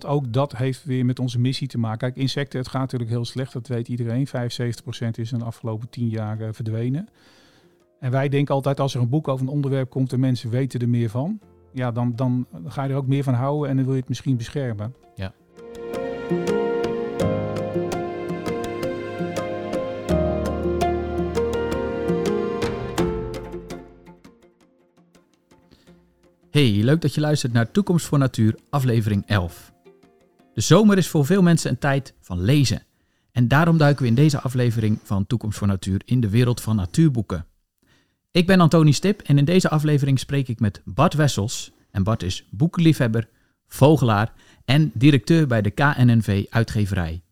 want 0.00 0.14
ook 0.14 0.32
dat 0.32 0.56
heeft 0.56 0.84
weer 0.84 1.04
met 1.04 1.18
onze 1.18 1.38
missie 1.38 1.68
te 1.68 1.78
maken. 1.78 1.98
Kijk, 1.98 2.16
insecten, 2.16 2.58
het 2.58 2.68
gaat 2.68 2.80
natuurlijk 2.80 3.10
heel 3.10 3.24
slecht, 3.24 3.52
dat 3.52 3.68
weet 3.68 3.88
iedereen. 3.88 4.26
75% 4.26 4.30
is 5.12 5.32
in 5.32 5.38
de 5.38 5.44
afgelopen 5.44 5.88
10 5.88 6.08
jaar 6.08 6.40
eh, 6.40 6.48
verdwenen. 6.52 7.08
En 8.00 8.10
wij 8.10 8.28
denken 8.28 8.54
altijd 8.54 8.80
als 8.80 8.94
er 8.94 9.00
een 9.00 9.08
boek 9.08 9.28
over 9.28 9.46
een 9.46 9.52
onderwerp 9.52 9.90
komt 9.90 10.12
en 10.12 10.20
mensen 10.20 10.50
weten 10.50 10.80
er 10.80 10.88
meer 10.88 11.10
van, 11.10 11.40
ja, 11.72 11.92
dan, 11.92 12.12
dan 12.16 12.46
ga 12.64 12.84
je 12.84 12.90
er 12.90 12.96
ook 12.96 13.06
meer 13.06 13.22
van 13.22 13.34
houden 13.34 13.70
en 13.70 13.76
dan 13.76 13.84
wil 13.84 13.94
je 13.94 14.00
het 14.00 14.08
misschien 14.08 14.36
beschermen. 14.36 14.94
Ja. 15.14 15.32
Hey, 26.50 26.70
leuk 26.82 27.00
dat 27.00 27.14
je 27.14 27.20
luistert 27.20 27.52
naar 27.52 27.70
Toekomst 27.70 28.06
voor 28.06 28.18
Natuur, 28.18 28.58
aflevering 28.70 29.26
11. 29.26 29.74
De 30.56 30.62
zomer 30.62 30.98
is 30.98 31.08
voor 31.08 31.26
veel 31.26 31.42
mensen 31.42 31.70
een 31.70 31.78
tijd 31.78 32.14
van 32.20 32.42
lezen. 32.42 32.82
En 33.32 33.48
daarom 33.48 33.78
duiken 33.78 34.02
we 34.02 34.08
in 34.08 34.14
deze 34.14 34.40
aflevering 34.40 34.98
van 35.02 35.26
Toekomst 35.26 35.58
voor 35.58 35.66
Natuur 35.66 36.02
in 36.04 36.20
de 36.20 36.28
wereld 36.28 36.60
van 36.60 36.76
natuurboeken. 36.76 37.46
Ik 38.30 38.46
ben 38.46 38.60
Antoni 38.60 38.92
Stip 38.92 39.20
en 39.20 39.38
in 39.38 39.44
deze 39.44 39.68
aflevering 39.70 40.18
spreek 40.18 40.48
ik 40.48 40.60
met 40.60 40.82
Bart 40.84 41.14
Wessels. 41.14 41.72
En 41.90 42.02
Bart 42.02 42.22
is 42.22 42.46
boekenliefhebber, 42.50 43.28
vogelaar 43.68 44.32
en 44.64 44.90
directeur 44.94 45.46
bij 45.46 45.62
de 45.62 45.70
KNNV 45.70 46.44
Uitgeverij. 46.50 47.22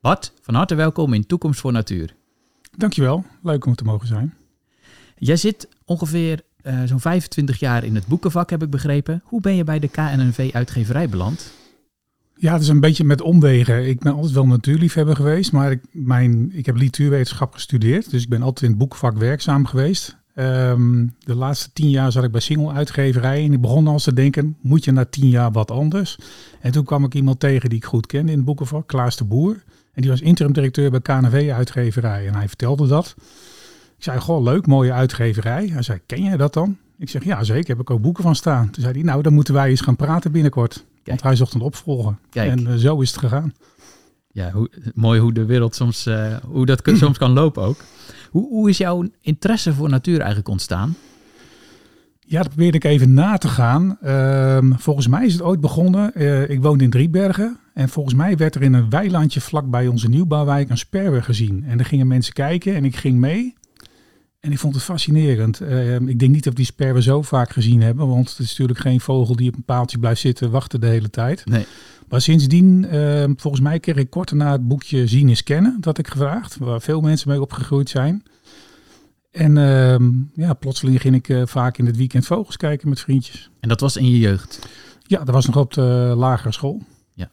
Bart, 0.00 0.32
van 0.40 0.54
harte 0.54 0.74
welkom 0.74 1.12
in 1.12 1.26
Toekomst 1.26 1.60
voor 1.60 1.72
Natuur. 1.72 2.14
Dankjewel, 2.76 3.24
leuk 3.42 3.66
om 3.66 3.74
te 3.74 3.84
mogen 3.84 4.06
zijn. 4.06 4.34
Jij 5.16 5.36
zit 5.36 5.68
ongeveer 5.84 6.42
uh, 6.62 6.82
zo'n 6.84 7.00
25 7.00 7.58
jaar 7.58 7.84
in 7.84 7.94
het 7.94 8.06
boekenvak, 8.06 8.50
heb 8.50 8.62
ik 8.62 8.70
begrepen. 8.70 9.22
Hoe 9.24 9.40
ben 9.40 9.56
je 9.56 9.64
bij 9.64 9.78
de 9.78 9.88
KNNV 9.88 10.50
Uitgeverij 10.52 11.08
beland? 11.08 11.59
Ja, 12.40 12.52
het 12.52 12.62
is 12.62 12.68
een 12.68 12.80
beetje 12.80 13.04
met 13.04 13.20
omwegen. 13.20 13.88
Ik 13.88 13.98
ben 13.98 14.14
altijd 14.14 14.32
wel 14.32 14.46
natuurliefhebber 14.46 15.16
geweest, 15.16 15.52
maar 15.52 15.70
ik, 15.70 15.80
mijn, 15.90 16.50
ik 16.52 16.66
heb 16.66 16.76
literatuurwetenschap 16.76 17.52
gestudeerd. 17.52 18.10
Dus 18.10 18.22
ik 18.22 18.28
ben 18.28 18.42
altijd 18.42 18.62
in 18.62 18.68
het 18.68 18.78
boekenvak 18.78 19.18
werkzaam 19.18 19.66
geweest. 19.66 20.16
Ehm, 20.34 21.06
de 21.18 21.34
laatste 21.34 21.72
tien 21.72 21.90
jaar 21.90 22.12
zat 22.12 22.24
ik 22.24 22.30
bij 22.32 22.40
Single 22.40 22.72
Uitgeverij 22.72 23.44
en 23.44 23.52
ik 23.52 23.60
begon 23.60 23.86
al 23.86 23.98
te 23.98 24.12
denken, 24.12 24.56
moet 24.60 24.84
je 24.84 24.92
na 24.92 25.04
tien 25.04 25.28
jaar 25.28 25.52
wat 25.52 25.70
anders? 25.70 26.18
En 26.60 26.72
toen 26.72 26.84
kwam 26.84 27.04
ik 27.04 27.14
iemand 27.14 27.40
tegen 27.40 27.68
die 27.68 27.78
ik 27.78 27.84
goed 27.84 28.06
kende 28.06 28.30
in 28.30 28.36
het 28.36 28.46
boekenvak, 28.46 28.86
Klaas 28.86 29.16
de 29.16 29.24
Boer. 29.24 29.62
En 29.92 30.02
die 30.02 30.10
was 30.10 30.20
interim 30.20 30.52
directeur 30.52 30.90
bij 30.90 31.00
KNV 31.00 31.50
Uitgeverij 31.54 32.26
en 32.26 32.34
hij 32.34 32.48
vertelde 32.48 32.86
dat. 32.86 33.14
Ik 33.96 34.04
zei, 34.04 34.20
goh, 34.20 34.42
leuk, 34.42 34.66
mooie 34.66 34.92
uitgeverij. 34.92 35.66
Hij 35.66 35.82
zei, 35.82 36.00
ken 36.06 36.22
jij 36.22 36.36
dat 36.36 36.54
dan? 36.54 36.76
Ik 36.98 37.08
zeg, 37.10 37.24
ja 37.24 37.44
zeker, 37.44 37.68
heb 37.68 37.80
ik 37.80 37.90
ook 37.90 38.02
boeken 38.02 38.22
van 38.22 38.34
staan. 38.34 38.70
Toen 38.70 38.82
zei 38.82 38.94
hij, 38.94 39.02
nou 39.02 39.22
dan 39.22 39.34
moeten 39.34 39.54
wij 39.54 39.68
eens 39.68 39.80
gaan 39.80 39.96
praten 39.96 40.32
binnenkort. 40.32 40.84
Want 41.04 41.22
hij 41.22 41.36
zocht 41.36 41.54
een 41.54 41.60
opvolger. 41.60 42.16
Kijk. 42.30 42.50
En 42.50 42.60
uh, 42.60 42.74
zo 42.74 43.00
is 43.00 43.10
het 43.10 43.18
gegaan. 43.18 43.52
Ja, 44.32 44.50
hoe, 44.50 44.70
mooi 44.94 45.20
hoe 45.20 45.32
de 45.32 45.44
wereld 45.44 45.74
soms, 45.74 46.06
uh, 46.06 46.36
hoe 46.46 46.66
dat 46.66 46.82
soms 46.84 47.18
kan 47.18 47.30
lopen 47.30 47.62
ook. 47.62 47.84
Hoe, 48.30 48.48
hoe 48.48 48.68
is 48.68 48.78
jouw 48.78 49.08
interesse 49.20 49.74
voor 49.74 49.88
natuur 49.88 50.18
eigenlijk 50.18 50.48
ontstaan? 50.48 50.96
Ja, 52.30 52.38
dat 52.38 52.48
probeerde 52.48 52.76
ik 52.76 52.84
even 52.84 53.14
na 53.14 53.36
te 53.36 53.48
gaan. 53.48 53.98
Uh, 54.02 54.58
volgens 54.76 55.06
mij 55.06 55.26
is 55.26 55.32
het 55.32 55.42
ooit 55.42 55.60
begonnen. 55.60 56.12
Uh, 56.14 56.48
ik 56.50 56.62
woonde 56.62 56.84
in 56.84 56.90
Driebergen. 56.90 57.58
En 57.74 57.88
volgens 57.88 58.14
mij 58.14 58.36
werd 58.36 58.54
er 58.54 58.62
in 58.62 58.72
een 58.72 58.90
weilandje 58.90 59.40
vlak 59.40 59.70
bij 59.70 59.86
onze 59.86 60.08
nieuwbouwwijk 60.08 60.70
een 60.70 60.78
sperwer 60.78 61.22
gezien. 61.22 61.64
En 61.64 61.78
er 61.78 61.84
gingen 61.84 62.06
mensen 62.06 62.32
kijken 62.32 62.74
en 62.74 62.84
ik 62.84 62.96
ging 62.96 63.18
mee. 63.18 63.54
En 64.40 64.52
ik 64.52 64.58
vond 64.58 64.74
het 64.74 64.84
fascinerend. 64.84 65.60
Ehm, 65.60 66.08
ik 66.08 66.18
denk 66.18 66.32
niet 66.32 66.44
dat 66.44 66.52
we 66.52 66.58
die 66.58 66.64
sperwer 66.64 67.02
zo 67.02 67.22
vaak 67.22 67.50
gezien 67.50 67.82
hebben, 67.82 68.08
want 68.08 68.30
het 68.30 68.38
is 68.38 68.48
natuurlijk 68.48 68.78
geen 68.78 69.00
vogel 69.00 69.36
die 69.36 69.48
op 69.48 69.56
een 69.56 69.62
paaltje 69.62 69.98
blijft 69.98 70.20
zitten 70.20 70.50
wachten 70.50 70.80
de 70.80 70.86
hele 70.86 71.10
tijd. 71.10 71.46
Nee. 71.46 71.66
Maar 72.08 72.20
sindsdien, 72.20 72.86
uh, 72.92 73.24
volgens 73.36 73.62
mij 73.62 73.80
kreeg 73.80 73.96
ik 73.96 74.10
kort 74.10 74.32
na 74.32 74.52
het 74.52 74.68
boekje 74.68 75.06
Zien 75.06 75.28
is 75.28 75.42
Kennen, 75.42 75.76
dat 75.80 75.98
ik 75.98 76.08
gevraagd, 76.08 76.56
waar 76.56 76.80
veel 76.80 77.00
mensen 77.00 77.28
mee 77.28 77.40
opgegroeid 77.40 77.88
zijn. 77.88 78.22
En 79.30 79.56
uh, 79.56 80.44
ja, 80.46 80.54
plotseling 80.54 81.00
ging 81.00 81.14
ik 81.14 81.28
uh, 81.28 81.42
vaak 81.46 81.78
in 81.78 81.86
het 81.86 81.96
weekend 81.96 82.26
vogels 82.26 82.56
kijken 82.56 82.88
met 82.88 83.00
vriendjes. 83.00 83.50
En 83.60 83.68
dat 83.68 83.80
was 83.80 83.96
in 83.96 84.10
je 84.10 84.18
jeugd? 84.18 84.68
Ja, 85.02 85.24
dat 85.24 85.34
was 85.34 85.46
nog 85.46 85.56
op 85.56 85.74
de 85.74 86.14
lagere 86.16 86.52
school. 86.52 86.82
Ja. 87.14 87.30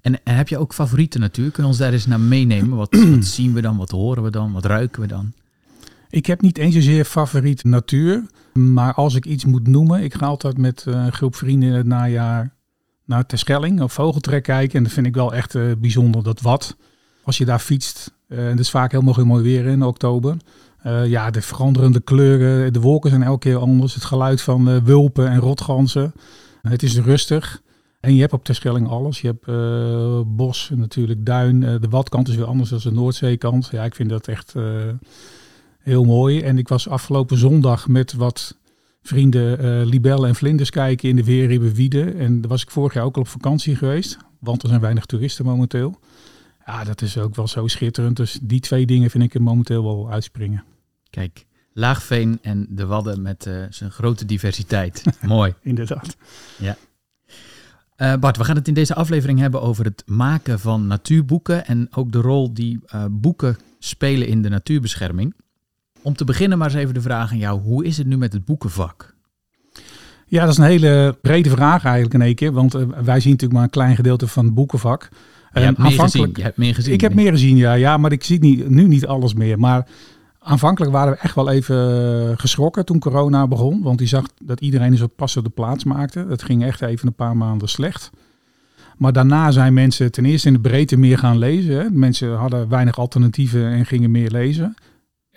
En, 0.00 0.24
en 0.24 0.36
heb 0.36 0.48
je 0.48 0.58
ook 0.58 0.74
favoriete 0.74 1.18
natuur? 1.18 1.50
Kun 1.50 1.62
je 1.62 1.68
ons 1.68 1.78
daar 1.78 1.92
eens 1.92 2.06
naar 2.06 2.20
meenemen? 2.20 2.76
Wat, 2.76 2.96
wat 3.14 3.24
zien 3.24 3.52
we 3.52 3.60
dan? 3.60 3.76
Wat 3.76 3.90
horen 3.90 4.22
we 4.22 4.30
dan? 4.30 4.52
Wat 4.52 4.64
ruiken 4.64 5.00
we 5.00 5.06
dan? 5.06 5.32
Ik 6.10 6.26
heb 6.26 6.40
niet 6.40 6.58
eens 6.58 6.74
zozeer 6.74 7.04
favoriet 7.04 7.64
natuur. 7.64 8.26
Maar 8.52 8.94
als 8.94 9.14
ik 9.14 9.26
iets 9.26 9.44
moet 9.44 9.66
noemen, 9.66 10.02
ik 10.02 10.14
ga 10.14 10.26
altijd 10.26 10.58
met 10.58 10.84
eh, 10.86 10.94
een 10.94 11.12
groep 11.12 11.36
vrienden 11.36 11.68
in 11.68 11.74
het 11.74 11.86
najaar 11.86 12.54
naar 13.04 13.26
Terschelling 13.26 13.80
of 13.80 13.92
Vogeltrek 13.92 14.42
kijken. 14.42 14.76
En 14.76 14.82
dat 14.82 14.92
vind 14.92 15.06
ik 15.06 15.14
wel 15.14 15.34
echt 15.34 15.54
uh, 15.54 15.72
bijzonder, 15.78 16.22
dat 16.22 16.40
wat. 16.40 16.76
Als 17.22 17.38
je 17.38 17.44
daar 17.44 17.58
fietst, 17.58 18.14
uh, 18.28 18.38
en 18.38 18.50
het 18.50 18.58
is 18.58 18.70
vaak 18.70 18.92
helemaal 18.92 19.24
mooi 19.24 19.42
weer 19.42 19.66
in 19.66 19.82
oktober. 19.82 20.36
Ja, 21.06 21.30
de 21.30 21.42
veranderende 21.42 22.00
kleuren, 22.00 22.72
de 22.72 22.80
wolken 22.80 23.10
zijn 23.10 23.22
elke 23.22 23.38
keer 23.38 23.56
anders. 23.56 23.94
Het 23.94 24.04
geluid 24.04 24.40
van 24.40 24.84
wulpen 24.84 25.28
en 25.28 25.38
rotganzen. 25.38 26.12
het 26.62 26.82
is 26.82 26.98
rustig. 26.98 27.62
En 28.00 28.14
je 28.14 28.20
hebt 28.20 28.32
op 28.32 28.44
Terschelling 28.44 28.88
alles. 28.88 29.20
Je 29.20 29.26
hebt 29.26 29.46
bos, 30.36 30.70
natuurlijk 30.74 31.26
duin. 31.26 31.60
de 31.60 31.88
watkant 31.90 32.28
is 32.28 32.36
weer 32.36 32.44
anders 32.44 32.70
dan 32.70 32.80
de 32.82 32.92
Noordzeekant. 32.92 33.68
Ja, 33.72 33.84
ik 33.84 33.94
vind 33.94 34.08
dat 34.08 34.28
echt 34.28 34.54
heel 35.88 36.04
mooi. 36.04 36.40
En 36.40 36.58
ik 36.58 36.68
was 36.68 36.88
afgelopen 36.88 37.36
zondag 37.38 37.88
met 37.88 38.12
wat 38.12 38.56
vrienden 39.02 39.64
uh, 39.64 39.86
libellen 39.86 40.28
en 40.28 40.34
vlinders 40.34 40.70
kijken 40.70 41.08
in 41.08 41.16
de 41.16 41.24
Weerribbenwiede. 41.24 42.10
En 42.10 42.40
daar 42.40 42.50
was 42.50 42.62
ik 42.62 42.70
vorig 42.70 42.94
jaar 42.94 43.04
ook 43.04 43.16
al 43.16 43.22
op 43.22 43.28
vakantie 43.28 43.76
geweest, 43.76 44.16
want 44.40 44.62
er 44.62 44.68
zijn 44.68 44.80
weinig 44.80 45.06
toeristen 45.06 45.44
momenteel. 45.44 45.98
Ja, 46.66 46.84
dat 46.84 47.02
is 47.02 47.18
ook 47.18 47.34
wel 47.34 47.48
zo 47.48 47.66
schitterend. 47.66 48.16
Dus 48.16 48.38
die 48.42 48.60
twee 48.60 48.86
dingen 48.86 49.10
vind 49.10 49.24
ik 49.24 49.34
er 49.34 49.42
momenteel 49.42 49.82
wel 49.82 50.10
uitspringen. 50.10 50.64
Kijk, 51.10 51.46
Laagveen 51.78 52.38
en 52.42 52.66
de 52.70 52.86
Wadden 52.86 53.22
met 53.22 53.46
uh, 53.46 53.64
zijn 53.70 53.90
grote 53.90 54.24
diversiteit. 54.24 55.02
Mooi. 55.22 55.54
Inderdaad. 55.62 56.16
Ja. 56.58 56.76
Uh, 57.96 58.16
Bart, 58.16 58.36
we 58.36 58.44
gaan 58.44 58.56
het 58.56 58.68
in 58.68 58.74
deze 58.74 58.94
aflevering 58.94 59.38
hebben 59.38 59.62
over 59.62 59.84
het 59.84 60.02
maken 60.06 60.60
van 60.60 60.86
natuurboeken 60.86 61.66
en 61.66 61.88
ook 61.90 62.12
de 62.12 62.20
rol 62.20 62.54
die 62.54 62.80
uh, 62.94 63.04
boeken 63.10 63.56
spelen 63.78 64.26
in 64.26 64.42
de 64.42 64.48
natuurbescherming. 64.48 65.34
Om 66.08 66.14
te 66.14 66.24
beginnen 66.24 66.58
maar 66.58 66.66
eens 66.66 66.76
even 66.76 66.94
de 66.94 67.00
vraag 67.00 67.30
aan 67.30 67.38
jou. 67.38 67.60
Hoe 67.60 67.84
is 67.84 67.98
het 67.98 68.06
nu 68.06 68.16
met 68.16 68.32
het 68.32 68.44
boekenvak? 68.44 69.14
Ja, 70.26 70.40
dat 70.40 70.50
is 70.50 70.58
een 70.58 70.64
hele 70.64 71.18
brede 71.22 71.50
vraag 71.50 71.84
eigenlijk 71.84 72.14
in 72.14 72.22
één 72.22 72.34
keer. 72.34 72.52
Want 72.52 72.74
uh, 72.74 72.82
wij 72.82 73.20
zien 73.20 73.30
natuurlijk 73.30 73.52
maar 73.52 73.62
een 73.62 73.70
klein 73.70 73.96
gedeelte 73.96 74.26
van 74.26 74.44
het 74.44 74.54
boekenvak. 74.54 75.08
Je, 75.52 75.60
hebt, 75.60 75.78
meer 75.78 76.00
gezien. 76.00 76.30
je 76.34 76.42
hebt 76.42 76.56
meer 76.56 76.74
gezien. 76.74 76.92
Ik 76.92 77.00
heb 77.00 77.14
meer 77.14 77.30
gezien, 77.30 77.56
ja. 77.56 77.72
ja 77.72 77.96
maar 77.96 78.12
ik 78.12 78.24
zie 78.24 78.38
niet, 78.40 78.68
nu 78.68 78.86
niet 78.86 79.06
alles 79.06 79.34
meer. 79.34 79.58
Maar 79.58 79.88
aanvankelijk 80.38 80.92
waren 80.92 81.12
we 81.12 81.18
echt 81.18 81.34
wel 81.34 81.50
even 81.50 82.38
geschrokken 82.38 82.84
toen 82.84 82.98
corona 82.98 83.46
begon. 83.46 83.82
Want 83.82 83.98
die 83.98 84.08
zag 84.08 84.26
dat 84.42 84.60
iedereen 84.60 84.92
een 84.92 84.98
soort 84.98 85.16
passende 85.16 85.48
plaats 85.48 85.84
maakte. 85.84 86.26
Dat 86.26 86.42
ging 86.42 86.64
echt 86.64 86.80
even 86.80 87.06
een 87.06 87.14
paar 87.14 87.36
maanden 87.36 87.68
slecht. 87.68 88.10
Maar 88.96 89.12
daarna 89.12 89.50
zijn 89.50 89.74
mensen 89.74 90.12
ten 90.12 90.24
eerste 90.24 90.48
in 90.48 90.54
de 90.54 90.60
breedte 90.60 90.96
meer 90.96 91.18
gaan 91.18 91.38
lezen. 91.38 91.76
Hè. 91.76 91.90
Mensen 91.90 92.36
hadden 92.36 92.68
weinig 92.68 92.98
alternatieven 92.98 93.66
en 93.66 93.86
gingen 93.86 94.10
meer 94.10 94.30
lezen. 94.30 94.76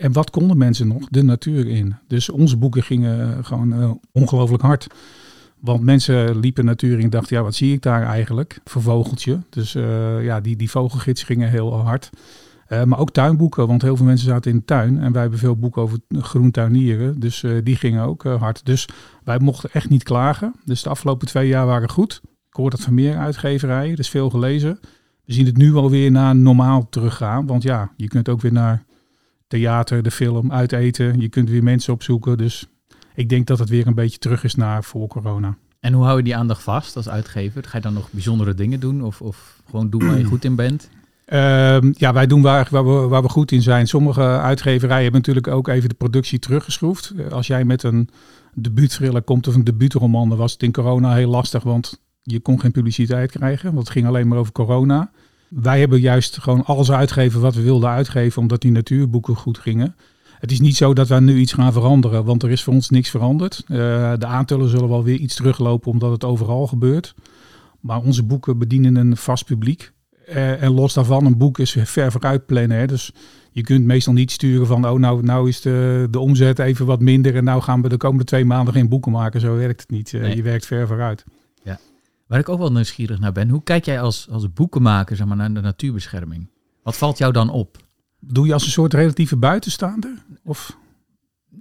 En 0.02 0.12
wat 0.12 0.30
konden 0.30 0.58
mensen 0.58 0.88
nog? 0.88 1.08
De 1.10 1.24
natuur 1.24 1.68
in. 1.68 1.96
Dus 2.08 2.30
onze 2.30 2.58
boeken 2.58 2.84
gingen 2.84 3.46
gewoon 3.46 3.74
uh, 3.74 3.92
ongelooflijk 4.12 4.64
hard. 4.64 4.88
Want 5.60 5.84
mensen 5.84 6.40
liepen 6.40 6.66
natuur 6.66 6.98
in 6.98 7.04
en 7.04 7.10
dachten, 7.10 7.38
ja, 7.38 7.44
wat 7.44 7.56
zie 7.56 7.74
ik 7.74 7.82
daar 7.82 8.04
eigenlijk 8.04 8.60
voor 8.64 8.82
vogeltje? 8.82 9.40
Dus 9.50 9.76
uh, 9.76 10.24
ja, 10.24 10.42
die, 10.42 10.56
die 10.56 10.70
vogelgids 10.70 11.24
gingen 11.24 11.50
heel 11.50 11.74
hard. 11.74 12.10
Uh, 12.70 12.84
maar 12.84 13.00
ook 13.00 13.12
tuinboeken, 13.12 13.68
want 13.68 13.82
heel 13.82 13.96
veel 13.96 14.06
mensen 14.06 14.28
zaten 14.28 14.52
in 14.52 14.58
de 14.58 14.66
tuin. 14.66 15.00
En 15.00 15.12
wij 15.12 15.22
hebben 15.22 15.40
veel 15.40 15.56
boeken 15.56 15.82
over 15.82 15.98
groentuinieren. 16.12 17.20
Dus 17.20 17.46
die 17.64 17.76
gingen 17.76 18.04
ook 18.04 18.24
hard. 18.24 18.66
Dus 18.66 18.88
wij 19.24 19.40
mochten 19.40 19.70
echt 19.74 19.90
niet 19.90 20.04
klagen. 20.04 20.54
Dus 20.66 20.84
de 20.84 20.90
afgelopen 20.90 21.28
twee 21.28 21.48
jaar 21.48 21.66
waren 21.66 21.90
goed. 21.90 22.22
Ik 22.24 22.56
hoor 22.56 22.70
dat 22.70 22.82
van 22.82 22.94
meer 22.94 23.18
uitgeverijen. 23.18 23.96
Dus 23.96 24.10
veel 24.10 24.30
gelezen. 24.30 24.80
We 25.26 25.34
zien 25.34 25.46
het 25.46 25.58
nu 25.58 25.76
alweer 25.76 26.12
naar 26.12 26.36
normaal 26.36 26.90
teruggaan. 26.90 27.46
Want 27.46 27.64
ja, 27.64 27.92
je 27.96 28.08
kunt 28.08 28.30
ook 28.30 28.42
weer 28.42 28.54
naar 28.54 28.84
theater, 29.52 30.04
de 30.04 30.12
film, 30.12 30.52
uiteten. 30.52 31.20
Je 31.20 31.30
kunt 31.30 31.50
weer 31.50 31.64
mensen 31.64 31.94
opzoeken. 31.94 32.38
Dus 32.38 32.68
ik 33.16 33.30
denk 33.30 33.48
dat 33.48 33.60
het 33.60 33.70
weer 33.70 33.88
een 33.88 33.94
beetje 33.94 34.18
terug 34.18 34.44
is 34.44 34.56
naar 34.56 34.84
voor 34.84 35.08
corona. 35.08 35.58
En 35.80 35.94
hoe 35.94 36.04
hou 36.04 36.18
je 36.18 36.24
die 36.24 36.36
aandacht 36.36 36.64
vast 36.64 36.96
als 36.96 37.10
uitgever? 37.10 37.64
Ga 37.64 37.78
je 37.78 37.84
dan 37.84 37.94
nog 37.94 38.12
bijzondere 38.12 38.54
dingen 38.54 38.80
doen 38.80 39.04
of, 39.04 39.22
of 39.22 39.62
gewoon 39.70 39.90
doen 39.90 40.08
waar 40.08 40.18
je 40.18 40.24
goed 40.24 40.46
in 40.46 40.56
bent? 40.56 40.90
Um, 41.34 41.94
ja, 42.04 42.14
wij 42.14 42.28
doen 42.28 42.42
waar, 42.42 42.68
waar, 42.72 42.86
we, 42.86 43.08
waar 43.08 43.22
we 43.22 43.30
goed 43.30 43.52
in 43.52 43.62
zijn. 43.62 43.88
Sommige 43.88 44.22
uitgeverijen 44.22 45.04
hebben 45.04 45.22
natuurlijk 45.22 45.48
ook 45.48 45.68
even 45.68 45.90
de 45.90 45.96
productie 45.96 46.40
teruggeschroefd. 46.40 47.14
Als 47.32 47.48
jij 47.48 47.66
met 47.66 47.84
een 47.84 48.10
debuutthriller 48.54 49.22
komt 49.22 49.48
of 49.48 49.56
een 49.56 49.64
debuutroman, 49.64 50.30
dan 50.30 50.38
was 50.38 50.52
het 50.52 50.64
in 50.64 50.72
corona 50.72 51.14
heel 51.14 51.30
lastig, 51.30 51.64
want 51.64 52.00
je 52.22 52.40
kon 52.40 52.60
geen 52.60 52.72
publiciteit 52.72 53.32
krijgen. 53.32 53.74
Want 53.74 53.88
het 53.88 53.90
ging 53.90 54.08
alleen 54.08 54.28
maar 54.28 54.38
over 54.38 54.52
corona. 54.52 55.12
Wij 55.52 55.80
hebben 55.80 56.00
juist 56.00 56.38
gewoon 56.38 56.66
alles 56.66 56.92
uitgegeven 56.92 57.42
wat 57.42 57.56
we 57.56 57.62
wilden 57.62 57.90
uitgeven, 57.90 58.42
omdat 58.42 58.62
die 58.62 58.72
natuurboeken 58.72 59.36
goed 59.36 59.58
gingen. 59.58 59.96
Het 60.40 60.52
is 60.52 60.60
niet 60.60 60.76
zo 60.76 60.94
dat 60.94 61.08
wij 61.08 61.20
nu 61.20 61.38
iets 61.38 61.54
gaan 61.54 61.74
veranderen, 61.74 62.26
want 62.26 62.44
er 62.44 62.52
is 62.52 62.64
voor 62.64 62.74
ons 62.74 62.90
niks 62.90 63.10
veranderd. 63.10 63.64
Uh, 63.68 63.78
de 64.18 64.26
aantallen 64.26 64.70
zullen 64.70 64.90
wel 64.90 65.04
weer 65.04 65.18
iets 65.18 65.36
teruglopen, 65.36 65.92
omdat 65.92 66.12
het 66.12 66.24
overal 66.24 66.68
gebeurt. 66.68 67.16
Maar 67.80 68.02
onze 68.02 68.24
boeken 68.24 68.58
bedienen 68.58 68.96
een 68.96 69.18
vast 69.18 69.46
publiek. 69.46 69.92
Eh, 70.28 70.64
en 70.64 70.72
los 70.72 70.94
daarvan, 70.94 71.26
een 71.26 71.38
boek 71.38 71.60
is 71.60 71.78
ver 71.84 72.12
vooruit 72.12 72.46
plannen. 72.46 72.78
Hè? 72.78 72.88
Dus 72.88 73.12
je 73.52 73.62
kunt 73.62 73.86
meestal 73.86 74.14
niet 74.14 74.32
sturen 74.32 74.68
van, 74.68 74.88
oh 74.88 75.00
nou, 75.00 75.24
nou 75.24 75.48
is 75.50 75.62
de, 75.62 76.08
de 76.12 76.20
omzet 76.20 76.60
even 76.60 76.86
wat 76.86 77.00
minder 77.00 77.36
en 77.36 77.44
nou 77.44 77.62
gaan 77.62 77.82
we 77.82 77.90
de 77.90 77.98
komende 77.98 78.24
twee 78.24 78.46
maanden 78.46 78.74
geen 78.74 78.90
boeken 78.90 79.12
maken. 79.12 79.42
Zo 79.42 79.56
werkt 79.56 79.82
het 79.82 79.90
niet. 79.90 80.14
Eh, 80.14 80.22
Nee. 80.22 80.36
Je 80.36 80.42
werkt 80.42 80.66
ver 80.66 80.88
vooruit. 80.88 81.24
Waar 82.32 82.40
ik 82.40 82.50
ook 82.50 82.60
wel 82.60 82.72
nieuwsgierig 82.72 83.20
naar 83.20 83.32
ben, 83.32 83.50
hoe 83.50 83.64
kijk 83.64 83.86
jij 83.86 84.02
als, 84.02 84.28
als 84.30 84.54
boekenmaker 84.54 85.16
zeg 85.16 85.28
maar, 85.28 85.38
naar 85.38 85.54
de 85.54 85.62
natuurbescherming? 85.62 86.50
Wat 86.84 86.98
valt 86.98 87.18
jou 87.18 87.32
dan 87.34 87.50
op? 87.50 87.78
Doe 88.20 88.48
je 88.48 88.54
als 88.54 88.66
een 88.66 88.72
soort 88.72 88.94
relatieve 88.94 89.38
buitenstaander? 89.38 90.12
Of? 90.44 90.78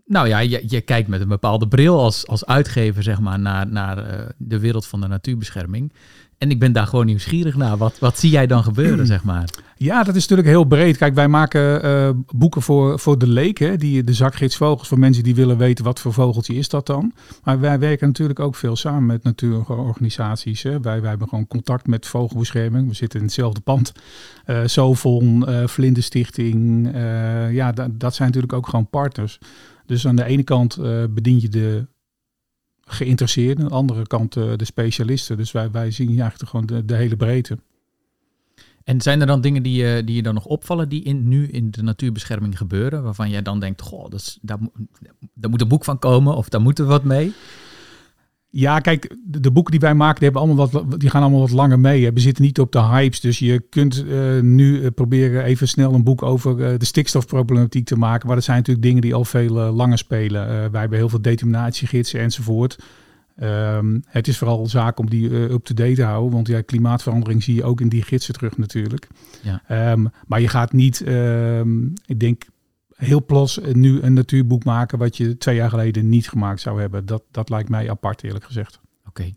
Nou 0.05 0.29
ja, 0.29 0.39
je, 0.39 0.63
je 0.67 0.81
kijkt 0.81 1.09
met 1.09 1.21
een 1.21 1.29
bepaalde 1.29 1.69
bril 1.69 2.01
als, 2.01 2.27
als 2.27 2.47
uitgever 2.47 3.03
zeg 3.03 3.21
maar, 3.21 3.39
naar, 3.39 3.67
naar 3.67 3.99
eh, 3.99 4.29
de 4.37 4.59
wereld 4.59 4.87
van 4.87 5.01
de 5.01 5.07
natuurbescherming. 5.07 5.93
En 6.41 6.51
ik 6.51 6.59
ben 6.59 6.73
daar 6.73 6.87
gewoon 6.87 7.07
nieuwsgierig 7.07 7.57
naar. 7.57 7.77
Wat, 7.77 7.99
wat 7.99 8.19
zie 8.19 8.31
jij 8.31 8.47
dan 8.47 8.63
gebeuren, 8.63 9.07
zeg 9.07 9.25
maar? 9.25 9.49
Ja, 9.77 10.03
dat 10.03 10.15
is 10.15 10.21
natuurlijk 10.21 10.49
heel 10.49 10.65
breed. 10.65 10.97
Kijk, 10.97 11.15
wij 11.15 11.29
maken 11.29 11.83
eh, 11.83 12.11
boeken 12.35 12.63
voor, 12.63 12.99
voor 12.99 13.19
de 13.19 13.27
leek, 13.27 13.59
hè, 13.59 13.77
die, 13.77 14.05
de 14.05 14.13
zakgids 14.13 14.57
vogels, 14.57 14.89
voor 14.89 14.99
mensen 14.99 15.23
die 15.23 15.35
willen 15.35 15.57
weten 15.57 15.85
wat 15.85 16.01
voor 16.01 16.13
vogeltje 16.13 16.55
is 16.55 16.69
dat 16.69 16.87
dan. 16.87 17.13
Maar 17.45 17.61
wij 17.61 17.79
werken 17.79 18.07
natuurlijk 18.07 18.41
ook 18.41 18.55
veel 18.57 18.77
samen 18.77 19.07
met 19.07 19.23
natuurorganisaties. 19.23 20.63
Hè. 20.63 20.81
Wij, 20.81 21.01
wij 21.01 21.11
hebben 21.11 21.29
gewoon 21.29 21.47
contact 21.47 21.87
met 21.87 22.07
vogelbescherming. 22.07 22.89
We 22.89 22.95
zitten 22.95 23.19
in 23.19 23.25
hetzelfde 23.25 23.61
pand. 23.61 23.93
Eh 24.45 24.61
Sovon, 24.65 25.47
eh 25.47 25.67
Vlinderstichting, 25.67 26.91
ja, 27.51 27.73
da- 27.73 27.89
dat 27.93 28.15
zijn 28.15 28.29
natuurlijk 28.29 28.53
ook 28.53 28.69
gewoon 28.69 28.89
partners. 28.89 29.39
Dus 29.87 30.07
aan 30.07 30.17
de 30.17 30.25
ene 30.25 30.43
kant 30.43 30.79
bedien 31.11 31.41
je 31.41 31.49
de 31.49 31.87
geïnteresseerden, 32.93 33.65
aan 33.65 33.71
de 33.71 33.75
andere 33.75 34.07
kant 34.07 34.37
eh, 34.37 34.57
de 34.57 34.65
specialisten. 34.65 35.37
Dus 35.37 35.53
wij, 35.53 35.71
wij 35.71 35.91
zien 35.91 36.21
eigenlijk 36.21 36.51
gewoon 36.51 36.87
de, 36.87 36.95
hele 36.95 37.17
breedte. 37.17 37.59
En 38.85 39.01
zijn 39.01 39.21
er 39.21 39.27
dan 39.27 39.41
dingen 39.41 39.63
die 39.63 39.85
je, 39.85 40.03
die 40.05 40.17
je 40.17 40.23
dan 40.23 40.35
nog 40.35 40.45
opvallen 40.45 40.89
die 40.89 41.03
in, 41.03 41.29
nu 41.29 41.47
in 41.47 41.71
de 41.71 41.83
natuurbescherming 41.83 42.59
gebeuren? 42.59 43.03
Waarvan 43.03 43.31
jij 43.31 43.43
dan 43.43 43.61
denkt, 43.61 43.83
goh, 43.83 44.11
dat 44.11 44.21
is, 44.21 44.39
daar, 44.43 44.59
daar 45.35 45.51
moet 45.51 45.61
een 45.61 45.69
boek 45.69 45.85
van 45.85 45.99
komen 45.99 46.37
of 46.37 46.49
daar 46.49 46.61
moeten 46.61 46.85
we 46.85 46.91
wat 46.91 47.05
mee? 47.05 47.33
Ja, 48.53 48.79
kijk, 48.79 49.17
de, 49.25 49.51
boeken 49.51 49.71
die 49.71 49.81
wij 49.81 49.95
maken, 49.95 50.15
die, 50.15 50.25
hebben 50.25 50.43
allemaal 50.43 50.69
wat, 50.69 51.01
die 51.01 51.11
gaan 51.11 51.23
allemaal 51.23 51.41
wat 51.41 51.51
langer 51.51 51.81
mee. 51.81 52.05
hè. 52.05 52.13
We 52.13 52.21
zitten 52.21 52.45
niet 52.45 52.61
op 52.61 52.73
de 52.73 52.83
hypes. 52.83 53.21
Dus 53.21 53.39
je 53.39 53.61
kunt 53.69 54.05
eh, 54.09 54.41
nu 54.41 54.83
eh, 54.83 54.91
proberen 54.95 55.45
even 55.45 55.69
snel 55.69 55.95
een 55.95 56.05
boek 56.05 56.23
over 56.23 56.65
eh, 56.65 56.79
de 56.79 56.85
stikstofproblematiek 56.85 57.87
te 57.87 57.97
maken. 57.97 58.27
Maar 58.27 58.37
dat 58.37 58.45
zijn 58.45 58.57
natuurlijk 58.57 58.87
dingen 58.87 59.03
die 59.03 59.15
al 59.15 59.25
veel 59.25 59.55
langer 59.55 59.99
spelen. 59.99 60.71
Wij 60.71 60.81
hebben 60.81 60.99
heel 60.99 61.09
veel 61.09 61.23
determinatiegidsen 61.23 62.21
enzovoort. 62.21 62.79
Ehm, 63.37 63.99
het 64.07 64.29
is 64.29 64.39
vooral 64.39 64.67
zaak 64.67 64.99
om 64.99 65.11
die 65.11 65.35
up-to-date 65.35 65.95
te 65.95 66.03
houden. 66.03 66.33
Want 66.33 66.49
ja, 66.49 66.61
klimaatverandering 66.61 67.43
zie 67.43 67.55
je 67.55 67.65
ook 67.65 67.81
in 67.81 67.89
die 67.89 68.03
gidsen 68.03 68.35
terug 68.35 68.57
natuurlijk. 68.57 69.09
Ja. 69.43 69.63
Ehm, 69.69 70.07
maar 70.27 70.41
je 70.41 70.49
gaat 70.49 70.73
niet, 70.73 71.01
ehm, 71.01 71.85
ik 72.07 72.21
denk, 72.21 72.45
heel 73.01 73.25
plots 73.25 73.59
nu 73.73 74.01
een 74.01 74.13
natuurboek 74.13 74.65
maken 74.65 74.99
wat 74.99 75.17
je 75.17 75.37
twee 75.37 75.57
jaar 75.57 75.71
geleden 75.71 76.09
niet 76.09 76.29
gemaakt 76.29 76.61
zou 76.61 76.81
hebben. 76.81 77.07
Dat, 77.07 77.23
dat 77.31 77.49
lijkt 77.49 77.69
mij 77.69 77.91
apart 77.91 78.23
eerlijk 78.23 78.45
gezegd. 78.45 78.81
Oké. 79.09 79.33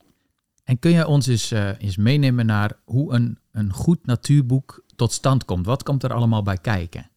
En 0.64 0.80
kun 0.80 0.92
jij 0.92 1.06
ons 1.06 1.28
eens, 1.28 1.52
eh, 1.52 1.70
eens 1.78 1.98
meenemen 1.98 2.46
naar 2.46 2.80
hoe 2.84 3.14
een, 3.14 3.38
een 3.52 3.74
goed 3.74 4.06
natuurboek 4.06 4.84
tot 4.96 5.12
stand 5.12 5.46
komt? 5.46 5.66
Wat 5.66 5.84
komt 5.84 6.04
er 6.04 6.14
allemaal 6.14 6.44
bij 6.44 6.58
kijken? 6.58 7.10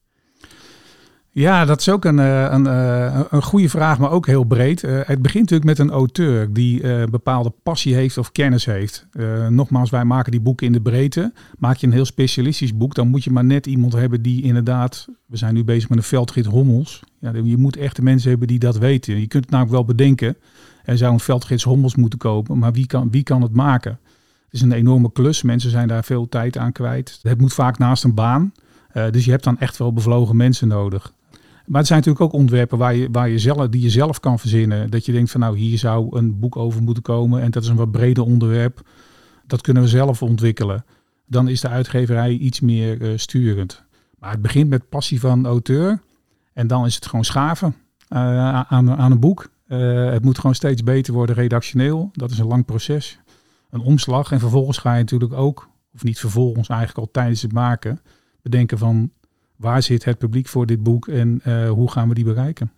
Ja, 1.38 1.64
dat 1.64 1.80
is 1.80 1.88
ook 1.88 2.04
een, 2.04 2.18
eh, 2.18 2.42
een, 2.50 2.66
eh, 2.66 3.20
een 3.30 3.42
goede 3.42 3.68
vraag, 3.68 3.98
maar 3.98 4.10
ook 4.10 4.26
heel 4.26 4.44
breed. 4.44 4.84
Eh, 4.84 5.00
het 5.04 5.22
begint 5.22 5.50
natuurlijk 5.50 5.64
met 5.64 5.78
een 5.78 5.90
auteur 5.90 6.52
die 6.52 6.84
een 6.84 7.10
bepaalde 7.10 7.52
passie 7.62 7.94
heeft 7.94 8.18
of 8.18 8.32
kennis 8.32 8.64
heeft. 8.64 9.06
Nogmaals, 9.48 9.90
wij 9.90 10.04
maken 10.04 10.30
die 10.30 10.40
boeken 10.40 10.66
in 10.66 10.72
de 10.72 10.80
breedte. 10.80 11.32
Maak 11.58 11.76
je 11.76 11.86
een 11.86 11.92
heel 11.92 12.04
specialistisch 12.04 12.76
boek, 12.76 12.94
dan 12.94 13.08
moet 13.08 13.24
je 13.24 13.30
maar 13.30 13.44
net 13.44 13.66
iemand 13.66 13.92
hebben 13.92 14.22
die 14.22 14.42
inderdaad... 14.42 15.08
We 15.26 15.36
zijn 15.36 15.54
nu 15.54 15.64
bezig 15.64 15.88
met 15.88 15.98
een 15.98 16.04
veldgids 16.04 16.48
hommels. 16.48 17.02
Ja, 17.18 17.32
je 17.44 17.56
moet 17.56 17.76
echte 17.76 18.02
mensen 18.02 18.30
hebben 18.30 18.48
die 18.48 18.58
dat 18.58 18.78
weten. 18.78 19.20
Je 19.20 19.26
kunt 19.26 19.42
het 19.42 19.52
namelijk 19.52 19.74
wel 19.76 19.84
bedenken. 19.84 20.36
Er 20.84 20.98
zou 20.98 21.12
een 21.12 21.20
veldgids 21.20 21.64
hommels 21.64 21.94
moeten 21.94 22.18
kopen, 22.18 22.58
maar 22.58 22.72
wie 22.72 22.86
kan, 22.86 23.10
wie 23.10 23.22
kan 23.22 23.42
het 23.42 23.54
maken? 23.54 23.98
Het 24.44 24.52
is 24.54 24.60
een 24.60 24.72
enorme 24.72 25.12
klus. 25.12 25.42
Mensen 25.42 25.70
zijn 25.70 25.88
daar 25.88 26.04
veel 26.04 26.28
tijd 26.28 26.58
aan 26.58 26.72
kwijt. 26.72 27.18
Het 27.22 27.40
moet 27.40 27.54
vaak 27.54 27.78
naast 27.78 28.04
een 28.04 28.14
baan. 28.14 28.52
Dus 29.10 29.24
je 29.24 29.30
hebt 29.30 29.44
dan 29.44 29.58
echt 29.58 29.76
wel 29.76 29.92
bevlogen 29.92 30.36
mensen 30.36 30.68
nodig. 30.68 31.12
Maar 31.66 31.78
het 31.78 31.86
zijn 31.86 31.98
natuurlijk 31.98 32.24
ook 32.24 32.40
ontwerpen 32.40 32.78
waar 32.78 32.94
je, 32.94 33.08
waar 33.12 33.28
je 33.28 33.38
zelf, 33.38 33.68
die 33.68 33.82
je 33.82 33.90
zelf 33.90 34.20
kan 34.20 34.38
verzinnen. 34.38 34.90
Dat 34.90 35.06
je 35.06 35.12
denkt 35.12 35.30
van 35.30 35.40
nou, 35.40 35.58
hier 35.58 35.78
zou 35.78 36.16
een 36.16 36.38
boek 36.38 36.56
over 36.56 36.82
moeten 36.82 37.02
komen. 37.02 37.42
En 37.42 37.50
dat 37.50 37.62
is 37.62 37.68
een 37.68 37.76
wat 37.76 37.90
breder 37.90 38.24
onderwerp. 38.24 38.88
Dat 39.46 39.60
kunnen 39.60 39.82
we 39.82 39.88
zelf 39.88 40.22
ontwikkelen. 40.22 40.84
Dan 41.26 41.48
is 41.48 41.60
de 41.60 41.68
uitgeverij 41.68 42.32
iets 42.32 42.60
meer 42.60 43.02
eh, 43.02 43.12
sturend. 43.16 43.84
Maar 44.18 44.30
het 44.30 44.42
begint 44.42 44.68
met 44.68 44.88
passie 44.88 45.20
van 45.20 45.46
auteur. 45.46 46.00
En 46.52 46.66
dan 46.66 46.86
is 46.86 46.94
het 46.94 47.06
gewoon 47.06 47.24
schaven 47.24 47.74
eh, 48.08 48.60
aan, 48.60 48.90
aan 48.90 49.12
een 49.12 49.20
boek. 49.20 49.50
Eh, 49.66 50.10
het 50.10 50.24
moet 50.24 50.38
gewoon 50.38 50.54
steeds 50.54 50.82
beter 50.82 51.12
worden 51.12 51.34
redactioneel. 51.34 52.10
Dat 52.12 52.30
is 52.30 52.38
een 52.38 52.46
lang 52.46 52.64
proces. 52.64 53.18
Een 53.70 53.80
omslag. 53.80 54.32
En 54.32 54.40
vervolgens 54.40 54.78
ga 54.78 54.92
je 54.92 55.00
natuurlijk 55.00 55.32
ook, 55.32 55.68
of 55.94 56.02
niet 56.04 56.18
vervolgens, 56.18 56.68
eigenlijk 56.68 56.98
al 57.00 57.10
tijdens 57.12 57.42
het 57.42 57.52
maken, 57.52 58.00
bedenken 58.42 58.78
van 58.78 59.10
waar 59.56 59.82
zit 59.82 60.04
het 60.04 60.18
publiek 60.18 60.48
voor 60.48 60.66
dit 60.66 60.82
boek 60.82 61.08
en 61.08 61.40
eh, 61.42 61.68
hoe 61.70 61.90
gaan 61.90 62.08
we 62.08 62.14
die 62.14 62.24
bereiken? 62.24 62.70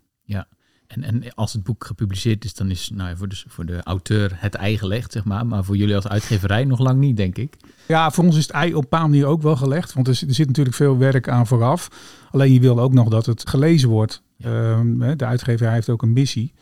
En, 0.88 1.02
en 1.02 1.34
als 1.34 1.52
het 1.52 1.62
boek 1.62 1.84
gepubliceerd 1.86 2.44
is, 2.44 2.54
dan 2.54 2.70
is 2.70 2.90
nou 2.94 3.08
ja, 3.08 3.16
voor, 3.16 3.28
de, 3.28 3.42
voor 3.46 3.66
de 3.66 3.82
auteur 3.82 4.30
het 4.34 4.54
ei 4.54 4.78
gelegd, 4.78 5.12
zeg 5.12 5.24
maar. 5.24 5.46
Maar 5.46 5.64
voor 5.64 5.76
jullie 5.76 5.94
als 5.94 6.08
uitgeverij 6.08 6.64
nog 6.64 6.78
lang 6.78 6.98
niet, 6.98 7.16
denk 7.16 7.38
ik. 7.38 7.56
Ja, 7.88 8.10
voor 8.10 8.24
ons 8.24 8.36
is 8.36 8.42
het 8.42 8.50
ei 8.50 8.68
op 8.68 8.74
een 8.74 8.80
bepaalde 8.80 9.08
manier 9.08 9.26
ook 9.26 9.42
wel 9.42 9.56
gelegd, 9.56 9.92
want 9.92 10.08
er, 10.08 10.14
zit- 10.14 10.28
er 10.28 10.34
zit 10.34 10.46
natuurlijk 10.46 10.76
veel 10.76 10.98
werk 10.98 11.28
aan 11.28 11.46
vooraf. 11.46 11.88
Alleen 12.30 12.52
je 12.52 12.60
wil 12.60 12.80
ook 12.80 12.92
nog 12.92 13.08
dat 13.08 13.26
het 13.26 13.48
gelezen 13.48 13.88
wordt. 13.88 14.22
Ehm, 14.40 15.16
de 15.16 15.24
uitgeverij 15.24 15.72
heeft 15.72 15.88
ook 15.88 16.02
een 16.02 16.12
missie. 16.12 16.52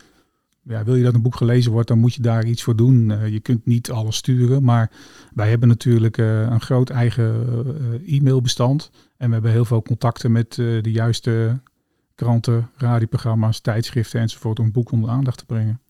Ja, 0.67 0.83
wil 0.83 0.95
je 0.95 1.03
dat 1.03 1.13
een 1.13 1.21
boek 1.21 1.35
gelezen 1.35 1.71
wordt, 1.71 1.87
dan 1.87 1.99
moet 1.99 2.13
je 2.13 2.21
daar 2.21 2.45
iets 2.45 2.63
voor 2.63 2.75
doen. 2.75 3.11
Eh, 3.11 3.27
je 3.27 3.39
kunt 3.39 3.65
niet 3.65 3.91
alles 3.91 4.15
sturen, 4.15 4.63
maar 4.63 4.91
wij 5.33 5.49
hebben 5.49 5.67
natuurlijk 5.67 6.17
eh, 6.17 6.41
een 6.41 6.61
groot 6.61 6.89
eigen 6.89 7.47
eh, 8.05 8.17
e-mailbestand. 8.17 8.89
En 9.17 9.27
we 9.27 9.33
hebben 9.33 9.51
heel 9.51 9.65
veel 9.65 9.81
contacten 9.81 10.31
met 10.31 10.53
de 10.55 10.91
juiste 10.91 11.59
kranten, 12.15 12.69
radioprogramma's, 12.75 13.59
tijdschriften 13.59 14.19
enzovoort 14.19 14.59
om 14.59 14.65
het 14.65 14.73
boek 14.73 14.91
onder 14.91 15.09
aandacht 15.09 15.37
te 15.37 15.45
brengen. 15.45 15.81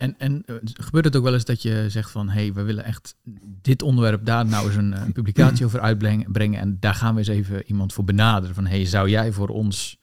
En, 0.00 0.14
en 0.18 0.42
eh, 0.46 0.54
gebeurt 0.62 1.04
het 1.04 1.16
ook 1.16 1.22
wel 1.22 1.34
eens 1.34 1.44
dat 1.44 1.62
je 1.62 1.84
zegt 1.88 2.10
van... 2.10 2.28
hé, 2.28 2.40
hey, 2.40 2.52
we 2.52 2.62
willen 2.62 2.84
echt 2.84 3.14
dit 3.62 3.82
onderwerp 3.82 4.24
daar 4.24 4.46
nou 4.46 4.66
eens 4.66 4.76
een, 4.76 5.00
een 5.00 5.12
publicatie 5.12 5.64
over 5.64 5.80
uitbrengen... 5.80 6.32
brengen 6.32 6.60
en 6.60 6.76
daar 6.80 6.94
gaan 6.94 7.12
we 7.12 7.18
eens 7.18 7.28
even 7.28 7.62
iemand 7.66 7.92
voor 7.92 8.04
benaderen. 8.04 8.54
Van, 8.54 8.66
hé, 8.66 8.76
hey, 8.76 8.84
zou 8.84 9.08
jij 9.08 9.32
voor 9.32 9.48
ons... 9.48 9.98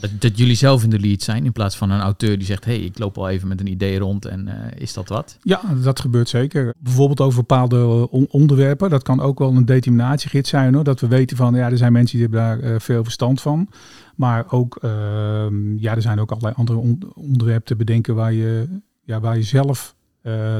Dat, 0.00 0.10
dat 0.18 0.38
jullie 0.38 0.54
zelf 0.54 0.82
in 0.84 0.90
de 0.90 0.98
lead 1.00 1.22
zijn 1.22 1.44
in 1.44 1.52
plaats 1.52 1.76
van 1.76 1.90
een 1.90 2.00
auteur 2.00 2.36
die 2.38 2.46
zegt... 2.46 2.64
hé, 2.64 2.74
hey, 2.74 2.84
ik 2.84 2.98
loop 2.98 3.18
al 3.18 3.28
even 3.28 3.48
met 3.48 3.60
een 3.60 3.66
idee 3.66 3.98
rond 3.98 4.24
en 4.24 4.48
eh, 4.48 4.80
is 4.80 4.92
dat 4.92 5.08
wat? 5.08 5.38
Ja, 5.42 5.60
dat 5.82 6.00
gebeurt 6.00 6.28
zeker. 6.28 6.74
Bijvoorbeeld 6.78 7.20
over 7.20 7.38
bepaalde 7.38 7.76
eh, 7.76 8.12
on- 8.12 8.26
onderwerpen. 8.30 8.90
Dat 8.90 9.02
kan 9.02 9.20
ook 9.20 9.38
wel 9.38 9.56
een 9.56 9.64
determinatiegids 9.64 10.50
zijn 10.50 10.74
hoor. 10.74 10.84
Dat 10.84 11.00
we 11.00 11.08
weten 11.08 11.36
van 11.36 11.54
ja, 11.54 11.70
er 11.70 11.76
zijn 11.76 11.92
mensen 11.92 12.18
die 12.18 12.28
hebben 12.28 12.40
daar 12.40 12.72
eh, 12.74 12.80
veel 12.80 13.02
verstand 13.04 13.40
van. 13.40 13.68
Maar 14.16 14.52
ook, 14.52 14.76
ehm, 14.82 15.76
ja, 15.78 15.94
er 15.94 16.02
zijn 16.02 16.20
ook 16.20 16.30
allerlei 16.30 16.54
andere 16.56 16.78
on- 16.78 17.12
onderwerpen 17.14 17.64
te 17.66 17.76
bedenken 17.76 18.14
waar 18.14 18.32
je, 18.32 18.80
ja, 19.04 19.20
waar 19.20 19.36
je 19.36 19.42
zelf 19.42 19.96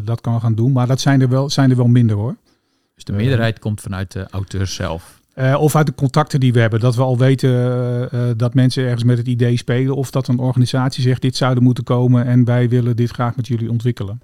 dat 0.05 0.21
kan 0.21 0.41
gaan 0.41 0.55
doen. 0.55 0.73
Maar 0.73 0.87
dat 0.87 1.01
zijn 1.01 1.21
er 1.21 1.29
wel, 1.29 1.51
zijn 1.51 1.71
er 1.71 1.77
wel 1.77 1.87
minder 1.87 2.17
hoor. 2.17 2.37
Dus 2.95 3.05
de 3.05 3.13
meerderheid 3.13 3.59
komt 3.59 3.81
vanuit 3.81 4.13
de 4.13 4.27
auteur 4.31 4.67
zelf. 4.67 5.18
Eh, 5.39 5.61
of 5.61 5.77
uit 5.77 5.87
de 5.87 5.95
contacten 5.95 6.41
die 6.41 6.53
we 6.53 6.61
hebben. 6.61 6.81
Dat 6.81 6.97
we 6.97 7.03
al 7.03 7.19
weten 7.19 7.51
eh, 7.51 8.31
eh, 8.31 8.37
dat 8.37 8.55
mensen 8.55 8.85
ergens 8.85 9.05
met 9.05 9.19
het 9.19 9.27
idee 9.27 9.57
spelen. 9.57 9.97
Of 9.97 10.11
dat 10.11 10.29
een 10.29 10.39
organisatie 10.39 11.03
zegt 11.03 11.23
dit 11.23 11.37
zou 11.37 11.55
er 11.55 11.63
moeten 11.63 11.85
komen. 11.85 12.25
En 12.25 12.45
wij 12.45 12.69
willen 12.69 12.97
dit 12.97 13.11
graag 13.11 13.37
met 13.37 13.47
jullie 13.47 13.71
ontwikkelen. 13.71 14.21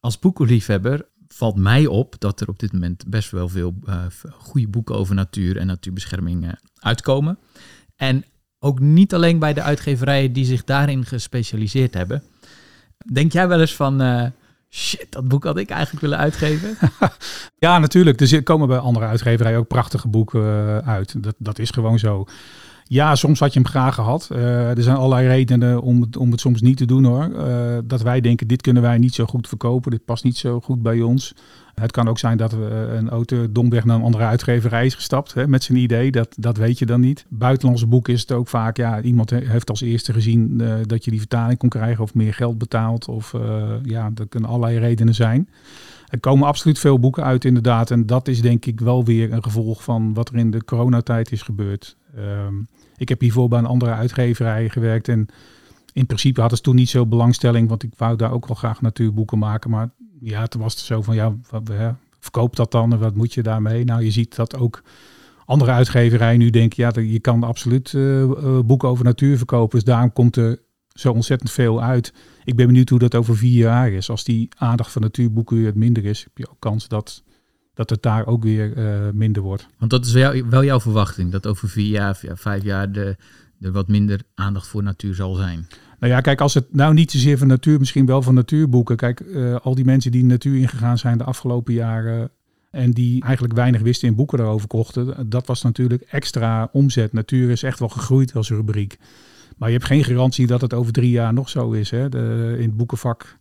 Als 0.00 0.18
boekenliefhebber 0.18 1.06
valt 1.28 1.56
mij 1.56 1.86
op 1.86 2.14
dat 2.18 2.40
er 2.40 2.48
op 2.48 2.58
dit 2.58 2.72
moment 2.72 3.04
best 3.08 3.30
wel 3.30 3.48
veel 3.48 3.74
eh, 3.86 4.04
goede 4.38 4.68
boeken 4.68 4.94
over 4.94 5.14
natuur 5.14 5.56
en 5.56 5.66
natuurbescherming 5.66 6.58
uitkomen. 6.74 7.38
En 7.96 8.24
ook 8.58 8.80
niet 8.80 9.14
alleen 9.14 9.38
bij 9.38 9.52
de 9.52 9.62
uitgeverijen 9.62 10.32
die 10.32 10.44
zich 10.44 10.64
daarin 10.64 11.04
gespecialiseerd 11.04 11.94
hebben. 11.94 12.22
Denk 13.12 13.32
jij 13.32 13.48
wel 13.48 13.60
eens 13.60 13.74
van, 13.74 14.00
eh, 14.00 14.24
shit, 14.70 15.06
dat 15.10 15.28
boek 15.28 15.44
had 15.44 15.58
ik 15.58 15.70
eigenlijk 15.70 16.02
willen 16.02 16.18
uitgeven? 16.18 16.76
Ja, 17.58 17.78
natuurlijk. 17.78 18.20
Er 18.20 18.26
zit- 18.26 18.44
komen 18.44 18.68
bij 18.68 18.78
andere 18.78 19.06
uitgeverijen 19.06 19.58
ook 19.58 19.68
prachtige 19.68 20.08
boeken 20.08 20.40
eh, 20.42 20.88
uit. 20.88 21.22
Dat, 21.22 21.34
dat 21.38 21.58
is 21.58 21.70
gewoon 21.70 21.98
zo. 21.98 22.24
Ja, 22.84 23.14
soms 23.14 23.40
had 23.40 23.52
je 23.52 23.60
hem 23.60 23.68
graag 23.68 23.94
gehad. 23.94 24.28
Uh, 24.32 24.76
er 24.76 24.82
zijn 24.82 24.96
allerlei 24.96 25.26
redenen 25.28 25.80
om 25.82 26.00
het, 26.00 26.16
om 26.16 26.30
het 26.30 26.40
soms 26.40 26.60
niet 26.60 26.76
te 26.76 26.84
doen 26.84 27.04
hoor. 27.04 27.30
Dat 27.84 28.02
wij 28.02 28.20
denken, 28.20 28.46
dit 28.46 28.62
kunnen 28.62 28.82
wij 28.82 28.98
niet 28.98 29.14
zo 29.14 29.24
goed 29.26 29.48
verkopen. 29.48 29.90
Dit 29.90 30.04
past 30.04 30.24
niet 30.24 30.36
zo 30.36 30.60
goed 30.60 30.82
bij 30.82 31.00
ons. 31.00 31.34
Het 31.80 31.90
kan 31.90 32.08
ook 32.08 32.18
zijn 32.18 32.36
dat 32.36 32.52
we 32.52 32.64
een 32.98 33.08
auto 33.08 33.52
domweg 33.52 33.84
naar 33.84 33.96
een 33.96 34.02
andere 34.02 34.24
uitgeverij 34.24 34.86
is 34.86 34.94
gestapt 34.94 35.34
hè, 35.34 35.48
met 35.48 35.64
zijn 35.64 35.78
idee. 35.78 36.10
Dat, 36.10 36.34
dat 36.38 36.56
weet 36.56 36.78
je 36.78 36.86
dan 36.86 37.00
niet. 37.00 37.26
Buitenlandse 37.28 37.86
boeken 37.86 38.12
is 38.12 38.20
het 38.20 38.32
ook 38.32 38.48
vaak, 38.48 38.76
ja, 38.76 39.00
iemand 39.00 39.30
heeft 39.30 39.70
als 39.70 39.80
eerste 39.80 40.12
gezien 40.12 40.58
uh, 40.60 40.74
dat 40.82 41.04
je 41.04 41.10
die 41.10 41.20
vertaling 41.20 41.58
kon 41.58 41.68
krijgen 41.68 42.02
of 42.02 42.14
meer 42.14 42.34
geld 42.34 42.58
betaalt. 42.58 43.08
Of 43.08 43.34
ja, 43.82 44.10
dat 44.10 44.28
kunnen 44.28 44.50
allerlei 44.50 44.78
redenen 44.78 45.14
zijn. 45.14 45.48
Er 46.08 46.20
komen 46.20 46.46
absoluut 46.48 46.78
veel 46.78 46.98
boeken 46.98 47.24
uit 47.24 47.44
inderdaad. 47.44 47.90
En 47.90 48.06
dat 48.06 48.28
is 48.28 48.40
denk 48.40 48.66
ik 48.66 48.80
wel 48.80 49.04
weer 49.04 49.32
een 49.32 49.42
gevolg 49.42 49.84
van 49.84 50.14
wat 50.14 50.28
er 50.28 50.36
in 50.36 50.50
de 50.50 50.64
coronatijd 50.64 51.32
is 51.32 51.42
gebeurd. 51.42 51.96
Um, 52.18 52.66
ik 52.96 53.08
heb 53.08 53.20
hiervoor 53.20 53.48
bij 53.48 53.58
een 53.58 53.66
andere 53.66 53.92
uitgeverij 53.92 54.68
gewerkt. 54.68 55.08
En 55.08 55.26
in 55.92 56.06
principe 56.06 56.40
hadden 56.40 56.58
ze 56.58 56.64
toen 56.64 56.74
niet 56.74 56.88
zo 56.88 57.06
belangstelling. 57.06 57.68
Want 57.68 57.82
ik 57.82 57.92
wou 57.96 58.16
daar 58.16 58.32
ook 58.32 58.46
wel 58.46 58.56
graag 58.56 58.80
natuurboeken 58.80 59.38
maken. 59.38 59.70
Maar 59.70 59.90
ja, 60.20 60.46
toen 60.46 60.60
was 60.60 60.74
het 60.74 60.82
zo 60.82 61.02
van 61.02 61.14
ja, 61.14 61.36
wat, 61.50 61.70
verkoop 62.20 62.56
dat 62.56 62.70
dan 62.70 62.92
en 62.92 62.98
wat 62.98 63.14
moet 63.14 63.34
je 63.34 63.42
daarmee? 63.42 63.84
Nou, 63.84 64.02
je 64.02 64.10
ziet 64.10 64.36
dat 64.36 64.56
ook 64.56 64.82
andere 65.44 65.70
uitgeverijen 65.70 66.38
nu 66.38 66.50
denken, 66.50 66.82
ja, 66.82 67.00
je 67.02 67.20
kan 67.20 67.42
absoluut 67.42 67.92
uh, 67.92 68.28
boeken 68.60 68.88
over 68.88 69.04
natuur 69.04 69.36
verkopen. 69.36 69.78
Dus 69.78 69.88
daarom 69.88 70.12
komt 70.12 70.36
er 70.36 70.58
zo 70.92 71.12
ontzettend 71.12 71.50
veel 71.50 71.82
uit. 71.82 72.12
Ik 72.44 72.56
ben 72.56 72.66
benieuwd 72.66 72.88
hoe 72.88 72.98
dat 72.98 73.14
over 73.14 73.36
vier 73.36 73.58
jaar 73.58 73.90
is. 73.90 74.10
Als 74.10 74.24
die 74.24 74.48
aandacht 74.56 74.92
van 74.92 75.02
natuurboeken 75.02 75.56
weer 75.56 75.72
minder 75.74 76.04
is, 76.04 76.22
heb 76.22 76.38
je 76.38 76.50
ook 76.50 76.60
kans 76.60 76.88
dat, 76.88 77.22
dat 77.74 77.90
het 77.90 78.02
daar 78.02 78.26
ook 78.26 78.42
weer 78.42 78.76
uh, 78.76 79.10
minder 79.12 79.42
wordt. 79.42 79.66
Want 79.78 79.90
dat 79.90 80.06
is 80.06 80.12
wel, 80.12 80.48
wel, 80.48 80.64
jouw 80.64 80.80
verwachting, 80.80 81.32
dat 81.32 81.46
over 81.46 81.68
vier 81.68 81.90
jaar, 81.90 82.20
vijf 82.34 82.62
jaar 82.62 82.92
de, 82.92 83.16
er 83.60 83.72
wat 83.72 83.88
minder 83.88 84.20
aandacht 84.34 84.66
voor 84.66 84.82
natuur 84.82 85.14
zal 85.14 85.34
zijn. 85.34 85.68
Nou 85.98 86.12
ja, 86.12 86.20
kijk, 86.20 86.40
als 86.40 86.54
het 86.54 86.74
nou 86.74 86.94
niet 86.94 87.10
zozeer 87.10 87.38
van 87.38 87.46
natuur, 87.46 87.78
misschien 87.78 88.06
wel 88.06 88.22
van 88.22 88.34
natuurboeken. 88.34 88.96
Kijk, 88.96 89.20
uh, 89.20 89.56
al 89.62 89.74
die 89.74 89.84
mensen 89.84 90.10
die 90.10 90.20
de 90.20 90.26
natuur 90.26 90.56
ingegaan 90.56 90.98
zijn 90.98 91.18
de 91.18 91.24
afgelopen 91.24 91.74
jaren 91.74 92.30
en 92.70 92.90
die 92.90 93.22
eigenlijk 93.22 93.54
weinig 93.54 93.80
wisten 93.80 94.08
in 94.08 94.14
boeken 94.14 94.40
erover 94.40 94.68
kochten, 94.68 95.30
dat 95.30 95.46
was 95.46 95.62
natuurlijk 95.62 96.02
extra 96.02 96.68
omzet. 96.72 97.12
Natuur 97.12 97.50
is 97.50 97.62
echt 97.62 97.78
wel 97.78 97.88
gegroeid 97.88 98.34
als 98.34 98.50
rubriek. 98.50 98.98
Maar 99.56 99.68
je 99.68 99.74
hebt 99.74 99.86
geen 99.86 100.04
garantie 100.04 100.46
dat 100.46 100.60
het 100.60 100.74
over 100.74 100.92
drie 100.92 101.10
jaar 101.10 101.32
nog 101.32 101.48
zo 101.48 101.70
is. 101.70 101.90
Hè? 101.90 102.08
De, 102.08 102.54
in 102.58 102.64
het 102.64 102.76
boekenvak, 102.76 103.38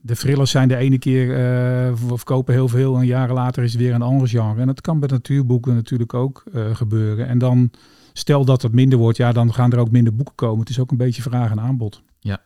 de 0.00 0.16
thrillers 0.16 0.50
zijn 0.50 0.68
de 0.68 0.76
ene 0.76 0.98
keer, 0.98 1.26
uh, 1.26 1.96
verkopen 1.96 2.54
heel 2.54 2.68
veel 2.68 2.96
en 2.96 3.06
jaren 3.06 3.34
later 3.34 3.62
is 3.62 3.72
het 3.72 3.80
weer 3.80 3.94
een 3.94 4.02
ander 4.02 4.28
genre. 4.28 4.60
En 4.60 4.66
dat 4.66 4.80
kan 4.80 5.00
bij 5.00 5.08
natuurboeken 5.08 5.74
natuurlijk 5.74 6.14
ook 6.14 6.44
uh, 6.54 6.74
gebeuren. 6.74 7.26
En 7.26 7.38
dan, 7.38 7.70
stel 8.16 8.44
dat 8.44 8.62
het 8.62 8.72
minder 8.72 8.98
wordt, 8.98 9.16
ja, 9.16 9.32
dan 9.32 9.54
gaan 9.54 9.72
er 9.72 9.78
ook 9.78 9.90
minder 9.90 10.14
boeken 10.14 10.34
komen. 10.34 10.60
Het 10.60 10.68
is 10.68 10.78
ook 10.78 10.90
een 10.90 10.96
beetje 10.96 11.22
vraag 11.22 11.50
en 11.50 11.60
aanbod. 11.60 12.02
Ja. 12.20 12.42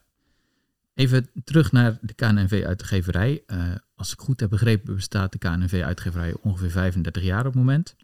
Even 0.95 1.31
terug 1.45 1.73
naar 1.73 1.99
de 2.01 2.15
KNNV-uitgeverij. 2.15 3.43
Uh, 3.47 3.63
als 3.95 4.13
ik 4.13 4.21
goed 4.21 4.41
heb 4.41 4.51
begrepen, 4.51 4.95
bestaat 4.95 5.33
de 5.33 5.39
KNNV-uitgeverij 5.39 6.35
ongeveer 6.43 6.71
35 6.71 7.23
jaar 7.23 7.39
op 7.39 7.45
het 7.45 7.55
moment. 7.55 7.97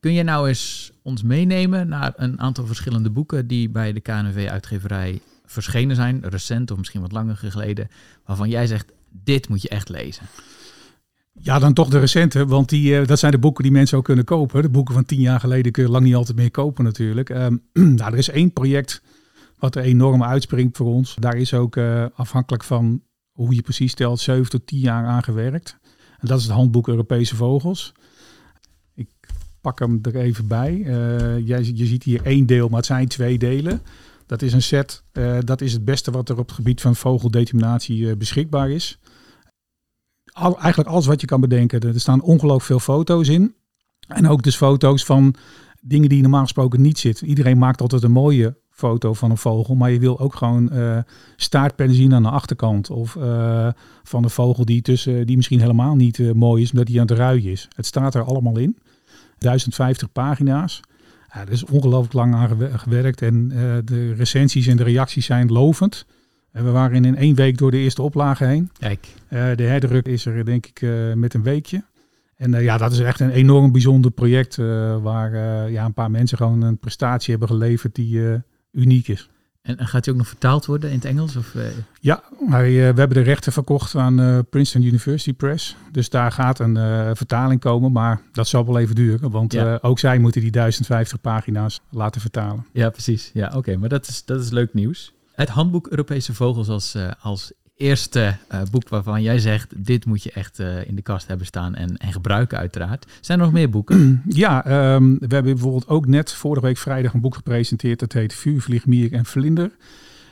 Kun 0.00 0.12
je 0.12 0.22
nou 0.22 0.48
eens 0.48 0.92
ons 1.02 1.22
meenemen 1.22 1.88
naar 1.88 2.12
een 2.16 2.40
aantal 2.40 2.66
verschillende 2.66 3.10
boeken 3.10 3.46
die 3.46 3.68
bij 3.70 3.92
de 3.92 4.00
KNV-uitgeverij 4.00 5.20
verschenen 5.44 5.96
zijn, 5.96 6.20
recent 6.28 6.70
of 6.70 6.78
misschien 6.78 7.00
wat 7.00 7.12
langer 7.12 7.36
geleden, 7.36 7.88
waarvan 8.24 8.48
jij 8.48 8.66
zegt, 8.66 8.92
dit 9.10 9.48
moet 9.48 9.62
je 9.62 9.68
echt 9.68 9.88
lezen? 9.88 10.26
Ja, 11.40 11.58
dan 11.58 11.72
toch 11.72 11.88
de 11.88 11.98
recente, 11.98 12.46
want 12.46 12.68
die, 12.68 13.00
uh, 13.00 13.06
dat 13.06 13.18
zijn 13.18 13.32
de 13.32 13.38
boeken 13.38 13.62
die 13.62 13.72
mensen 13.72 13.98
ook 13.98 14.04
kunnen 14.04 14.24
kopen. 14.24 14.62
De 14.62 14.68
boeken 14.68 14.94
van 14.94 15.04
tien 15.04 15.20
jaar 15.20 15.40
geleden 15.40 15.72
kun 15.72 15.82
je 15.82 15.90
lang 15.90 16.04
niet 16.04 16.14
altijd 16.14 16.36
meer 16.36 16.50
kopen 16.50 16.84
natuurlijk. 16.84 17.28
Um, 17.28 17.62
nou, 17.96 18.12
er 18.12 18.18
is 18.18 18.28
één 18.28 18.52
project 18.52 19.02
wat 19.58 19.74
er 19.74 19.82
enorm 19.82 20.22
uitspringt 20.22 20.76
voor 20.76 20.86
ons. 20.86 21.16
Daar 21.18 21.36
is 21.36 21.54
ook 21.54 21.76
uh, 21.76 22.06
afhankelijk 22.14 22.64
van 22.64 23.02
hoe 23.32 23.54
je 23.54 23.62
precies 23.62 23.92
stelt, 23.92 24.20
7 24.20 24.50
tot 24.50 24.66
10 24.66 24.78
jaar 24.78 25.06
aan 25.06 25.22
gewerkt. 25.22 25.78
En 26.18 26.28
dat 26.28 26.38
is 26.38 26.44
het 26.44 26.52
handboek 26.52 26.88
Europese 26.88 27.36
Vogels 27.36 27.92
pak 29.62 29.78
hem 29.78 29.98
er 30.02 30.16
even 30.16 30.46
bij. 30.46 30.72
Uh, 30.74 31.46
jij, 31.46 31.70
je 31.74 31.86
ziet 31.86 32.02
hier 32.02 32.22
één 32.22 32.46
deel, 32.46 32.68
maar 32.68 32.76
het 32.76 32.86
zijn 32.86 33.08
twee 33.08 33.38
delen. 33.38 33.82
Dat 34.26 34.42
is 34.42 34.52
een 34.52 34.62
set. 34.62 35.02
Dat 35.40 35.60
is 35.60 35.72
het 35.72 35.84
beste 35.84 36.10
wat 36.10 36.28
er 36.28 36.38
op 36.38 36.46
het 36.46 36.56
gebied 36.56 36.80
van 36.80 36.96
vogeldeterminatie 36.96 38.16
beschikbaar 38.16 38.70
is. 38.70 38.98
Al, 40.32 40.58
eigenlijk 40.58 40.88
alles 40.88 41.06
wat 41.06 41.20
je 41.20 41.26
kan 41.26 41.40
bedenken. 41.40 41.80
Er 41.80 42.00
staan 42.00 42.22
ongelooflijk 42.22 42.64
veel 42.64 42.94
foto's 42.94 43.28
in. 43.28 43.54
En 44.08 44.28
ook 44.28 44.42
dus 44.42 44.56
foto's 44.56 45.04
van 45.04 45.34
dingen 45.80 46.08
die 46.08 46.20
normaal 46.20 46.42
gesproken 46.42 46.80
niet 46.80 46.98
zitten. 46.98 47.26
Iedereen 47.26 47.58
maakt 47.58 47.80
altijd 47.80 48.02
een 48.02 48.12
mooie 48.12 48.56
foto 48.70 49.12
van 49.12 49.30
een 49.30 49.36
vogel, 49.36 49.74
maar 49.74 49.90
je 49.90 49.98
wil 49.98 50.18
ook 50.18 50.34
gewoon 50.34 50.70
uh, 50.72 50.98
staartpennen 51.36 51.96
zien 51.96 52.14
aan 52.14 52.22
de 52.22 52.30
achterkant. 52.30 52.90
Of 52.90 53.14
uh, 53.14 53.68
van 54.02 54.24
een 54.24 54.30
vogel 54.30 54.64
die, 54.64 54.82
tussen, 54.82 55.26
die 55.26 55.36
misschien 55.36 55.60
helemaal 55.60 55.94
niet 55.94 56.18
uh, 56.18 56.32
mooi 56.32 56.62
is, 56.62 56.70
omdat 56.70 56.88
hij 56.88 57.00
aan 57.00 57.06
het 57.06 57.16
ruien 57.18 57.50
is. 57.50 57.68
Het 57.76 57.86
staat 57.86 58.14
er 58.14 58.22
allemaal 58.22 58.58
in. 58.58 58.78
1050 59.38 60.12
pagina's. 60.12 60.80
Ja, 61.32 61.40
er 61.40 61.50
is 61.50 61.64
ongelooflijk 61.64 62.12
lang 62.12 62.34
aan 62.34 62.78
gewerkt 62.78 63.22
en 63.22 63.48
de 63.84 64.12
recensies 64.14 64.66
en 64.66 64.76
de 64.76 64.82
reacties 64.82 65.26
zijn 65.26 65.52
lovend. 65.52 66.06
En 66.52 66.64
we 66.64 66.70
waren 66.70 67.04
in 67.04 67.16
één 67.16 67.34
week 67.34 67.58
door 67.58 67.70
de 67.70 67.76
eerste 67.76 68.02
oplage 68.02 68.44
heen. 68.44 68.70
Kijk. 68.78 69.06
Uh, 69.30 69.56
de 69.56 69.62
herdruk 69.62 70.06
is 70.06 70.26
er 70.26 70.44
denk 70.44 70.66
ik 70.66 70.80
uh, 70.80 71.12
met 71.12 71.34
een 71.34 71.42
weekje. 71.42 71.84
En 72.36 72.62
ja, 72.62 72.78
dat 72.78 72.92
is 72.92 72.98
echt 72.98 73.20
een 73.20 73.30
enorm 73.30 73.72
bijzonder 73.72 74.10
project 74.10 74.56
waar 75.02 75.32
ja, 75.70 75.84
een 75.84 75.94
paar 75.94 76.10
mensen 76.10 76.36
gewoon 76.36 76.62
een 76.62 76.78
prestatie 76.78 77.30
hebben 77.30 77.48
geleverd 77.48 77.94
die 77.94 78.42
uniek 78.72 79.08
is. 79.08 79.28
En 79.62 79.86
gaat 79.86 80.04
hij 80.04 80.14
ook 80.14 80.20
nog 80.20 80.28
vertaald 80.28 80.66
worden 80.66 80.90
in 80.90 80.96
het 80.96 81.04
Engels? 81.04 81.36
Of. 81.36 81.54
Ja, 82.00 82.22
wij, 82.48 82.70
we 82.70 82.78
hebben 82.78 83.12
de 83.12 83.20
rechten 83.20 83.52
verkocht 83.52 83.94
aan 83.94 84.46
Princeton 84.50 84.82
University 84.82 85.32
Press. 85.32 85.76
Dus 85.92 86.10
daar 86.10 86.32
gaat 86.32 86.58
een 86.58 86.76
vertaling 87.16 87.60
komen, 87.60 87.92
maar 87.92 88.20
dat 88.32 88.48
zal 88.48 88.66
wel 88.66 88.78
even 88.78 88.94
duren. 88.94 89.30
Want 89.30 89.52
ja. 89.52 89.78
ook 89.82 89.98
zij 89.98 90.18
moeten 90.18 90.40
die 90.40 90.50
1050 90.50 91.20
pagina's 91.20 91.80
laten 91.90 92.20
vertalen. 92.20 92.66
Ja, 92.72 92.90
precies. 92.90 93.30
Ja, 93.34 93.52
oké. 93.56 93.76
Maar 93.76 93.88
dat 93.88 94.08
is, 94.08 94.24
dat 94.24 94.40
is 94.40 94.50
leuk 94.50 94.74
nieuws. 94.74 95.12
Het 95.32 95.48
handboek 95.48 95.86
Europese 95.86 96.34
Vogels 96.34 96.68
als, 96.68 96.96
als 97.20 97.52
eerste 97.82 98.36
uh, 98.52 98.60
boek 98.70 98.88
waarvan 98.88 99.22
jij 99.22 99.38
zegt, 99.38 99.84
dit 99.84 100.06
moet 100.06 100.22
je 100.22 100.32
echt 100.32 100.58
uh, 100.58 100.86
in 100.86 100.94
de 100.94 101.02
kast 101.02 101.26
hebben 101.26 101.46
staan 101.46 101.74
en, 101.74 101.96
en 101.96 102.12
gebruiken 102.12 102.58
uiteraard. 102.58 103.06
Zijn 103.20 103.38
er 103.38 103.44
nog 103.44 103.54
meer 103.54 103.70
boeken? 103.70 104.22
Ja, 104.28 104.94
um, 104.94 105.18
we 105.18 105.34
hebben 105.34 105.52
bijvoorbeeld 105.52 105.88
ook 105.88 106.06
net 106.06 106.32
vorige 106.32 106.66
week 106.66 106.78
vrijdag 106.78 107.14
een 107.14 107.20
boek 107.20 107.34
gepresenteerd. 107.34 107.98
Dat 107.98 108.12
heet 108.12 108.34
Vuur, 108.34 108.60
Vlieg, 108.60 109.10
en 109.10 109.24
Vlinder. 109.24 109.70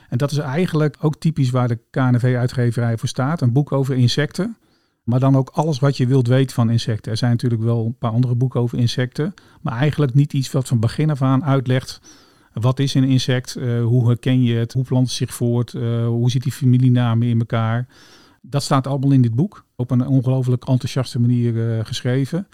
En 0.09 0.17
dat 0.17 0.31
is 0.31 0.37
eigenlijk 0.37 0.97
ook 0.99 1.15
typisch 1.15 1.49
waar 1.49 1.67
de 1.67 1.79
KNV-uitgeverij 1.89 2.97
voor 2.97 3.09
staat. 3.09 3.41
Een 3.41 3.53
boek 3.53 3.71
over 3.71 3.95
insecten. 3.95 4.57
Maar 5.03 5.19
dan 5.19 5.37
ook 5.37 5.49
alles 5.49 5.79
wat 5.79 5.97
je 5.97 6.07
wilt 6.07 6.27
weten 6.27 6.55
van 6.55 6.69
insecten. 6.69 7.11
Er 7.11 7.17
zijn 7.17 7.31
natuurlijk 7.31 7.61
wel 7.61 7.85
een 7.85 7.97
paar 7.97 8.11
andere 8.11 8.35
boeken 8.35 8.59
over 8.59 8.77
insecten. 8.77 9.33
Maar 9.61 9.77
eigenlijk 9.77 10.13
niet 10.13 10.33
iets 10.33 10.51
wat 10.51 10.67
van 10.67 10.79
begin 10.79 11.09
af 11.09 11.21
aan 11.21 11.43
uitlegt 11.43 12.01
wat 12.53 12.79
is 12.79 12.93
een 12.93 13.03
insect? 13.03 13.55
Uh, 13.57 13.83
hoe 13.83 14.07
herken 14.07 14.43
je 14.43 14.55
het? 14.55 14.73
Hoe 14.73 14.83
plant 14.83 15.07
het 15.07 15.15
zich 15.15 15.33
voort? 15.33 15.73
Uh, 15.73 16.07
hoe 16.07 16.31
zit 16.31 16.43
die 16.43 16.51
familienamen 16.51 17.27
in 17.27 17.39
elkaar? 17.39 17.87
Dat 18.41 18.63
staat 18.63 18.87
allemaal 18.87 19.11
in 19.11 19.21
dit 19.21 19.35
boek. 19.35 19.65
Op 19.75 19.91
een 19.91 20.07
ongelooflijk 20.07 20.67
enthousiaste 20.67 21.19
manier 21.19 21.53
uh, 21.53 21.85
geschreven. 21.85 22.47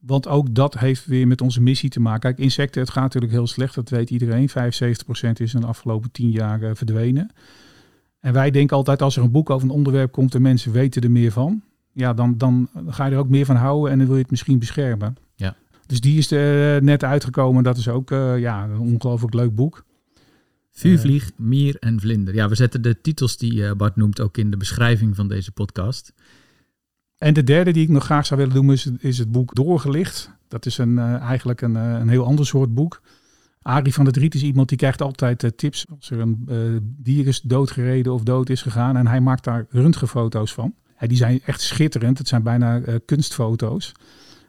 Want 0.00 0.28
ook 0.28 0.54
dat 0.54 0.78
heeft 0.78 1.06
weer 1.06 1.26
met 1.26 1.40
onze 1.40 1.60
missie 1.60 1.90
te 1.90 2.00
maken. 2.00 2.20
Kijk, 2.20 2.38
insecten, 2.38 2.80
het 2.80 2.90
gaat 2.90 3.02
natuurlijk 3.02 3.32
heel 3.32 3.46
slecht. 3.46 3.74
Dat 3.74 3.88
weet 3.88 4.10
iedereen. 4.10 4.48
75% 4.48 4.52
is 5.32 5.54
in 5.54 5.60
de 5.60 5.66
afgelopen 5.66 6.10
10 6.10 6.30
jaar 6.30 6.76
verdwenen. 6.76 7.30
En 8.20 8.32
wij 8.32 8.50
denken 8.50 8.76
altijd 8.76 9.02
als 9.02 9.16
er 9.16 9.22
een 9.22 9.30
boek 9.30 9.50
over 9.50 9.68
een 9.68 9.74
onderwerp 9.74 10.12
komt 10.12 10.34
en 10.34 10.42
mensen 10.42 10.72
weten 10.72 11.02
er 11.02 11.10
meer 11.10 11.32
van. 11.32 11.62
Ja, 11.92 12.14
dan, 12.14 12.36
dan 12.36 12.68
ga 12.86 13.06
je 13.06 13.12
er 13.12 13.18
ook 13.18 13.28
meer 13.28 13.44
van 13.44 13.56
houden 13.56 13.92
en 13.92 13.98
dan 13.98 14.06
wil 14.06 14.16
je 14.16 14.22
het 14.22 14.30
misschien 14.30 14.58
beschermen. 14.58 15.16
Dus 15.86 16.00
die 16.00 16.18
is 16.18 16.30
er 16.30 16.82
net 16.82 17.04
uitgekomen. 17.04 17.62
Dat 17.62 17.76
is 17.76 17.88
ook 17.88 18.10
uh, 18.10 18.38
ja, 18.38 18.64
een 18.64 18.78
ongelooflijk 18.78 19.34
leuk 19.34 19.54
boek. 19.54 19.84
Vuurvlieg, 20.72 21.30
Mier 21.36 21.76
en 21.78 22.00
Vlinder. 22.00 22.34
Ja, 22.34 22.48
we 22.48 22.54
zetten 22.54 22.82
de 22.82 23.00
titels 23.00 23.36
die 23.36 23.52
uh, 23.52 23.72
Bart 23.72 23.96
noemt 23.96 24.20
ook 24.20 24.36
in 24.36 24.50
de 24.50 24.56
beschrijving 24.56 25.16
van 25.16 25.28
deze 25.28 25.52
podcast. 25.52 26.12
En 27.16 27.34
de 27.34 27.44
derde 27.44 27.72
die 27.72 27.82
ik 27.82 27.88
nog 27.88 28.04
graag 28.04 28.26
zou 28.26 28.40
willen 28.40 28.54
doen 28.54 28.72
is, 28.72 28.90
is 28.98 29.18
het 29.18 29.32
boek 29.32 29.54
Doorgelicht. 29.54 30.30
Dat 30.48 30.66
is 30.66 30.78
een, 30.78 30.98
eigenlijk 30.98 31.60
een, 31.60 31.74
een 31.74 32.08
heel 32.08 32.24
ander 32.24 32.46
soort 32.46 32.74
boek. 32.74 33.00
Arie 33.62 33.94
van 33.94 34.04
der 34.04 34.12
Driet 34.12 34.34
is 34.34 34.42
iemand 34.42 34.68
die 34.68 34.78
krijgt 34.78 35.02
altijd 35.02 35.52
tips 35.56 35.86
als 35.98 36.10
er 36.10 36.18
een 36.18 36.48
dier 36.98 37.26
is 37.26 37.40
doodgereden 37.40 38.12
of 38.12 38.22
dood 38.22 38.48
is 38.48 38.62
gegaan. 38.62 38.96
En 38.96 39.06
hij 39.06 39.20
maakt 39.20 39.44
daar 39.44 39.66
röntgenfoto's 39.70 40.54
van. 40.54 40.74
En 40.96 41.08
die 41.08 41.16
zijn 41.16 41.40
echt 41.44 41.60
schitterend. 41.60 42.18
Het 42.18 42.28
zijn 42.28 42.42
bijna 42.42 42.82
kunstfoto's. 43.04 43.92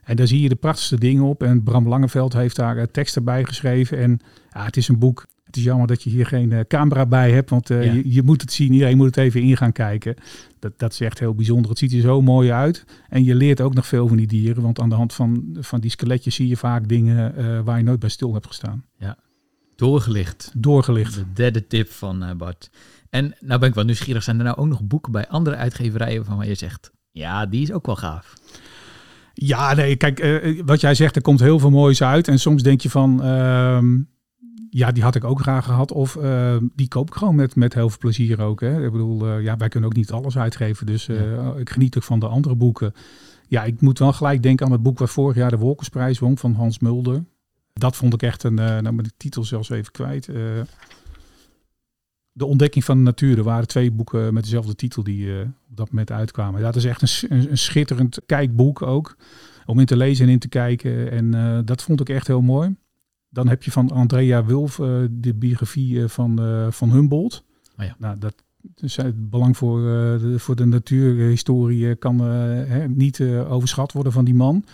En 0.07 0.15
daar 0.15 0.27
zie 0.27 0.41
je 0.41 0.49
de 0.49 0.55
prachtigste 0.55 0.99
dingen 0.99 1.23
op. 1.23 1.43
En 1.43 1.63
Bram 1.63 1.87
Langeveld 1.87 2.33
heeft 2.33 2.55
daar 2.55 2.77
uh, 2.77 2.83
teksten 2.83 3.23
bij 3.23 3.43
geschreven. 3.43 3.97
En 3.97 4.19
ja, 4.49 4.65
het 4.65 4.77
is 4.77 4.87
een 4.87 4.99
boek. 4.99 5.25
Het 5.43 5.55
is 5.55 5.63
jammer 5.63 5.87
dat 5.87 6.03
je 6.03 6.09
hier 6.09 6.25
geen 6.25 6.51
uh, 6.51 6.59
camera 6.67 7.05
bij 7.05 7.31
hebt, 7.31 7.49
want 7.49 7.69
uh, 7.69 7.85
ja. 7.85 7.91
je, 7.91 8.13
je, 8.13 8.23
moet 8.23 8.41
het 8.41 8.51
zien. 8.53 8.73
Iedereen 8.73 8.97
moet 8.97 9.05
het 9.05 9.17
even 9.17 9.41
in 9.41 9.57
gaan 9.57 9.71
kijken. 9.71 10.15
Dat, 10.59 10.79
dat 10.79 10.91
is 10.91 11.01
echt 11.01 11.19
heel 11.19 11.35
bijzonder. 11.35 11.69
Het 11.69 11.79
ziet 11.79 11.93
er 11.93 12.01
zo 12.01 12.21
mooi 12.21 12.51
uit. 12.51 12.85
En 13.09 13.23
je 13.23 13.35
leert 13.35 13.61
ook 13.61 13.73
nog 13.73 13.87
veel 13.87 14.07
van 14.07 14.17
die 14.17 14.27
dieren. 14.27 14.63
Want 14.63 14.79
aan 14.79 14.89
de 14.89 14.95
hand 14.95 15.13
van, 15.13 15.57
van 15.59 15.79
die 15.79 15.91
skeletjes 15.91 16.35
zie 16.35 16.47
je 16.47 16.57
vaak 16.57 16.87
dingen 16.87 17.63
waar 17.63 17.77
je 17.77 17.83
nooit 17.83 17.99
bij 17.99 18.09
stil 18.09 18.33
hebt 18.33 18.47
gestaan. 18.47 18.85
Ja. 18.97 19.17
Doorgelicht. 19.77 20.51
Doorgelicht. 20.55 21.13
De 21.15 21.33
derde 21.33 21.67
tip 21.67 21.91
van 21.91 22.23
uh, 22.23 22.31
Bart. 22.31 22.69
En 23.09 23.35
nou 23.39 23.59
ben 23.59 23.69
ik 23.69 23.75
wel 23.75 23.83
nieuwsgierig, 23.83 24.23
zijn 24.23 24.37
er 24.37 24.43
nou 24.43 24.57
ook 24.57 24.67
nog 24.67 24.83
boeken 24.83 25.11
bij 25.11 25.27
andere 25.27 25.55
uitgeverijen 25.55 26.25
van 26.25 26.37
waar 26.37 26.47
je 26.47 26.55
zegt, 26.55 26.91
ja, 27.11 27.45
die 27.45 27.61
is 27.61 27.71
ook 27.71 27.85
wel 27.85 27.95
gaaf. 27.95 28.33
Ja, 29.39 29.73
nee, 29.73 29.95
kijk, 29.95 30.23
uh, 30.23 30.61
wat 30.65 30.81
jij 30.81 30.95
zegt, 30.95 31.15
er 31.15 31.21
komt 31.21 31.39
heel 31.39 31.59
veel 31.59 31.69
moois 31.69 32.03
uit. 32.03 32.27
En 32.27 32.39
soms 32.39 32.63
denk 32.63 32.81
je 32.81 32.89
van, 32.89 33.19
uh, 33.23 33.79
ja, 34.69 34.91
die 34.91 35.03
had 35.03 35.15
ik 35.15 35.23
ook 35.23 35.39
graag 35.39 35.65
gehad. 35.65 35.91
Of 35.91 36.15
uh, 36.15 36.55
die 36.75 36.87
koop 36.87 37.07
ik 37.07 37.15
gewoon 37.15 37.35
met, 37.35 37.55
met 37.55 37.73
heel 37.73 37.89
veel 37.89 37.97
plezier 37.99 38.41
ook. 38.41 38.61
Hè. 38.61 38.85
Ik 38.85 38.91
bedoel, 38.91 39.37
ja, 39.37 39.57
wij 39.57 39.69
kunnen 39.69 39.89
ook 39.89 39.95
niet 39.95 40.11
alles 40.11 40.37
uitgeven. 40.37 40.85
Dus 40.85 41.05
ja. 41.05 41.53
ik 41.57 41.69
geniet 41.69 41.97
ook 41.97 42.03
van 42.03 42.19
de 42.19 42.27
andere 42.27 42.55
boeken. 42.55 42.93
Ja, 43.47 43.63
ik 43.63 43.81
moet 43.81 43.99
wel 43.99 44.13
gelijk 44.13 44.43
denken 44.43 44.65
aan 44.65 44.71
het 44.71 44.83
boek 44.83 44.99
waar 44.99 45.07
vorig 45.07 45.35
jaar 45.35 45.49
de 45.49 45.57
Wolkersprijs 45.57 46.19
won 46.19 46.37
van 46.37 46.53
Hans 46.53 46.79
Mulder. 46.79 47.23
Dat 47.73 47.95
vond 47.95 48.13
ik 48.13 48.21
echt 48.21 48.43
een, 48.43 48.53
nou 48.53 48.91
maar 48.91 49.03
de 49.03 49.13
titel 49.17 49.43
zelfs 49.43 49.69
even 49.69 49.91
kwijt. 49.91 50.29
De 52.37 52.45
ontdekking 52.45 52.83
van 52.83 52.97
de 52.97 53.03
natuur. 53.03 53.37
Er 53.37 53.43
waren 53.43 53.67
twee 53.67 53.91
boeken 53.91 54.33
met 54.33 54.43
dezelfde 54.43 54.75
titel 54.75 55.03
die 55.03 55.41
op 55.69 55.77
dat 55.77 55.89
moment 55.89 56.11
uitkwamen. 56.11 56.61
Dat 56.61 56.75
is 56.75 56.85
echt 56.85 57.01
een, 57.01 57.49
een, 57.49 57.57
schitterend 57.57 58.19
kijkboek 58.25 58.81
ook. 58.81 59.15
Om 59.65 59.79
in 59.79 59.85
te 59.85 59.97
lezen 59.97 60.25
en 60.25 60.31
in 60.31 60.39
te 60.39 60.47
kijken. 60.47 61.11
En 61.11 61.35
uh, 61.35 61.59
dat 61.65 61.83
vond 61.83 62.01
ik 62.01 62.09
echt 62.09 62.27
heel 62.27 62.41
mooi. 62.41 62.75
Dan 63.29 63.47
heb 63.47 63.63
je 63.63 63.71
van 63.71 63.91
Andrea 63.91 64.45
Wulf 64.45 64.77
uh, 64.77 64.87
de 65.11 65.33
biografie 65.33 65.95
uh, 65.95 66.07
van, 66.07 66.39
van 66.71 66.91
Humboldt. 66.91 67.43
Oh 67.77 67.85
ja. 67.85 67.95
Nou, 67.99 68.17
dat 68.19 68.33
is 68.75 68.95
het 68.95 69.29
belang 69.29 69.57
voor, 69.57 69.79
de, 69.79 70.35
voor 70.37 70.55
de 70.55 70.65
natuurhistorie 70.65 71.95
kan 71.95 72.19
hè, 72.19 72.87
niet 72.87 73.21
overschat 73.47 73.91
worden 73.91 74.11
van 74.11 74.25
die 74.25 74.33
man. 74.33 74.65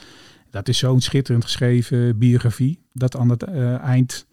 Dat 0.50 0.67
is 0.67 0.77
zo'n 0.77 1.01
schitterend 1.01 1.43
geschreven 1.43 2.17
biografie. 2.17 2.79
Dat 2.91 3.17
aan 3.17 3.29
het 3.29 3.43
eind 3.43 4.25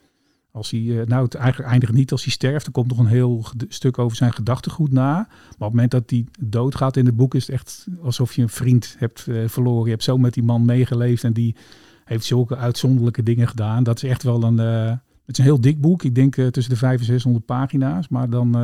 als 0.52 0.70
hij, 0.70 1.04
nou, 1.06 1.24
het 1.24 1.34
eigenlijk 1.34 1.70
eindigt 1.70 1.92
niet 1.92 2.12
als 2.12 2.24
hij 2.24 2.32
sterft. 2.32 2.66
Er 2.66 2.72
komt 2.72 2.88
nog 2.88 2.98
een 2.98 3.06
heel 3.06 3.44
stuk 3.68 3.98
over 3.98 4.16
zijn 4.16 4.32
gedachtegoed 4.32 4.92
na. 4.92 5.12
Maar 5.12 5.24
op 5.24 5.58
het 5.58 5.70
moment 5.70 5.90
dat 5.90 6.10
hij 6.10 6.26
doodgaat 6.40 6.96
in 6.96 7.06
het 7.06 7.16
boek, 7.16 7.34
is 7.34 7.46
het 7.46 7.54
echt 7.54 7.86
alsof 8.02 8.34
je 8.34 8.42
een 8.42 8.48
vriend 8.48 8.96
hebt 8.98 9.26
uh, 9.28 9.48
verloren. 9.48 9.84
Je 9.84 9.90
hebt 9.90 10.02
zo 10.02 10.18
met 10.18 10.34
die 10.34 10.42
man 10.42 10.64
meegeleefd 10.64 11.24
en 11.24 11.32
die 11.32 11.56
heeft 12.04 12.24
zulke 12.24 12.56
uitzonderlijke 12.56 13.22
dingen 13.22 13.48
gedaan. 13.48 13.82
Dat 13.82 14.02
is 14.02 14.10
echt 14.10 14.22
wel 14.22 14.42
een. 14.42 14.60
Uh, 14.60 14.90
het 15.26 15.38
is 15.38 15.44
een 15.44 15.50
heel 15.50 15.60
dik 15.60 15.80
boek. 15.80 16.02
Ik 16.02 16.14
denk 16.14 16.34
tussen 16.34 16.72
de 16.72 16.76
500 16.76 17.00
en 17.00 17.06
600 17.06 17.44
pagina's. 17.46 18.08
Maar 18.08 18.30
dan 18.30 18.56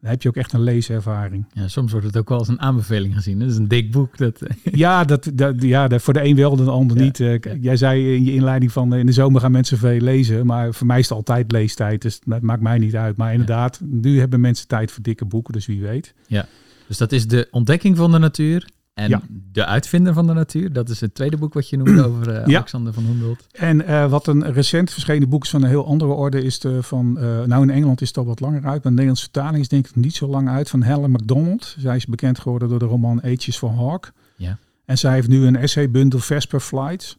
dan 0.00 0.10
heb 0.10 0.22
je 0.22 0.28
ook 0.28 0.36
echt 0.36 0.52
een 0.52 0.62
leeservaring. 0.62 1.46
Ja, 1.52 1.68
soms 1.68 1.92
wordt 1.92 2.06
het 2.06 2.16
ook 2.16 2.28
wel 2.28 2.38
als 2.38 2.48
een 2.48 2.60
aanbeveling 2.60 3.14
gezien. 3.14 3.38
Dat 3.38 3.48
is 3.48 3.56
een 3.56 3.68
dik 3.68 3.90
boek. 3.90 4.16
Dat... 4.16 4.40
ja, 4.62 5.04
dat, 5.04 5.30
dat, 5.34 5.62
ja 5.62 5.88
dat, 5.88 6.02
voor 6.02 6.12
de 6.12 6.24
een 6.24 6.36
wel, 6.36 6.56
de 6.56 6.70
ander 6.70 6.96
ja, 6.96 7.02
niet. 7.02 7.18
Uh, 7.18 7.38
jij 7.60 7.76
zei 7.76 8.14
in 8.14 8.24
je 8.24 8.32
inleiding 8.32 8.72
van 8.72 8.92
uh, 8.92 8.98
in 8.98 9.06
de 9.06 9.12
zomer 9.12 9.40
gaan 9.40 9.52
mensen 9.52 9.78
veel 9.78 10.00
lezen. 10.00 10.46
Maar 10.46 10.74
voor 10.74 10.86
mij 10.86 10.98
is 10.98 11.08
het 11.08 11.16
altijd 11.16 11.52
leestijd. 11.52 12.02
Dus 12.02 12.20
dat 12.24 12.42
maakt 12.42 12.62
mij 12.62 12.78
niet 12.78 12.96
uit. 12.96 13.16
Maar 13.16 13.32
inderdaad, 13.32 13.80
nu 13.84 14.18
hebben 14.18 14.40
mensen 14.40 14.68
tijd 14.68 14.90
voor 14.90 15.02
dikke 15.02 15.24
boeken. 15.24 15.52
Dus 15.52 15.66
wie 15.66 15.80
weet. 15.80 16.14
Ja, 16.26 16.46
dus 16.86 16.98
dat 16.98 17.12
is 17.12 17.26
de 17.26 17.48
ontdekking 17.50 17.96
van 17.96 18.12
de 18.12 18.18
natuur. 18.18 18.66
En 18.98 19.08
ja. 19.08 19.22
de 19.52 19.64
uitvinder 19.64 20.12
van 20.12 20.26
de 20.26 20.32
natuur, 20.32 20.72
dat 20.72 20.88
is 20.88 21.00
het 21.00 21.14
tweede 21.14 21.36
boek 21.36 21.54
wat 21.54 21.68
je 21.68 21.76
noemde 21.76 22.04
over 22.04 22.28
uh, 22.28 22.56
Alexander 22.56 22.92
van 22.92 23.04
Humboldt. 23.04 23.46
En 23.52 23.80
uh, 23.80 24.10
wat 24.10 24.26
een 24.26 24.52
recent 24.52 24.90
verschenen 24.90 25.28
boek 25.28 25.42
is 25.42 25.50
van 25.50 25.62
een 25.62 25.68
heel 25.68 25.86
andere 25.86 26.12
orde 26.12 26.42
is 26.42 26.58
de 26.58 26.82
van, 26.82 27.16
uh, 27.18 27.42
nou 27.42 27.62
in 27.62 27.70
Engeland 27.70 28.00
is 28.00 28.08
het 28.08 28.16
al 28.16 28.24
wat 28.24 28.40
langer 28.40 28.64
uit, 28.64 28.64
maar 28.64 28.80
de 28.82 28.88
Nederlandse 28.88 29.22
vertaling 29.22 29.58
is 29.58 29.68
denk 29.68 29.88
ik 29.88 29.96
niet 29.96 30.14
zo 30.14 30.26
lang 30.26 30.48
uit, 30.48 30.70
van 30.70 30.82
Helen 30.82 31.10
MacDonald. 31.10 31.74
Zij 31.78 31.96
is 31.96 32.06
bekend 32.06 32.38
geworden 32.38 32.68
door 32.68 32.78
de 32.78 32.84
roman 32.84 33.22
Ages 33.22 33.58
for 33.58 33.70
Hawk. 33.70 34.12
Ja. 34.36 34.58
En 34.84 34.98
zij 34.98 35.12
heeft 35.12 35.28
nu 35.28 35.46
een 35.46 35.56
essaybundel 35.56 36.18
Vesper 36.18 36.60
Flights. 36.60 37.16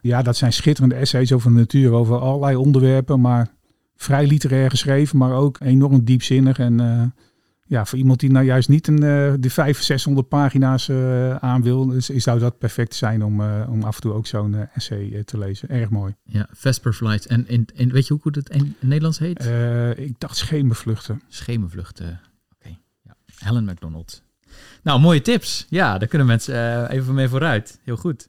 Ja, 0.00 0.22
dat 0.22 0.36
zijn 0.36 0.52
schitterende 0.52 0.94
essays 0.94 1.32
over 1.32 1.50
de 1.50 1.56
natuur, 1.56 1.92
over 1.92 2.18
allerlei 2.18 2.56
onderwerpen, 2.56 3.20
maar 3.20 3.48
vrij 3.96 4.26
literair 4.26 4.70
geschreven, 4.70 5.18
maar 5.18 5.32
ook 5.32 5.60
enorm 5.60 6.04
diepzinnig 6.04 6.58
en 6.58 7.12
ja, 7.66 7.84
voor 7.84 7.98
iemand 7.98 8.20
die 8.20 8.30
nou 8.30 8.44
juist 8.44 8.68
niet 8.68 8.86
een, 8.86 9.02
uh, 9.02 9.32
de 9.38 9.50
500, 9.50 9.84
600 9.84 10.28
pagina's 10.28 10.88
uh, 10.88 11.36
aan 11.36 11.62
wil, 11.62 11.90
is, 11.90 12.06
zou 12.06 12.38
dat 12.38 12.58
perfect 12.58 12.94
zijn 12.94 13.24
om, 13.24 13.40
uh, 13.40 13.66
om 13.68 13.82
af 13.82 13.94
en 13.94 14.00
toe 14.00 14.12
ook 14.12 14.26
zo'n 14.26 14.68
essay 14.74 15.22
te 15.24 15.38
lezen. 15.38 15.68
Erg 15.68 15.90
mooi. 15.90 16.14
Ja, 16.22 16.48
Vesper 16.52 16.92
Flights. 16.92 17.26
En 17.26 17.48
in, 17.48 17.66
in, 17.74 17.90
weet 17.90 18.06
je 18.06 18.14
hoe 18.14 18.32
het 18.32 18.48
in, 18.48 18.76
in 18.80 18.88
Nederlands 18.88 19.18
heet? 19.18 19.50
ik 19.98 20.20
dacht 20.20 20.36
Schemervluchten. 20.36 21.22
Schemervluchten, 21.28 22.06
oké. 22.06 22.18
Okay. 22.58 22.78
Ja. 23.02 23.14
Helen 23.38 23.64
McDonald. 23.64 24.22
Nou, 24.82 25.00
mooie 25.00 25.22
tips. 25.22 25.66
Ja, 25.68 25.98
daar 25.98 26.08
kunnen 26.08 26.26
mensen 26.26 26.90
even 26.90 27.14
mee 27.14 27.28
vooruit. 27.28 27.78
Heel 27.84 27.96
goed. 27.96 28.28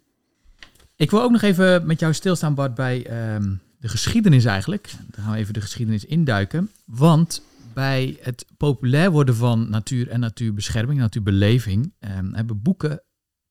Ik 0.95 1.11
wil 1.11 1.21
ook 1.21 1.31
nog 1.31 1.41
even 1.41 1.85
met 1.85 1.99
jou 1.99 2.13
stilstaan, 2.13 2.55
Bart, 2.55 2.75
bij 2.75 3.33
um, 3.35 3.61
de 3.79 3.87
geschiedenis 3.87 4.45
eigenlijk. 4.45 4.91
Dan 5.11 5.23
gaan 5.23 5.33
we 5.33 5.39
even 5.39 5.53
de 5.53 5.61
geschiedenis 5.61 6.05
induiken. 6.05 6.71
Want 6.85 7.41
bij 7.75 8.17
het 8.21 8.45
populair 8.57 9.11
worden 9.11 9.35
van 9.35 9.69
natuur 9.69 10.09
en 10.09 10.19
natuurbescherming, 10.19 10.99
natuurbeleving, 10.99 11.93
eh, 11.99 12.09
hebben 12.31 12.61
boeken 12.61 13.03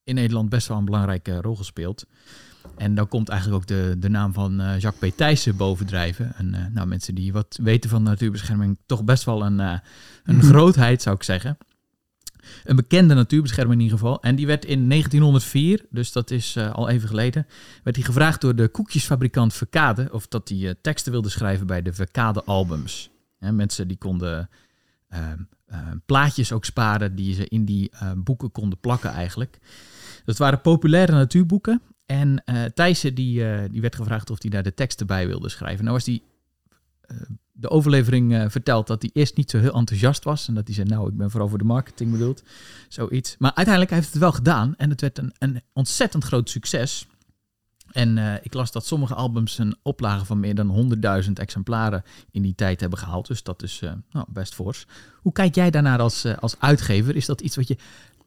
in 0.05 0.15
Nederland 0.15 0.49
best 0.49 0.69
wel 0.69 0.79
een 0.79 0.85
belangrijke 0.85 1.41
rol 1.41 1.57
gespeeld. 1.57 2.07
En 2.77 2.95
dan 2.95 3.09
komt 3.09 3.29
eigenlijk 3.29 3.61
ook 3.61 3.69
de, 3.69 3.97
de 3.99 4.09
naam 4.09 4.33
van 4.33 4.61
uh, 4.61 4.79
Jacques 4.79 5.13
P. 5.13 5.17
Thijssen 5.17 5.57
bovendrijven. 5.57 6.35
En 6.35 6.55
uh, 6.55 6.67
nou, 6.73 6.87
mensen 6.87 7.15
die 7.15 7.33
wat 7.33 7.59
weten 7.63 7.91
van 7.91 8.03
natuurbescherming, 8.03 8.79
toch 8.87 9.05
best 9.05 9.25
wel 9.25 9.45
een, 9.45 9.59
uh, 9.61 9.79
een 10.25 10.37
mhm. 10.37 10.47
grootheid 10.47 11.03
zou 11.03 11.17
ik 11.17 11.23
zeggen. 11.23 11.59
Een 12.65 12.77
bekende 12.77 13.15
natuurbeschermer 13.15 13.75
in 13.75 13.81
ieder 13.81 13.99
geval. 13.99 14.23
En 14.23 14.37
die 14.37 14.47
werd 14.47 14.65
in 14.65 14.89
1904, 14.89 15.87
dus 15.91 16.13
dat 16.13 16.31
is 16.31 16.57
al 16.57 16.89
even 16.89 17.09
geleden, 17.09 17.47
werd 17.83 17.97
hij 17.97 18.05
gevraagd 18.05 18.41
door 18.41 18.55
de 18.57 18.69
koekjesfabrikant 18.69 19.55
Verkade 19.55 20.09
of 20.13 20.27
dat 20.29 20.49
hij 20.49 20.75
teksten 20.81 21.13
wilde 21.13 21.29
schrijven 21.29 21.67
bij 21.67 21.83
de 21.83 21.93
Verkade 21.93 22.45
albums 22.45 23.13
mensen 23.38 23.88
die 23.88 23.97
konden 23.97 24.51
ehm, 25.09 25.38
ehm, 25.66 25.97
plaatjes 26.07 26.53
ook 26.53 26.64
sparen 26.64 27.14
die 27.14 27.35
ze 27.35 27.49
in 27.49 27.64
die 27.64 27.90
ehm, 27.90 28.23
boeken 28.23 28.53
konden 28.53 28.81
plakken 28.81 29.11
eigenlijk. 29.11 29.59
Dat 30.25 30.38
waren 30.38 30.61
populaire 30.61 31.12
natuurboeken. 31.12 31.83
En 32.07 32.42
uh, 32.47 32.64
Thijssen 32.64 33.14
die, 33.14 33.40
uh, 33.40 33.62
die 33.70 33.81
werd 33.81 33.97
gevraagd 33.97 34.31
of 34.31 34.42
hij 34.42 34.51
daar 34.51 34.62
de 34.62 34.75
teksten 34.75 35.07
bij 35.07 35.27
wilde 35.27 35.49
schrijven. 35.49 35.85
Nou 35.85 35.97
was 35.97 36.05
die 36.05 36.23
de 37.53 37.70
overlevering 37.70 38.53
verteld 38.53 38.87
dat 38.87 39.03
hij 39.03 39.11
eerst 39.14 39.37
niet 39.37 39.51
zo 39.51 39.59
heel 39.59 39.75
enthousiast 39.75 40.25
was. 40.25 40.49
En 40.49 40.55
dat 40.55 40.66
hij 40.66 40.75
zei, 40.75 40.88
nou, 40.88 41.09
ik 41.09 41.16
ben 41.16 41.31
vooral 41.31 41.49
voor 41.49 41.59
de 41.59 41.64
marketing 41.64 42.11
bedoeld. 42.11 42.42
Zoiets. 42.88 43.37
Maar 43.38 43.55
uiteindelijk 43.55 43.94
heeft 43.94 44.12
het 44.12 44.18
wel 44.18 44.33
gedaan. 44.33 44.77
En 44.77 44.90
het 44.90 45.01
werd 45.01 45.18
een, 45.18 45.33
een 45.38 45.62
ontzettend 45.73 46.25
groot 46.25 46.51
succes. 46.51 47.07
En 47.94 48.16
uh, 48.16 48.35
ik 48.42 48.54
las 48.54 48.72
dat 48.72 48.87
sommige 48.87 49.14
albums 49.14 49.59
een 49.59 49.76
oplage 49.83 50.24
van 50.24 50.40
meer 50.40 50.54
dan 50.54 50.96
100.000 51.24 51.33
exemplaren 51.33 52.02
in 52.30 52.42
die 52.42 52.54
tijd 52.54 52.80
hebben 52.80 52.98
gehaald. 52.98 53.26
Dus 53.26 53.42
dat 53.42 53.62
is 53.62 53.80
uh, 53.85 53.92
nou, 54.11 54.26
best 54.28 54.54
fors. 54.54 54.87
Hoe 55.14 55.33
kijk 55.33 55.54
jij 55.54 55.70
daarnaar 55.70 55.98
als, 55.98 56.24
uh, 56.24 56.37
als 56.38 56.57
uitgever? 56.59 57.16
Is 57.16 57.26
dat 57.26 57.40
iets 57.40 57.57
wat 57.57 57.68
je 57.68 57.76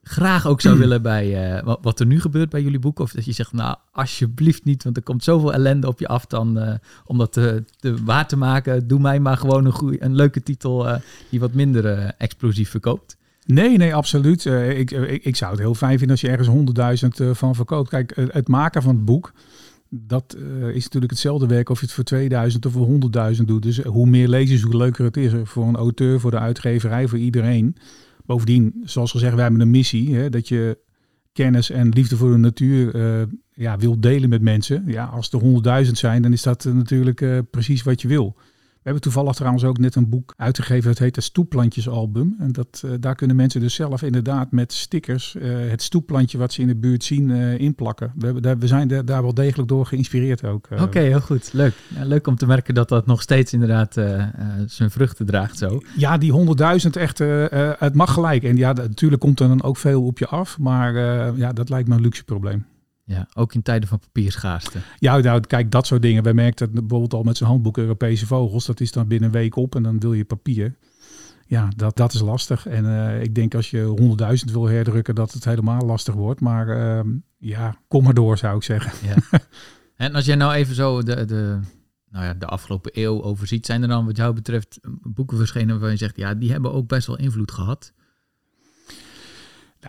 graag 0.04 0.46
ook 0.46 0.62
zou 0.62 0.78
willen 0.84 1.02
bij 1.02 1.62
wat, 1.64 1.80
wat, 1.82 2.00
er 2.00 2.06
nu 2.06 2.22
gebeurt 2.22 2.50
bij 2.50 2.62
jullie 2.62 2.80
boeken? 2.80 3.04
Of 3.04 3.12
dat 3.12 3.26
je 3.26 3.32
zegt, 3.32 3.54
nou 3.54 3.76
alsjeblieft 3.92 4.64
niet, 4.64 4.84
want 4.84 4.98
er 4.98 5.04
komt 5.04 5.24
zoveel 5.24 5.54
ellende 5.54 5.88
op 5.88 6.00
je 6.00 6.08
af 6.08 6.26
dan 6.26 6.80
om 7.06 7.18
dat 7.18 7.34
te, 7.34 7.64
te, 7.80 8.04
waar 8.04 8.28
te 8.28 8.38
maken. 8.38 8.88
Doe 8.88 9.00
mij 9.00 9.20
maar 9.20 9.38
gewoon 9.38 9.66
een, 9.66 9.72
goeie, 9.72 10.04
een 10.04 10.16
leuke 10.16 10.44
titel 10.44 11.00
die 11.30 11.40
wat 11.40 11.54
minder 11.54 12.14
explosief 12.18 12.70
verkoopt. 12.70 13.18
Nee, 13.46 13.78
nee, 13.78 13.96
absoluut. 13.96 14.46
ik, 14.46 14.92
ik, 14.92 15.24
ik, 15.24 15.36
zou 15.36 15.52
het 15.52 15.60
heel 15.60 15.76
fijn 15.76 15.98
vinden 15.98 16.12
als 16.12 16.22
je 16.22 16.30
ergens 16.30 17.10
100.000 17.28 17.32
van 17.32 17.56
verkoopt. 17.56 17.90
Kijk, 17.90 18.16
het 18.32 18.48
maken 18.48 18.82
van 18.82 18.96
het 18.96 19.06
boek, 19.06 19.34
dat 19.90 20.36
uh, 20.38 20.68
is 20.68 20.84
natuurlijk 20.84 21.12
hetzelfde 21.12 21.48
werk 21.48 21.70
of 21.70 21.80
je 21.80 21.86
het 21.86 21.96
voor 21.96 22.04
2000 22.04 22.66
of 22.66 22.74
voor 22.74 22.88
100.000 23.36 23.44
doet. 23.46 23.64
Dus 23.64 23.80
hoe 23.80 24.08
meer 24.08 24.28
lezers, 24.28 24.62
hoe 24.62 24.78
leuker 24.78 25.06
het 25.06 25.18
is 25.18 25.32
voor 25.44 25.68
een 25.68 25.76
auteur, 25.76 26.20
voor 26.20 26.32
de 26.32 26.40
uitgeverij, 26.40 27.08
voor 27.08 27.18
iedereen. 27.18 27.76
Bovendien, 28.26 28.82
zoals 28.84 29.12
gezegd, 29.12 29.34
wij 29.34 29.44
hebben 29.44 29.62
een 29.62 29.70
missie 29.70 30.16
hè, 30.16 30.30
dat 30.30 30.48
je 30.48 30.78
kennis 31.34 31.70
en 31.70 31.90
liefde 31.90 32.18
voor 32.18 32.32
de 32.32 32.38
natuur 32.38 32.96
uh, 32.96 33.22
ja, 33.54 33.78
wil 33.78 34.00
delen 34.00 34.30
met 34.30 34.42
mensen. 34.42 34.84
Ja, 34.86 35.06
als 35.06 35.32
er 35.32 35.86
100.000 35.86 35.92
zijn, 35.92 36.22
dan 36.22 36.34
is 36.34 36.42
dat 36.42 36.64
natuurlijk 36.64 37.50
precies 37.50 37.84
wat 37.84 38.02
je 38.02 38.08
wil 38.08 38.36
hebben 38.88 39.02
toevallig 39.02 39.36
trouwens 39.36 39.64
ook 39.64 39.78
net 39.78 39.96
een 39.96 40.10
boek 40.10 40.34
uitgegeven. 40.38 40.90
Het 40.90 41.00
heet 41.00 41.16
het 41.16 41.26
Stoepplantjesalbum. 41.26 42.36
En 42.40 42.52
dat, 42.52 42.82
uh, 42.86 42.92
daar 43.00 43.16
kunnen 43.16 43.36
mensen 43.36 43.62
dus 43.62 43.74
zelf 43.74 44.02
inderdaad 44.02 44.52
met 44.52 44.74
stickers 44.74 45.36
uh, 45.36 45.70
het 45.70 45.82
stoepplantje 45.82 46.38
wat 46.38 46.54
ze 46.54 46.62
in 46.62 46.68
de 46.68 46.76
buurt 46.76 47.04
zien 47.04 47.30
uh, 47.30 47.60
inplakken. 47.60 48.12
We, 48.16 48.40
daar, 48.40 48.58
we 48.58 48.68
zijn 48.68 48.88
daar 48.88 49.22
wel 49.22 49.34
degelijk 49.34 49.70
door 49.70 49.86
geïnspireerd 49.86 50.46
ook. 50.46 50.68
Oké, 50.82 51.00
heel 51.00 51.20
goed. 51.20 51.50
Leuk. 51.54 51.74
Ja, 51.96 52.06
leuk 52.06 52.28
om 52.28 52.36
te 52.36 52.46
merken 52.46 52.74
dat 52.74 52.90
dat 52.90 53.06
nog 53.06 53.22
steeds 53.22 53.54
inderdaad 53.54 53.94
zijn 54.66 54.92
vruchten 54.92 55.26
draagt 55.26 55.58
zo. 55.58 55.82
Ja, 55.98 56.18
die 56.18 56.34
100.000 56.86 56.90
echt, 56.92 57.18
het 57.80 57.94
mag 57.94 58.14
gelijk. 58.14 58.44
En 58.44 58.58
ja, 58.58 58.74
natuurlijk 58.74 59.22
komt 59.22 59.40
er 59.40 59.48
dan 59.48 59.64
ook 59.64 59.78
veel 59.78 60.04
op 60.06 60.20
je 60.20 60.28
af. 60.28 60.58
Maar 60.58 60.94
ja, 61.38 61.54
dat 61.54 61.70
lijkt 61.70 61.88
me 61.88 61.96
een 61.96 62.02
luxe 62.02 62.24
probleem. 62.24 62.66
Ja, 63.08 63.28
ook 63.34 63.54
in 63.54 63.62
tijden 63.62 63.90
van 63.90 64.00
papierschaarste. 64.00 64.80
Ja, 64.98 65.18
nou, 65.18 65.40
kijk, 65.40 65.72
dat 65.72 65.88
soort 65.88 66.02
dingen. 66.02 66.24
Wij 66.24 66.34
merken 66.34 66.66
dat 66.66 66.82
bijvoorbeeld 66.82 67.14
al 67.14 67.24
met 67.24 67.38
zijn 67.38 67.50
handboek 67.50 67.78
Europese 67.78 68.26
vogels. 68.26 68.66
Dat 68.66 68.80
is 68.80 68.92
dan 68.92 69.08
binnen 69.08 69.28
een 69.28 69.36
week 69.36 69.56
op 69.56 69.76
en 69.76 69.84
dan 69.84 70.00
wil 70.00 70.14
je 70.14 70.26
papier. 70.26 70.76
Ja, 71.46 71.68
dat, 71.76 71.96
dat 71.96 72.14
is 72.14 72.20
lastig. 72.20 72.68
En 72.68 72.86
uh, 72.86 73.22
ik 73.22 73.36
denk 73.36 73.56
als 73.56 73.70
je 73.70 74.16
100.000 74.48 74.54
wil 74.54 74.68
herdrukken, 74.68 75.16
dat 75.16 75.32
het 75.32 75.46
helemaal 75.46 75.82
lastig 75.82 76.14
wordt. 76.14 76.42
Maar 76.42 76.68
uh, 76.68 77.14
ja, 77.38 77.78
kom 77.88 78.04
maar 78.04 78.14
door, 78.14 78.38
zou 78.38 78.56
ik 78.56 78.64
zeggen. 78.64 79.08
Ja. 79.08 79.40
En 79.98 80.16
als 80.16 80.26
jij 80.26 80.36
nou 80.36 80.54
even 80.54 80.76
zo 80.76 81.04
de, 81.04 81.26
de, 81.26 81.60
nou 82.10 82.26
ja, 82.26 82.34
de 82.34 82.46
afgelopen 82.46 82.92
eeuw 82.94 83.24
overziet, 83.24 83.66
zijn 83.66 83.82
er 83.82 83.88
dan 83.88 84.06
wat 84.06 84.18
jou 84.18 84.34
betreft 84.34 84.80
boeken 85.02 85.38
verschenen 85.38 85.70
waarvan 85.70 85.92
je 85.92 85.98
zegt, 85.98 86.18
ja, 86.18 86.34
die 86.34 86.52
hebben 86.52 86.74
ook 86.74 86.88
best 86.88 87.08
wel 87.08 87.18
invloed 87.18 87.52
gehad? 87.52 87.94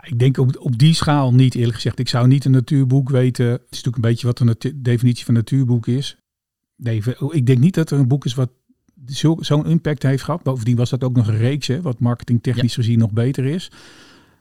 Ik 0.03 0.19
denk 0.19 0.39
op, 0.39 0.57
op 0.59 0.79
die 0.79 0.95
schaal 0.95 1.35
niet, 1.35 1.55
eerlijk 1.55 1.75
gezegd. 1.75 1.99
Ik 1.99 2.09
zou 2.09 2.27
niet 2.27 2.45
een 2.45 2.51
natuurboek 2.51 3.11
weten. 3.11 3.47
Het 3.47 3.61
is 3.61 3.83
natuurlijk 3.83 3.97
een 3.97 4.11
beetje 4.11 4.27
wat 4.27 4.61
de 4.61 4.81
definitie 4.81 5.25
van 5.25 5.35
natuurboek 5.35 5.87
is. 5.87 6.19
Nee, 6.77 7.03
ik 7.31 7.47
denk 7.47 7.59
niet 7.59 7.75
dat 7.75 7.91
er 7.91 7.99
een 7.99 8.09
boek 8.09 8.25
is 8.25 8.35
wat 8.35 8.51
zo'n 9.39 9.67
impact 9.67 10.03
heeft 10.03 10.23
gehad. 10.23 10.43
Bovendien 10.43 10.77
was 10.77 10.91
dat 10.91 11.05
ook 11.05 11.17
nog 11.17 11.29
een 11.29 11.37
reeks, 11.37 11.67
hè, 11.67 11.81
wat 11.81 12.01
marketingtechnisch 12.01 12.75
ja. 12.75 12.83
gezien 12.83 12.99
nog 12.99 13.13
beter 13.13 13.45
is. 13.45 13.71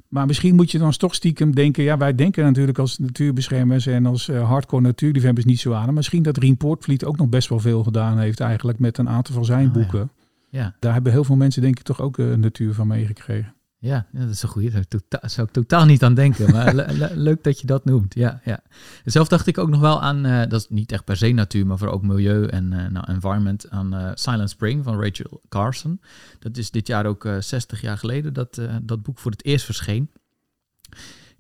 Maar 0.08 0.26
misschien 0.26 0.56
moet 0.56 0.72
je 0.72 0.78
dan 0.78 0.92
toch 0.92 1.16
stiekem 1.16 1.56
denken, 1.56 1.84
ja, 1.84 1.98
wij 1.98 2.16
denken 2.16 2.44
natuurlijk 2.44 2.78
als 2.78 2.98
natuurbeschermers 2.98 3.86
en 3.86 4.06
als 4.06 4.30
uh, 4.30 4.48
hardcore 4.48 4.82
natuurliefhebbers 4.82 5.46
niet 5.46 5.60
zo 5.60 5.74
aan. 5.74 5.94
misschien 5.94 6.24
dat 6.24 6.38
Rien 6.38 6.58
Poortvliet 6.58 7.06
ook 7.06 7.18
nog 7.18 7.30
best 7.30 7.50
wel 7.50 7.60
veel 7.60 7.84
gedaan 7.84 8.20
heeft 8.20 8.40
eigenlijk 8.40 8.80
met 8.80 8.98
een 8.98 9.10
aantal 9.10 9.36
van 9.36 9.46
zijn 9.46 9.68
ah, 9.68 9.74
boeken. 9.74 10.12
Ja. 10.50 10.76
Daar 10.80 10.94
hebben 10.94 11.12
heel 11.12 11.24
veel 11.24 11.36
mensen 11.36 11.62
denk 11.62 11.80
ik 11.80 11.86
toch 11.86 12.02
ook 12.02 12.18
uh, 12.18 12.34
natuur 12.34 12.74
van 12.74 12.88
meegekregen. 12.88 13.54
Ja, 13.80 14.08
dat 14.12 14.30
is 14.30 14.44
een 14.44 14.50
goede. 14.50 14.86
Daar 15.08 15.30
zou 15.30 15.48
ik 15.48 15.54
totaal 15.54 15.86
niet 15.86 16.04
aan 16.04 16.14
denken. 16.14 16.52
Maar 16.52 16.74
leuk 17.16 17.44
dat 17.44 17.60
je 17.60 17.68
dat 17.68 17.86
noemt. 17.86 18.14
Ja, 18.14 18.42
ja. 18.44 18.64
Zelf 19.06 19.28
dacht 19.28 19.48
ik 19.48 19.58
ook 19.58 19.70
nog 19.70 19.80
wel 19.80 20.02
aan, 20.02 20.26
uh, 20.26 20.40
dat 20.40 20.62
is 20.62 20.68
niet 20.70 20.92
echt 20.92 21.04
per 21.04 21.18
se 21.18 21.32
natuur, 21.32 21.68
maar 21.68 21.78
voor 21.78 21.88
ook 21.88 22.02
milieu 22.02 22.46
en 22.46 22.72
uh, 22.72 22.88
nou, 22.88 23.06
environment, 23.12 23.70
aan 23.70 23.94
uh, 23.94 24.12
Silent 24.14 24.50
Spring 24.50 24.84
van 24.84 25.02
Rachel 25.02 25.42
Carson. 25.50 26.02
Dat 26.40 26.58
is 26.58 26.72
dit 26.72 26.88
jaar 26.88 27.06
ook 27.06 27.28
60 27.40 27.82
jaar 27.82 27.98
geleden 27.98 28.34
dat 28.34 28.62
dat 28.82 29.04
boek 29.04 29.20
voor 29.20 29.32
het 29.32 29.46
eerst 29.46 29.66
verscheen. 29.66 30.12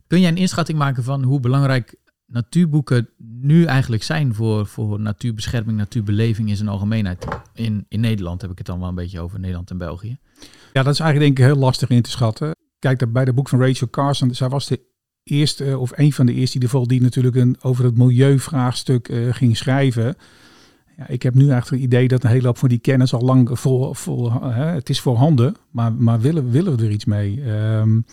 Kun 0.07 0.19
jij 0.19 0.29
een 0.29 0.37
inschatting 0.37 0.77
maken 0.77 1.03
van 1.03 1.23
hoe 1.23 1.39
belangrijk 1.39 1.95
natuurboeken 2.27 3.09
nu 3.17 3.65
eigenlijk 3.65 4.03
zijn 4.03 4.33
voor, 4.33 4.65
voor 4.65 4.99
natuurbescherming, 4.99 5.77
natuurbeleving 5.77 6.49
in 6.49 6.55
zijn 6.55 6.69
algemeenheid? 6.69 7.27
In, 7.53 7.85
in 7.87 7.99
Nederland 7.99 8.41
heb 8.41 8.51
ik 8.51 8.57
het 8.57 8.67
dan 8.67 8.79
wel 8.79 8.89
een 8.89 8.95
beetje 8.95 9.19
over, 9.19 9.39
Nederland 9.39 9.71
en 9.71 9.77
België. 9.77 10.17
Ja, 10.73 10.83
dat 10.83 10.93
is 10.93 10.99
eigenlijk 10.99 11.19
denk 11.19 11.49
ik 11.49 11.53
heel 11.53 11.63
lastig 11.63 11.89
in 11.89 12.01
te 12.01 12.09
schatten. 12.09 12.55
Kijk, 12.79 13.11
bij 13.11 13.25
de 13.25 13.33
boek 13.33 13.49
van 13.49 13.59
Rachel 13.59 13.89
Carson, 13.89 14.35
zij 14.35 14.49
was 14.49 14.67
de 14.67 14.81
eerste, 15.23 15.65
eh, 15.65 15.81
of 15.81 15.91
een 15.95 16.13
van 16.13 16.25
de 16.25 16.33
eerste 16.33 16.59
die, 16.59 16.87
die 16.87 17.01
natuurlijk 17.01 17.35
een, 17.35 17.57
over 17.61 17.85
het 17.85 17.97
milieuvraagstuk 17.97 19.09
uh, 19.09 19.33
ging 19.33 19.57
schrijven. 19.57 20.15
Ja, 20.97 21.07
ik 21.07 21.23
heb 21.23 21.33
nu 21.33 21.49
eigenlijk 21.49 21.83
het 21.83 21.93
idee 21.93 22.07
dat 22.07 22.23
een 22.23 22.29
hele 22.29 22.47
hoop 22.47 22.57
van 22.57 22.69
die 22.69 22.79
kennis 22.79 23.13
al 23.13 23.21
lang 23.21 23.59
vol, 23.59 23.93
vol 23.93 24.41
hè, 24.41 24.65
het 24.65 24.89
is 24.89 24.99
voorhanden, 24.99 25.55
maar, 25.71 25.93
maar 25.93 26.19
willen, 26.19 26.51
willen 26.51 26.77
we 26.77 26.85
er 26.85 26.91
iets 26.91 27.05
mee? 27.05 27.51
Um, 27.51 28.05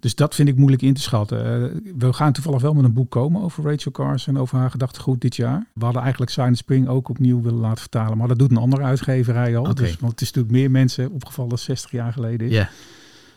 dus 0.00 0.14
dat 0.14 0.34
vind 0.34 0.48
ik 0.48 0.56
moeilijk 0.56 0.82
in 0.82 0.94
te 0.94 1.00
schatten. 1.00 1.38
Uh, 1.38 1.92
we 1.98 2.12
gaan 2.12 2.32
toevallig 2.32 2.62
wel 2.62 2.74
met 2.74 2.84
een 2.84 2.92
boek 2.92 3.10
komen 3.10 3.42
over 3.42 3.64
Rachel 3.64 3.90
Carson, 3.90 4.38
over 4.38 4.58
haar 4.58 4.70
gedachtegoed 4.70 5.20
dit 5.20 5.36
jaar. 5.36 5.66
We 5.74 5.84
hadden 5.84 6.02
eigenlijk 6.02 6.30
Silent 6.30 6.56
Spring 6.56 6.88
ook 6.88 7.08
opnieuw 7.08 7.42
willen 7.42 7.60
laten 7.60 7.80
vertalen, 7.80 8.18
maar 8.18 8.28
dat 8.28 8.38
doet 8.38 8.50
een 8.50 8.56
andere 8.56 8.82
uitgeverij 8.82 9.56
al. 9.56 9.74
Dus, 9.74 9.96
want 9.96 10.12
het 10.12 10.20
is 10.20 10.26
natuurlijk 10.26 10.54
meer 10.54 10.70
mensen 10.70 11.10
opgevallen 11.10 11.50
dan 11.50 11.58
60 11.58 11.90
jaar 11.90 12.12
geleden 12.12 12.48
is. 12.48 12.66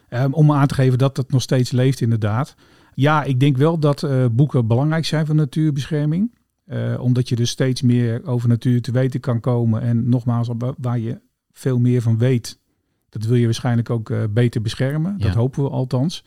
Um, 0.09 0.33
om 0.33 0.51
aan 0.51 0.67
te 0.67 0.73
geven 0.73 0.97
dat 0.97 1.17
het 1.17 1.31
nog 1.31 1.41
steeds 1.41 1.71
leeft 1.71 2.01
inderdaad. 2.01 2.55
Ja, 2.93 3.23
ik 3.23 3.39
denk 3.39 3.57
wel 3.57 3.79
dat 3.79 4.03
uh, 4.03 4.25
boeken 4.31 4.67
belangrijk 4.67 5.05
zijn 5.05 5.25
voor 5.25 5.35
natuurbescherming. 5.35 6.37
Uh, 6.67 6.99
omdat 6.99 7.29
je 7.29 7.35
dus 7.35 7.49
steeds 7.49 7.81
meer 7.81 8.25
over 8.25 8.49
natuur 8.49 8.81
te 8.81 8.91
weten 8.91 9.19
kan 9.19 9.39
komen. 9.39 9.81
En 9.81 10.09
nogmaals, 10.09 10.49
waar 10.77 10.99
je 10.99 11.21
veel 11.51 11.79
meer 11.79 12.01
van 12.01 12.17
weet, 12.17 12.59
dat 13.09 13.25
wil 13.25 13.35
je 13.35 13.45
waarschijnlijk 13.45 13.89
ook 13.89 14.09
uh, 14.09 14.23
beter 14.29 14.61
beschermen. 14.61 15.17
Dat 15.17 15.33
hopen 15.33 15.63
we 15.63 15.69
althans. 15.69 16.23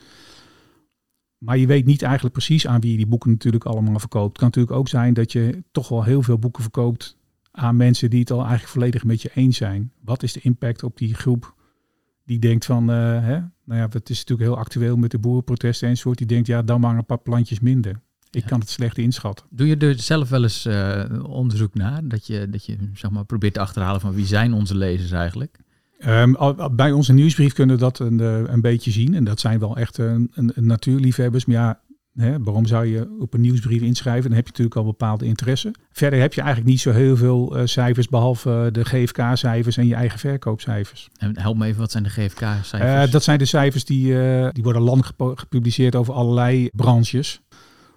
Maar 1.39 1.59
je 1.59 1.67
weet 1.67 1.85
niet 1.85 2.03
eigenlijk 2.03 2.35
precies 2.35 2.67
aan 2.67 2.81
wie 2.81 2.91
je 2.91 2.97
die 2.97 3.07
boeken 3.07 3.31
natuurlijk 3.31 3.65
allemaal 3.65 3.99
verkoopt. 3.99 4.29
Het 4.29 4.39
kan 4.39 4.47
natuurlijk 4.47 4.77
ook 4.77 4.89
zijn 4.89 5.15
dat 5.15 5.33
je 5.33 5.63
toch 5.73 5.89
wel 5.89 6.05
heel 6.05 6.23
veel 6.23 6.39
boeken 6.39 6.63
verkoopt 6.63 7.17
aan 7.51 7.77
mensen 7.77 8.11
die 8.11 8.21
het 8.21 8.31
al 8.31 8.41
eigenlijk 8.41 8.69
volledig 8.69 9.05
met 9.05 9.23
je 9.23 9.31
eens 9.35 9.57
zijn. 9.57 9.93
Wat 10.01 10.23
is 10.23 10.33
de 10.33 10.41
impact 10.41 10.83
op 10.83 10.97
die 10.99 11.15
groep 11.15 11.55
die 12.25 12.39
denkt 12.39 12.65
van, 12.65 12.91
uh, 12.91 12.97
hè, 13.21 13.39
nou 13.65 13.81
ja, 13.81 13.89
het 13.91 14.11
is 14.11 14.19
natuurlijk 14.19 14.49
heel 14.49 14.59
actueel 14.59 14.97
met 14.97 15.11
de 15.11 15.19
boerenprotesten 15.19 15.89
enzovoort. 15.89 16.19
Die 16.19 16.27
denkt, 16.27 16.47
ja, 16.47 16.63
dan 16.63 16.81
maar 16.81 16.97
een 16.97 17.07
paar 17.07 17.19
plantjes 17.19 17.61
minder. 17.61 18.01
Ik 18.31 18.45
kan 18.45 18.61
het 18.61 18.71
slecht 18.71 18.99
inschatten. 18.99 19.47
Doe 19.51 19.67
je 19.67 19.77
er 19.77 20.01
zelf 20.01 20.29
wel 20.29 20.43
eens 20.43 20.67
uh, 20.67 21.05
onderzoek 21.23 21.75
naar? 21.75 22.09
Dat 22.09 22.27
je, 22.27 22.49
dat 22.51 22.65
je 22.65 22.77
zeg 22.95 23.11
maar, 23.11 23.25
probeert 23.25 23.55
te 23.55 23.61
achterhalen 23.61 24.01
van 24.01 24.15
wie 24.15 24.27
zijn 24.27 24.53
onze 24.53 24.77
lezers 24.77 25.11
eigenlijk? 25.11 25.59
Um, 26.09 26.37
bij 26.73 26.93
onze 26.93 27.13
nieuwsbrief 27.13 27.53
kunnen 27.53 27.77
we 27.77 27.83
dat 27.83 27.99
een, 27.99 28.21
eh, 28.21 28.41
een 28.47 28.61
beetje 28.61 28.91
zien. 28.91 29.15
En 29.15 29.25
dat 29.25 29.41
zijn 29.41 29.59
wel 29.59 29.77
echt 29.77 29.99
een, 29.99 30.31
een, 30.35 30.53
een 30.55 30.67
natuurliefhebbers. 30.67 31.45
Maar 31.45 31.57
ja, 31.57 31.81
hè, 32.15 32.43
waarom 32.43 32.67
zou 32.67 32.87
je 32.87 33.17
op 33.21 33.35
een 33.35 33.41
nieuwsbrief 33.41 33.83
inschrijven? 33.83 34.23
Dan 34.23 34.33
heb 34.33 34.45
je 34.45 34.51
natuurlijk 34.51 34.77
al 34.77 34.85
bepaalde 34.85 35.25
interesse. 35.25 35.75
Verder 35.93 36.21
heb 36.21 36.35
je 36.35 36.41
eigenlijk 36.41 36.71
niet 36.71 36.81
zo 36.81 36.91
heel 36.91 37.17
veel 37.17 37.59
uh, 37.59 37.67
cijfers, 37.67 38.09
behalve 38.09 38.69
de 38.73 38.85
GFK-cijfers 38.85 39.77
en 39.77 39.87
je 39.87 39.95
eigen 39.95 40.19
verkoopcijfers. 40.19 41.09
En 41.17 41.39
help 41.41 41.57
me 41.57 41.67
even, 41.67 41.81
wat 41.81 41.91
zijn 41.91 42.03
de 42.03 42.11
GFK-cijfers? 42.11 43.07
Uh, 43.07 43.13
dat 43.13 43.23
zijn 43.23 43.39
de 43.39 43.45
cijfers 43.45 43.85
die, 43.85 44.15
die 44.53 44.63
worden 44.63 44.83
landelijk 44.83 45.39
gepubliceerd 45.41 45.95
over 45.95 46.15
allerlei 46.15 46.69
branches. 46.73 47.41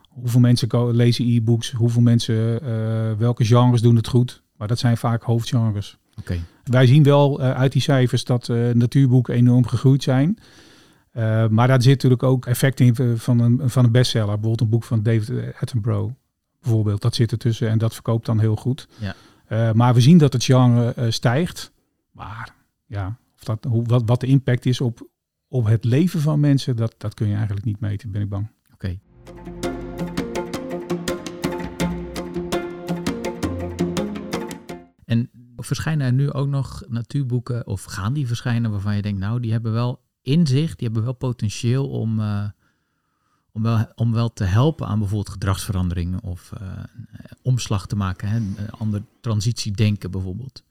Hoeveel 0.10 0.39
mensen 0.39 0.96
lezen 0.96 1.26
e-books, 1.26 1.72
hoeveel 1.72 2.02
mensen, 2.02 2.60
welke 3.18 3.46
genres 3.46 3.82
doen 3.82 3.96
het 3.96 4.08
goed. 4.08 4.44
Maar 4.58 4.68
dat 4.68 4.80
zijn 4.80 4.98
vaak 4.98 5.24
hoofdgenres. 5.24 5.98
Wij 6.63 6.86
zien 6.86 7.04
wel 7.04 7.41
uh, 7.41 7.51
uit 7.51 7.71
die 7.71 7.82
cijfers 7.82 8.23
dat 8.23 8.47
uh, 8.47 8.73
natuurboeken 8.73 9.34
enorm 9.34 9.67
gegroeid 9.67 10.04
zijn. 10.04 10.38
Uh, 11.13 11.47
maar 11.47 11.67
daar 11.67 11.82
zit 11.82 11.93
natuurlijk 11.93 12.23
ook 12.23 12.45
effect 12.45 12.80
in 12.80 12.95
van 13.17 13.39
een, 13.39 13.69
van 13.69 13.86
een 13.86 13.91
bestseller. 13.91 14.25
Bijvoorbeeld 14.25 14.62
een 14.62 14.69
boek 14.69 14.84
van 14.84 15.04
David 15.04 15.56
Attenborough. 15.60 16.13
Bijvoorbeeld, 16.62 17.01
dat 17.01 17.15
zit 17.15 17.32
ertussen 17.32 17.69
en 17.69 17.78
dat 17.78 17.93
verkoopt 17.93 18.25
dan 18.25 18.39
heel 18.39 18.56
goed. 18.56 18.88
Ja. 18.97 19.73
maar 19.73 19.93
we 19.93 20.01
zien 20.01 20.17
dat 20.17 20.34
het 20.34 20.43
genre 20.43 21.12
stijgt. 21.12 21.71
Maar 22.12 22.54
ja, 22.86 23.17
of 23.36 23.43
dat, 23.43 23.63
hoe, 23.63 23.84
wat, 23.84 24.01
wat 24.06 24.19
de 24.19 24.28
impact 24.28 24.65
is 24.65 24.82
op, 24.82 25.08
op 25.47 25.65
het 25.65 25.84
leven 25.84 26.19
van 26.19 26.39
mensen, 26.39 26.75
dat, 26.75 26.95
dat 26.97 27.13
kun 27.13 27.28
je 27.28 27.36
eigenlijk 27.36 27.65
niet 27.65 27.80
meten, 27.80 28.12
ben 28.12 28.21
ik 28.21 28.30
bang. 28.30 28.47
Oké. 28.73 28.97
Verschijnen 35.65 36.06
er 36.06 36.13
nu 36.13 36.32
ook 36.32 36.47
nog 36.47 36.84
natuurboeken, 36.88 37.67
of 37.67 37.84
gaan 37.84 38.13
die 38.13 38.28
verschijnen 38.28 38.71
waarvan 38.71 38.95
je 38.95 39.01
denkt, 39.01 39.19
nou, 39.19 39.39
die 39.39 39.51
hebben 39.51 39.71
wel 39.71 40.04
inzicht, 40.25 40.78
die 40.78 40.88
hebben 40.88 41.04
wel 41.04 41.13
potentieel 41.13 41.89
om, 41.89 42.19
uh, 42.19 42.43
om, 43.51 43.63
wel, 43.63 43.86
om 43.95 44.13
wel 44.13 44.34
te 44.34 44.43
helpen 44.43 44.88
aan 44.88 44.99
bijvoorbeeld 44.99 45.30
gedragsveranderingen 45.30 46.23
of 46.23 46.51
uh, 46.62 46.67
omslag 47.41 47.88
te 47.88 47.95
maken, 47.95 48.28
hè? 48.28 48.39
ander 48.69 49.01
transitiedenken 49.21 50.12
bijvoorbeeld. 50.12 50.63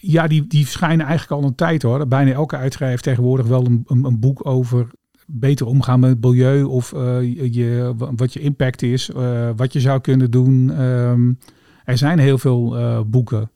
Ja, 0.00 0.26
die, 0.26 0.46
die 0.46 0.64
verschijnen 0.64 1.06
eigenlijk 1.06 1.42
al 1.42 1.48
een 1.48 1.54
tijd 1.54 1.82
hoor. 1.82 2.08
Bijna 2.08 2.32
elke 2.32 2.56
uitgever 2.56 2.86
heeft 2.86 3.02
tegenwoordig 3.02 3.46
wel 3.46 3.66
een, 3.66 3.84
een, 3.86 4.20
boek 4.20 4.46
over 4.46 4.90
beter 5.26 5.66
omgaan 5.66 6.00
met 6.00 6.10
het 6.10 6.20
milieu 6.20 6.62
of 6.62 6.92
uh, 6.92 7.52
je, 7.54 7.94
wat 7.96 8.32
je 8.32 8.40
impact 8.40 8.82
is, 8.82 9.10
wat 9.56 9.72
je 9.72 9.80
zou 9.80 10.00
kunnen 10.00 10.30
doen. 10.30 10.80
Um, 10.80 11.38
er 11.84 11.98
zijn 11.98 12.18
heel 12.18 12.38
veel 12.38 12.76
boeken. 13.06 13.50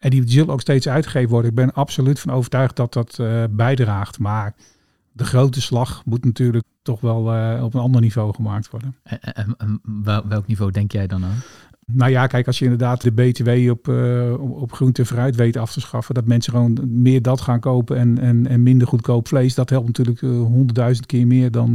En 0.00 0.10
die 0.10 0.22
zullen 0.26 0.52
ook 0.52 0.60
steeds 0.60 0.88
uitgegeven 0.88 1.30
worden. 1.30 1.50
Ik 1.50 1.56
ben 1.56 1.72
absoluut 1.72 2.20
van 2.20 2.32
overtuigd 2.32 2.76
dat 2.76 2.92
dat 2.92 3.18
uh, 3.20 3.44
bijdraagt. 3.50 4.18
Maar 4.18 4.54
de 5.12 5.24
grote 5.24 5.60
slag 5.60 6.02
moet 6.04 6.24
natuurlijk 6.24 6.64
toch 6.82 7.00
wel 7.00 7.34
uh, 7.34 7.62
op 7.64 7.74
een 7.74 7.80
ander 7.80 8.00
niveau 8.00 8.34
gemaakt 8.34 8.70
worden. 8.70 8.96
En, 9.02 9.54
en, 9.56 9.80
welk 10.28 10.46
niveau 10.46 10.70
denk 10.70 10.92
jij 10.92 11.06
dan 11.06 11.24
aan? 11.24 11.38
Nou 11.86 12.10
ja, 12.10 12.26
kijk, 12.26 12.46
als 12.46 12.58
je 12.58 12.64
inderdaad 12.64 13.02
de 13.02 13.12
BTW 13.12 13.70
op, 13.70 13.88
uh, 13.88 14.60
op 14.60 14.72
groente 14.72 15.00
en 15.00 15.06
fruit 15.06 15.36
weet 15.36 15.56
af 15.56 15.72
te 15.72 15.80
schaffen, 15.80 16.14
dat 16.14 16.26
mensen 16.26 16.52
gewoon 16.52 16.78
meer 16.86 17.22
dat 17.22 17.40
gaan 17.40 17.60
kopen 17.60 17.96
en, 17.96 18.18
en, 18.18 18.46
en 18.46 18.62
minder 18.62 18.86
goedkoop 18.86 19.28
vlees, 19.28 19.54
dat 19.54 19.70
helpt 19.70 19.86
natuurlijk 19.86 20.20
honderdduizend 20.20 21.06
keer 21.06 21.26
meer 21.26 21.50
dan, 21.50 21.72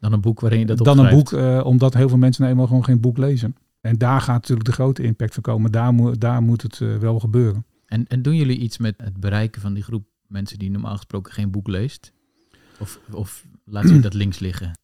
dan 0.00 0.12
een 0.12 0.20
boek 0.20 0.40
waarin 0.40 0.58
je 0.58 0.66
dat 0.66 0.78
Dan 0.78 0.98
een 0.98 1.14
boek, 1.14 1.32
omdat 1.64 1.94
heel 1.94 2.08
veel 2.08 2.18
mensen 2.18 2.42
nou 2.42 2.52
eenmaal 2.52 2.68
gewoon 2.68 2.84
geen 2.84 3.00
boek 3.00 3.18
lezen. 3.18 3.56
En 3.84 3.98
daar 3.98 4.20
gaat 4.20 4.40
natuurlijk 4.40 4.66
de 4.66 4.72
grote 4.72 5.02
impact 5.02 5.34
van 5.34 5.42
komen. 5.42 5.72
Daar, 5.72 5.94
moet 5.94 6.20
daar 6.20 6.42
moet 6.42 6.62
het 6.62 6.80
uh, 6.80 6.96
wel 6.96 7.20
gebeuren. 7.20 7.64
En, 7.86 8.06
en 8.06 8.22
doen 8.22 8.36
jullie 8.36 8.58
iets 8.58 8.78
met 8.78 8.94
het 8.96 9.20
bereiken 9.20 9.60
van 9.60 9.74
die 9.74 9.82
groep 9.82 10.04
mensen 10.26 10.58
die 10.58 10.70
normaal 10.70 10.96
gesproken 10.96 11.32
geen 11.32 11.50
boek 11.50 11.68
leest? 11.68 12.12
Of, 12.78 13.00
of 13.12 13.46
laten 13.64 13.94
we 13.94 14.00
dat 14.00 14.14
links 14.14 14.38
liggen? 14.38 14.78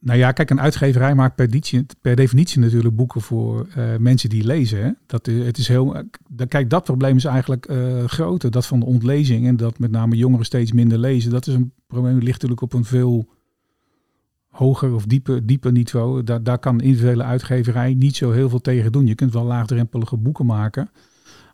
Nou 0.00 0.18
ja, 0.18 0.32
kijk, 0.32 0.50
een 0.50 0.60
uitgeverij 0.60 1.14
maakt 1.14 1.34
per, 1.34 1.50
definitie, 1.50 1.86
per 2.00 2.16
definitie 2.16 2.60
natuurlijk 2.60 2.96
boeken 2.96 3.20
voor 3.20 3.68
uh, 3.76 3.96
mensen 3.96 4.28
die 4.28 4.44
lezen. 4.44 4.84
Hè? 4.84 4.90
Dat, 5.06 5.26
het 5.26 5.58
is 5.58 5.68
heel, 5.68 6.04
kijk, 6.48 6.70
dat 6.70 6.84
probleem 6.84 7.16
is 7.16 7.24
eigenlijk 7.24 7.68
uh, 7.70 8.04
groter. 8.04 8.50
Dat 8.50 8.66
van 8.66 8.80
de 8.80 8.86
ontlezing 8.86 9.46
en 9.46 9.56
dat 9.56 9.78
met 9.78 9.90
name 9.90 10.16
jongeren 10.16 10.44
steeds 10.44 10.72
minder 10.72 10.98
lezen. 10.98 11.30
Dat 11.30 11.46
is 11.46 11.54
een 11.54 11.72
probleem, 11.86 12.18
ligt 12.18 12.26
natuurlijk 12.26 12.62
op 12.62 12.72
een 12.72 12.84
veel 12.84 13.28
hoger 14.50 14.94
of 14.94 15.04
dieper, 15.04 15.46
dieper 15.46 15.72
niveau, 15.72 16.24
daar, 16.24 16.42
daar 16.42 16.58
kan 16.58 16.80
individuele 16.80 17.22
uitgeverij 17.22 17.94
niet 17.94 18.16
zo 18.16 18.30
heel 18.30 18.48
veel 18.48 18.60
tegen 18.60 18.92
doen. 18.92 19.06
Je 19.06 19.14
kunt 19.14 19.32
wel 19.32 19.44
laagdrempelige 19.44 20.16
boeken 20.16 20.46
maken, 20.46 20.90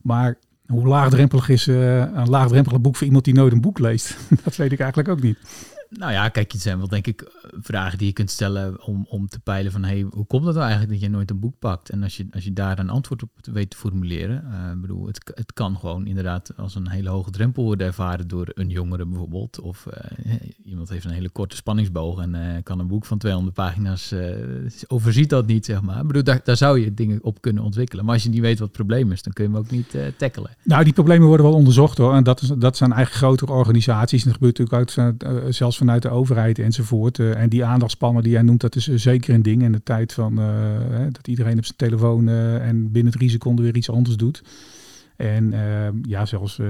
maar 0.03 0.39
hoe 0.67 0.87
laagdrempelig 0.87 1.49
is 1.49 1.69
uh, 1.69 1.99
een 1.99 2.29
laagdrempelig 2.29 2.81
boek 2.81 2.97
voor 2.97 3.07
iemand 3.07 3.25
die 3.25 3.35
nooit 3.35 3.53
een 3.53 3.61
boek 3.61 3.79
leest? 3.79 4.17
dat 4.45 4.57
weet 4.57 4.73
ik 4.73 4.81
eigenlijk 4.81 5.09
ook 5.09 5.23
niet. 5.23 5.39
Nou 5.89 6.13
ja, 6.13 6.29
kijk, 6.29 6.53
het 6.53 6.61
zijn 6.61 6.79
wel 6.79 6.89
denk 6.89 7.07
ik 7.07 7.33
vragen 7.61 7.99
die 7.99 8.07
je 8.07 8.13
kunt 8.13 8.31
stellen 8.31 8.85
om, 8.85 9.07
om 9.09 9.29
te 9.29 9.41
peilen 9.41 9.73
van 9.73 9.85
hey, 9.85 10.07
hoe 10.11 10.27
komt 10.27 10.45
het 10.45 10.55
nou 10.55 10.67
eigenlijk 10.67 10.93
dat 10.93 11.01
je 11.01 11.17
nooit 11.17 11.31
een 11.31 11.41
boek 11.41 11.59
pakt? 11.59 11.91
En 11.91 12.03
als 12.03 12.17
je, 12.17 12.27
als 12.31 12.45
je 12.45 12.53
daar 12.53 12.79
een 12.79 12.91
antwoord 12.91 13.23
op 13.23 13.31
weet 13.43 13.71
te 13.71 13.77
formuleren, 13.77 14.45
uh, 14.51 14.81
bedoel, 14.81 15.07
het, 15.07 15.33
het 15.35 15.53
kan 15.53 15.79
gewoon 15.79 16.07
inderdaad 16.07 16.57
als 16.57 16.75
een 16.75 16.89
hele 16.89 17.09
hoge 17.09 17.31
drempel 17.31 17.65
worden 17.65 17.87
ervaren 17.87 18.29
door 18.29 18.51
een 18.55 18.69
jongere 18.69 19.07
bijvoorbeeld. 19.07 19.61
Of 19.61 19.87
uh, 20.27 20.35
iemand 20.65 20.89
heeft 20.89 21.05
een 21.05 21.11
hele 21.11 21.29
korte 21.29 21.57
spanningsboog 21.57 22.21
en 22.21 22.35
uh, 22.35 22.63
kan 22.63 22.79
een 22.79 22.87
boek 22.87 23.05
van 23.05 23.19
200 23.19 23.55
pagina's, 23.55 24.15
overziet 24.87 25.31
dat 25.31 25.47
niet, 25.47 25.65
zeg 25.65 25.83
maar. 25.83 26.01
Ik 26.01 26.07
bedoel, 26.07 26.25
daar, 26.25 26.41
daar 26.45 26.57
zou 26.57 26.81
je 26.81 26.95
dingen 26.95 27.19
op 27.23 27.41
kunnen 27.41 27.63
ontwikkelen. 27.63 28.05
Maar 28.05 28.15
als 28.15 28.23
je 28.23 28.29
niet 28.29 28.41
weet 28.41 28.59
wat 28.59 28.69
het 28.69 28.77
probleem 28.77 29.13
is, 29.13 29.23
dan 29.23 29.33
kun 29.33 29.45
je 29.45 29.51
hem 29.51 29.59
ook 29.59 29.71
niet 29.71 29.97
tackelen. 30.17 30.57
Nou, 30.63 30.85
die 30.85 30.93
problemen 30.93 31.27
worden 31.27 31.47
wel 31.47 31.55
onderzocht 31.55 31.99
hoor. 31.99 32.15
En 32.15 32.25
dat, 32.25 32.43
is, 32.43 32.49
dat 32.49 32.77
zijn 32.77 32.93
eigenlijk 32.93 33.25
grotere 33.25 33.53
organisaties. 33.53 34.21
En 34.21 34.29
dat 34.29 34.39
gebeurt 34.39 34.59
natuurlijk 34.59 34.99
ook 34.99 35.55
zelfs 35.55 35.76
vanuit 35.77 36.03
de 36.03 36.09
overheid 36.09 36.59
enzovoort. 36.59 37.19
Uh, 37.19 37.41
en 37.41 37.49
die 37.49 37.65
aandachtspannen 37.65 38.23
die 38.23 38.33
jij 38.33 38.43
noemt, 38.43 38.61
dat 38.61 38.77
is 38.77 38.89
uh, 38.89 38.99
zeker 38.99 39.35
een 39.35 39.43
ding. 39.43 39.63
In 39.63 39.73
de 39.73 39.83
tijd 39.83 40.13
van 40.13 40.41
uh, 40.41 40.47
dat 41.13 41.29
iedereen 41.29 41.59
op 41.59 41.65
zijn 41.65 41.77
telefoon 41.77 42.29
en 42.29 42.93
binnen 42.93 43.13
drie 43.13 43.31
seconden 43.31 43.65
weer 43.65 43.77
iets 43.77 43.91
anders 43.91 44.17
doet. 44.17 44.43
En 45.17 45.55
ja, 46.03 46.27
zelfs 46.27 46.61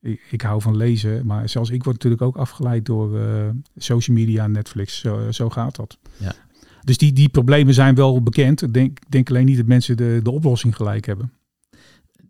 ik, 0.00 0.20
ik, 0.30 0.40
hou 0.40 0.62
van 0.62 0.76
lezen, 0.76 1.26
maar 1.26 1.48
zelfs 1.48 1.70
ik 1.70 1.84
word 1.84 1.94
natuurlijk 1.94 2.22
ook 2.22 2.36
afgeleid 2.36 2.86
door 2.86 3.20
social 3.76 4.16
media, 4.16 4.46
Netflix. 4.46 4.98
Zo, 4.98 5.30
zo 5.30 5.50
gaat 5.50 5.76
dat. 5.76 5.98
Ja. 6.16 6.32
Dus 6.84 6.98
die, 6.98 7.12
die 7.12 7.28
problemen 7.28 7.74
zijn 7.74 7.94
wel 7.94 8.22
bekend. 8.22 8.62
Ik 8.62 8.74
denk, 8.74 8.98
denk 9.08 9.28
alleen 9.28 9.46
niet 9.46 9.56
dat 9.56 9.66
mensen 9.66 9.96
de, 9.96 10.20
de 10.22 10.30
oplossing 10.30 10.76
gelijk 10.76 11.06
hebben. 11.06 11.32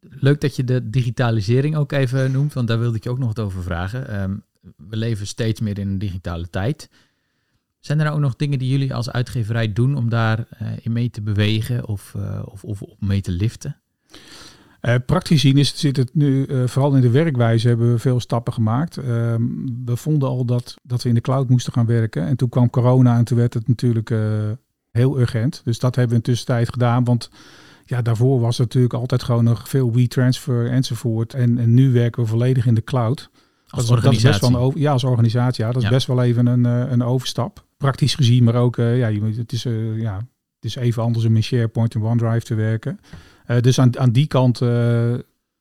Leuk 0.00 0.40
dat 0.40 0.56
je 0.56 0.64
de 0.64 0.90
digitalisering 0.90 1.76
ook 1.76 1.92
even 1.92 2.32
noemt, 2.32 2.52
want 2.52 2.68
daar 2.68 2.78
wilde 2.78 2.96
ik 2.96 3.04
je 3.04 3.10
ook 3.10 3.18
nog 3.18 3.26
wat 3.26 3.40
over 3.40 3.62
vragen. 3.62 4.22
Um, 4.22 4.42
we 4.76 4.96
leven 4.96 5.26
steeds 5.26 5.61
meer 5.61 5.79
in 5.79 5.88
een 5.88 5.98
digitale 5.98 6.50
tijd. 6.50 6.90
Zijn 7.79 7.98
er 7.98 8.05
nou 8.05 8.16
ook 8.16 8.22
nog 8.22 8.37
dingen 8.37 8.59
die 8.59 8.70
jullie 8.70 8.94
als 8.94 9.11
uitgeverij 9.11 9.72
doen 9.72 9.96
om 9.96 10.09
daar 10.09 10.38
uh, 10.38 10.68
in 10.83 10.92
mee 10.92 11.11
te 11.11 11.22
bewegen 11.22 11.88
of, 11.88 12.14
uh, 12.16 12.42
of, 12.44 12.64
of 12.64 12.83
mee 12.98 13.20
te 13.20 13.31
liften? 13.31 13.76
Uh, 14.83 14.94
praktisch 15.07 15.40
gezien 15.40 15.59
is, 15.59 15.79
zit 15.79 15.96
het 15.96 16.14
nu, 16.14 16.46
vooral 16.68 16.94
in 16.94 17.00
de 17.00 17.11
werkwijze 17.11 17.68
hebben 17.68 17.92
we 17.92 17.98
veel 17.98 18.20
stappen 18.20 18.52
gemaakt. 18.52 18.96
Ehm, 18.96 19.42
we 19.85 19.96
vonden 19.96 20.29
al 20.29 20.44
dat, 20.44 20.74
dat 20.83 21.02
we 21.02 21.09
in 21.09 21.14
de 21.14 21.20
cloud 21.20 21.48
moesten 21.48 21.72
gaan 21.72 21.87
werken. 21.87 22.26
En 22.26 22.37
toen 22.37 22.48
kwam 22.48 22.70
corona 22.70 23.16
en 23.16 23.24
toen 23.24 23.38
werd 23.38 23.55
het 23.55 23.68
natuurlijk 23.68 24.14
heel 24.90 25.20
urgent. 25.20 25.61
Dus 25.64 25.79
dat 25.79 25.94
hebben 25.94 26.11
we 26.11 26.16
in 26.16 26.31
tussentijd 26.31 26.68
gedaan. 26.72 27.05
Want 27.05 27.31
ja, 27.85 28.02
daarvoor 28.02 28.40
was 28.40 28.59
het 28.59 28.66
natuurlijk 28.66 28.94
altijd 28.94 29.22
gewoon 29.22 29.44
nog 29.44 29.68
veel 29.68 29.92
WeTransfer 29.92 30.70
enzovoort. 30.70 31.35
En, 31.35 31.59
en 31.59 31.74
nu 31.74 31.92
werken 31.92 32.22
we 32.22 32.29
volledig 32.29 32.66
in 32.66 32.74
de 32.74 32.85
cloud. 32.85 33.31
Als 33.68 33.87
dat, 33.87 33.96
organisatie? 33.96 34.22
Dat 34.22 34.35
is 34.35 34.40
best 34.40 34.52
wel 34.52 34.72
een, 34.74 34.81
ja, 34.81 34.92
als 34.92 35.05
organisatie. 35.05 35.64
Ja, 35.64 35.72
dat 35.72 35.83
is 35.83 35.88
best 35.88 36.07
wel 36.07 36.22
even 36.22 36.46
een, 36.46 36.66
eh, 36.66 36.90
een 36.90 37.02
overstap. 37.02 37.64
Praktisch 37.76 38.14
gezien, 38.14 38.44
maar 38.44 38.55
ook, 38.55 38.76
uh, 38.76 38.98
ja, 38.98 39.26
het 39.37 39.52
is, 39.52 39.64
uh, 39.64 40.00
ja, 40.00 40.16
het 40.55 40.64
is 40.64 40.76
even 40.76 41.02
anders 41.02 41.24
om 41.24 41.37
in 41.37 41.42
SharePoint 41.42 41.94
en 41.94 42.02
OneDrive 42.02 42.44
te 42.44 42.55
werken. 42.55 43.00
dus 43.61 43.79
aan, 43.79 43.98
aan 43.98 44.11
die 44.11 44.26
kant 44.26 44.59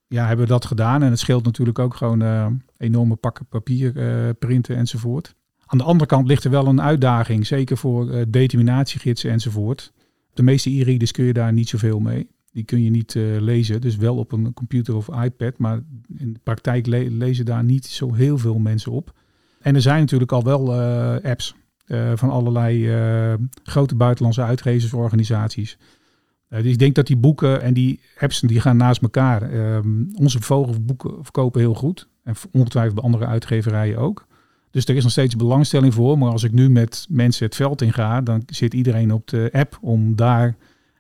ja, 0.07 0.27
hebben 0.27 0.45
we 0.45 0.51
dat 0.51 0.65
gedaan. 0.65 1.03
En 1.03 1.09
het 1.09 1.19
scheelt 1.19 1.45
natuurlijk 1.45 1.79
ook 1.79 1.95
gewoon 1.95 2.61
enorme 2.77 3.15
pakken 3.15 3.45
papier 3.45 3.93
printen 4.33 4.75
enzovoort. 4.75 5.35
Aan 5.65 5.77
de 5.77 5.83
andere 5.83 6.05
kant 6.05 6.27
ligt 6.27 6.43
er 6.43 6.51
wel 6.51 6.67
een 6.67 6.81
uitdaging, 6.81 7.47
zeker 7.47 7.77
voor 7.77 8.25
determinatiegidsen 8.27 9.31
enzovoort. 9.31 9.91
De 10.33 10.43
meeste 10.43 10.69
e-readers 10.69 11.11
kun 11.11 11.25
je 11.25 11.33
daar 11.33 11.53
niet 11.53 11.69
zoveel 11.69 11.99
mee. 11.99 12.27
Die 12.55 12.63
kun 12.63 12.83
je 12.83 12.89
niet 12.89 13.13
uh, 13.13 13.41
lezen, 13.41 13.81
dus 13.81 13.95
wel 13.95 14.17
op 14.17 14.31
een 14.31 14.53
computer 14.53 14.95
of 14.95 15.23
iPad, 15.23 15.57
maar 15.57 15.79
in 16.17 16.33
de 16.33 16.39
praktijk 16.43 16.85
le 16.85 17.11
lezen 17.11 17.45
daar 17.45 17.63
niet 17.63 17.85
zo 17.85 18.13
heel 18.13 18.37
veel 18.37 18.59
mensen 18.59 18.91
op. 18.91 19.13
En 19.61 19.75
er 19.75 19.81
zijn 19.81 19.99
natuurlijk 19.99 20.31
al 20.31 20.43
wel 20.43 20.73
uh, 20.73 21.15
apps 21.23 21.55
uh, 21.87 22.11
van 22.15 22.29
allerlei 22.29 22.89
grote 23.63 23.95
buitenlandse 23.95 24.41
uitgeversorganisaties. 24.41 25.77
dus 26.49 26.65
ik 26.65 26.79
denk 26.79 26.95
dat 26.95 27.07
die 27.07 27.17
boeken 27.17 27.61
en 27.61 27.73
die 27.73 27.99
apps 28.19 28.39
die 28.39 28.59
gaan 28.59 28.77
naast 28.77 29.01
elkaar. 29.01 29.53
Um, 29.75 30.09
onze 30.13 30.41
vogelboeken 30.41 31.13
verkopen 31.21 31.61
heel 31.61 31.73
goed. 31.73 32.07
En 32.23 32.35
ongetwijfeld 32.51 32.95
bij 32.95 33.03
andere 33.03 33.25
uitgeverijen 33.25 33.97
ook. 33.97 34.27
Dus 34.71 34.85
er 34.85 34.95
is 34.95 35.03
nog 35.03 35.11
steeds 35.11 35.35
belangstelling 35.35 35.93
voor. 35.93 36.17
Maar 36.17 36.31
als 36.31 36.43
ik 36.43 36.51
nu 36.51 36.69
met 36.69 37.05
mensen 37.09 37.45
het 37.45 37.55
veld 37.55 37.81
in 37.81 37.93
ga, 37.93 38.21
dan 38.21 38.43
zit 38.45 38.73
iedereen 38.73 39.13
op 39.13 39.27
de 39.27 39.49
app 39.51 39.77
om 39.81 40.15
daar 40.15 40.55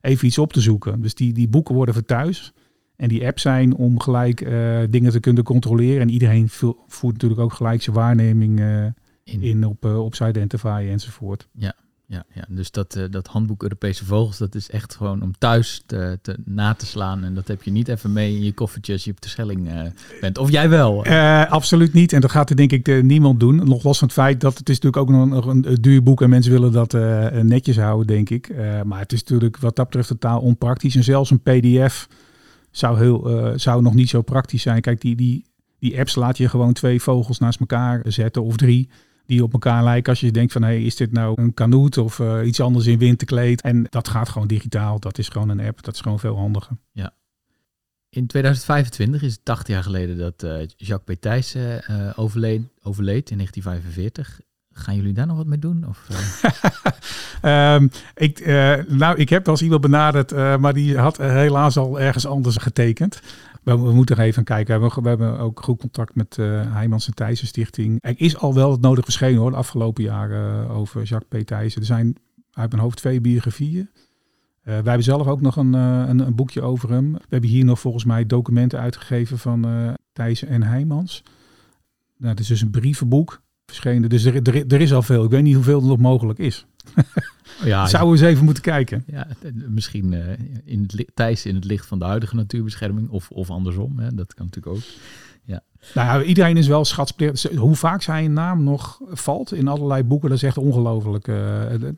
even 0.05 0.27
iets 0.27 0.37
op 0.37 0.53
te 0.53 0.61
zoeken. 0.61 1.01
Dus 1.01 1.15
die, 1.15 1.33
die 1.33 1.47
boeken 1.47 1.75
worden 1.75 1.93
verthuis. 1.93 2.53
En 2.95 3.09
die 3.09 3.25
apps 3.25 3.41
zijn 3.41 3.75
om 3.75 3.99
gelijk 3.99 4.41
uh, 4.41 4.79
dingen 4.89 5.11
te 5.11 5.19
kunnen 5.19 5.43
controleren. 5.43 6.01
En 6.01 6.09
iedereen 6.09 6.49
voert 6.87 7.13
natuurlijk 7.13 7.41
ook 7.41 7.53
gelijk 7.53 7.81
zijn 7.81 7.95
waarneming 7.95 8.59
uh, 8.59 8.85
in. 9.23 9.41
in, 9.41 9.65
op, 9.65 9.85
uh, 9.85 10.03
op 10.03 10.15
Identify 10.15 10.87
enzovoort. 10.89 11.47
Ja, 11.51 11.75
ja, 12.07 12.25
ja. 12.33 12.45
dus 12.47 12.71
dat, 12.71 12.99
dat 13.09 13.27
handboek 13.27 13.63
Europese 13.63 14.05
Vogels, 14.05 14.37
dat 14.37 14.55
is 14.55 14.69
echt 14.69 14.95
gewoon 14.95 15.21
om 15.21 15.37
thuis 15.37 15.83
te, 15.85 16.19
te, 16.21 16.37
na 16.45 16.73
te 16.73 16.85
slaan. 16.85 17.23
En 17.23 17.33
dat 17.35 17.47
heb 17.47 17.63
je 17.63 17.71
niet 17.71 17.87
even 17.87 18.13
mee 18.13 18.35
in 18.35 18.43
je 18.43 18.53
koffertje 18.53 18.93
als 18.93 19.03
je 19.03 19.11
op 19.11 19.21
de 19.21 19.29
Schelling 19.29 19.91
bent. 20.21 20.37
Of 20.37 20.51
jij 20.51 20.69
wel? 20.69 21.05
absoluut 21.45 21.93
niet. 21.93 22.13
En 22.13 22.21
dat 22.21 22.31
gaat 22.31 22.49
er 22.49 22.55
denk 22.55 22.71
ik 22.71 23.03
niemand 23.03 23.39
doen. 23.39 23.55
Nog 23.55 23.83
los 23.83 23.97
van 23.97 24.07
het 24.07 24.17
feit 24.17 24.41
dat 24.41 24.57
het 24.57 24.69
is 24.69 24.79
natuurlijk 24.79 25.11
ook 25.11 25.27
nog 25.27 25.45
een, 25.45 25.71
een 25.71 25.81
duur 25.81 26.03
boek 26.03 26.21
en 26.21 26.29
mensen 26.29 26.51
willen 26.51 26.71
dat 26.71 26.93
netjes 27.43 27.77
houden, 27.77 28.07
denk 28.07 28.29
ik. 28.29 28.55
maar 28.83 28.99
het 28.99 29.13
is 29.13 29.19
natuurlijk 29.19 29.57
wat 29.57 29.75
dat 29.75 29.85
betreft 29.85 30.07
totaal 30.07 30.41
onpraktisch. 30.41 30.95
En 30.95 31.03
zelfs 31.03 31.31
een 31.31 31.41
pdf 31.41 32.07
zou, 32.71 32.99
heel, 32.99 33.51
zou 33.55 33.81
nog 33.81 33.93
niet 33.93 34.09
zo 34.09 34.21
praktisch 34.21 34.61
zijn. 34.61 34.81
Kijk, 34.81 35.01
die, 35.01 35.15
die, 35.15 35.45
die 35.79 35.99
apps 35.99 36.15
laat 36.15 36.37
je 36.37 36.49
gewoon 36.49 36.73
twee 36.73 37.01
vogels 37.01 37.39
naast 37.39 37.59
elkaar 37.59 38.01
zetten 38.05 38.43
of 38.43 38.55
drie 38.55 38.89
die 39.25 39.43
op 39.43 39.53
elkaar 39.53 39.83
lijken. 39.83 40.09
Als 40.09 40.19
je 40.19 40.31
denkt 40.31 40.51
van, 40.51 40.61
hé, 40.61 40.67
hey, 40.67 40.83
is 40.83 40.95
dit 40.95 41.11
nou 41.11 41.41
een 41.41 41.53
kanoet 41.53 41.97
of 41.97 42.19
uh, 42.19 42.45
iets 42.45 42.59
anders 42.59 42.85
in 42.85 42.99
winterkleed? 42.99 43.61
En 43.61 43.87
dat 43.89 44.07
gaat 44.07 44.29
gewoon 44.29 44.47
digitaal. 44.47 44.99
Dat 44.99 45.17
is 45.17 45.29
gewoon 45.29 45.49
een 45.49 45.59
app. 45.59 45.83
Dat 45.83 45.93
is 45.93 46.01
gewoon 46.01 46.19
veel 46.19 46.35
handiger. 46.35 46.77
Ja. 46.91 47.13
In 48.09 48.27
2025 48.27 49.21
is 49.21 49.33
het 49.33 49.45
80 49.45 49.73
jaar 49.73 49.83
geleden 49.83 50.17
dat 50.17 50.43
uh, 50.43 50.51
Jacques 50.77 51.17
P. 51.17 51.21
Thijssen 51.21 51.83
uh, 51.91 52.11
overleed, 52.15 52.61
overleed 52.81 53.29
in 53.29 53.37
1945. 53.37 54.41
Gaan 54.71 54.95
jullie 54.95 55.13
daar 55.13 55.27
nog 55.27 55.37
wat 55.37 55.45
mee 55.45 55.59
doen? 55.59 55.87
Of, 55.87 56.07
um, 57.41 57.89
ik, 58.27 58.45
nou, 58.87 59.17
ik 59.17 59.29
heb 59.29 59.45
wel 59.45 59.53
eens 59.53 59.63
iemand 59.63 59.81
benaderd, 59.81 60.31
maar 60.59 60.73
die 60.73 60.97
had 60.97 61.17
helaas 61.17 61.77
al 61.77 61.99
ergens 61.99 62.25
anders 62.25 62.57
getekend 62.57 63.21
we, 63.65 63.79
we, 63.79 63.93
moeten 63.93 64.17
er 64.17 64.23
even 64.23 64.43
kijken. 64.43 64.81
We, 64.81 65.01
we, 65.01 65.07
hebben 65.07 65.39
ook 65.39 65.63
goed 65.63 65.79
contact 65.79 66.15
met 66.15 66.37
uh, 66.37 66.73
Heijmans 66.73 67.07
en 67.07 67.13
Thijssen 67.13 67.47
Stichting. 67.47 67.97
Er 68.01 68.13
is 68.17 68.37
al 68.37 68.53
wel 68.53 68.71
het 68.71 68.81
nodig 68.81 69.03
verschenen 69.03 69.39
hoor, 69.39 69.51
de 69.51 69.57
afgelopen 69.57 70.03
jaren 70.03 70.63
uh, 70.63 70.77
over 70.77 71.03
Jacques 71.03 71.43
P. 71.43 71.45
Thijssen. 71.45 71.81
Er 71.81 71.87
zijn 71.87 72.15
uit 72.51 72.69
mijn 72.69 72.81
hoofd 72.81 72.97
twee 72.97 73.21
biografieën. 73.21 73.89
Uh, 73.89 73.93
wij 74.63 74.73
hebben 74.73 75.03
zelf 75.03 75.27
ook 75.27 75.41
nog 75.41 75.55
een, 75.55 75.73
een, 75.73 76.19
een, 76.19 76.35
boekje 76.35 76.61
over 76.61 76.89
hem. 76.89 77.13
We 77.13 77.19
hebben 77.29 77.49
hier 77.49 77.65
nog 77.65 77.79
volgens 77.79 78.05
mij 78.05 78.25
documenten 78.25 78.79
uitgegeven 78.79 79.37
van 79.37 79.65
Thijssen 80.13 80.47
en 80.47 80.63
Heijmans. 80.63 81.23
Nou, 82.17 82.31
het 82.31 82.39
is 82.39 82.47
dus 82.47 82.61
een 82.61 82.71
brievenboek 82.71 83.41
verschenen. 83.65 84.09
Dus 84.09 84.25
er, 84.25 84.35
er, 84.35 84.73
er 84.73 84.81
is 84.81 84.93
al 84.93 85.01
veel. 85.01 85.23
Ik 85.23 85.29
weet 85.29 85.43
niet 85.43 85.55
hoeveel 85.55 85.81
er 85.81 85.87
nog 85.87 85.99
mogelijk 85.99 86.39
is. 86.39 86.65
Ja, 87.63 87.87
Zouden 87.87 88.13
we 88.13 88.19
eens 88.19 88.31
even 88.33 88.45
moeten 88.45 88.63
kijken. 88.63 89.03
Ja, 89.07 89.27
misschien 89.67 90.11
uh, 90.11 90.31
in 90.65 90.81
het 90.87 91.05
Thijs 91.13 91.45
in 91.45 91.55
het 91.55 91.65
licht 91.65 91.85
van 91.85 91.99
de 91.99 92.05
huidige 92.05 92.35
natuurbescherming. 92.35 93.09
Of, 93.09 93.31
of 93.31 93.49
andersom. 93.49 93.99
Hè, 93.99 94.13
dat 94.13 94.33
kan 94.33 94.45
natuurlijk 94.45 94.75
ook. 94.75 94.83
Ja. 95.43 95.63
Nou 95.93 96.23
iedereen 96.23 96.57
is 96.57 96.67
wel 96.67 96.85
schatsplicht. 96.85 97.43
Hoe 97.43 97.75
vaak 97.75 98.01
zijn 98.01 98.33
naam 98.33 98.63
nog 98.63 99.01
valt 99.07 99.53
in 99.53 99.67
allerlei 99.67 100.03
boeken, 100.03 100.29
dat 100.29 100.37
is 100.37 100.43
echt 100.43 100.57
ongelooflijk. 100.57 101.27
Uh, 101.27 101.35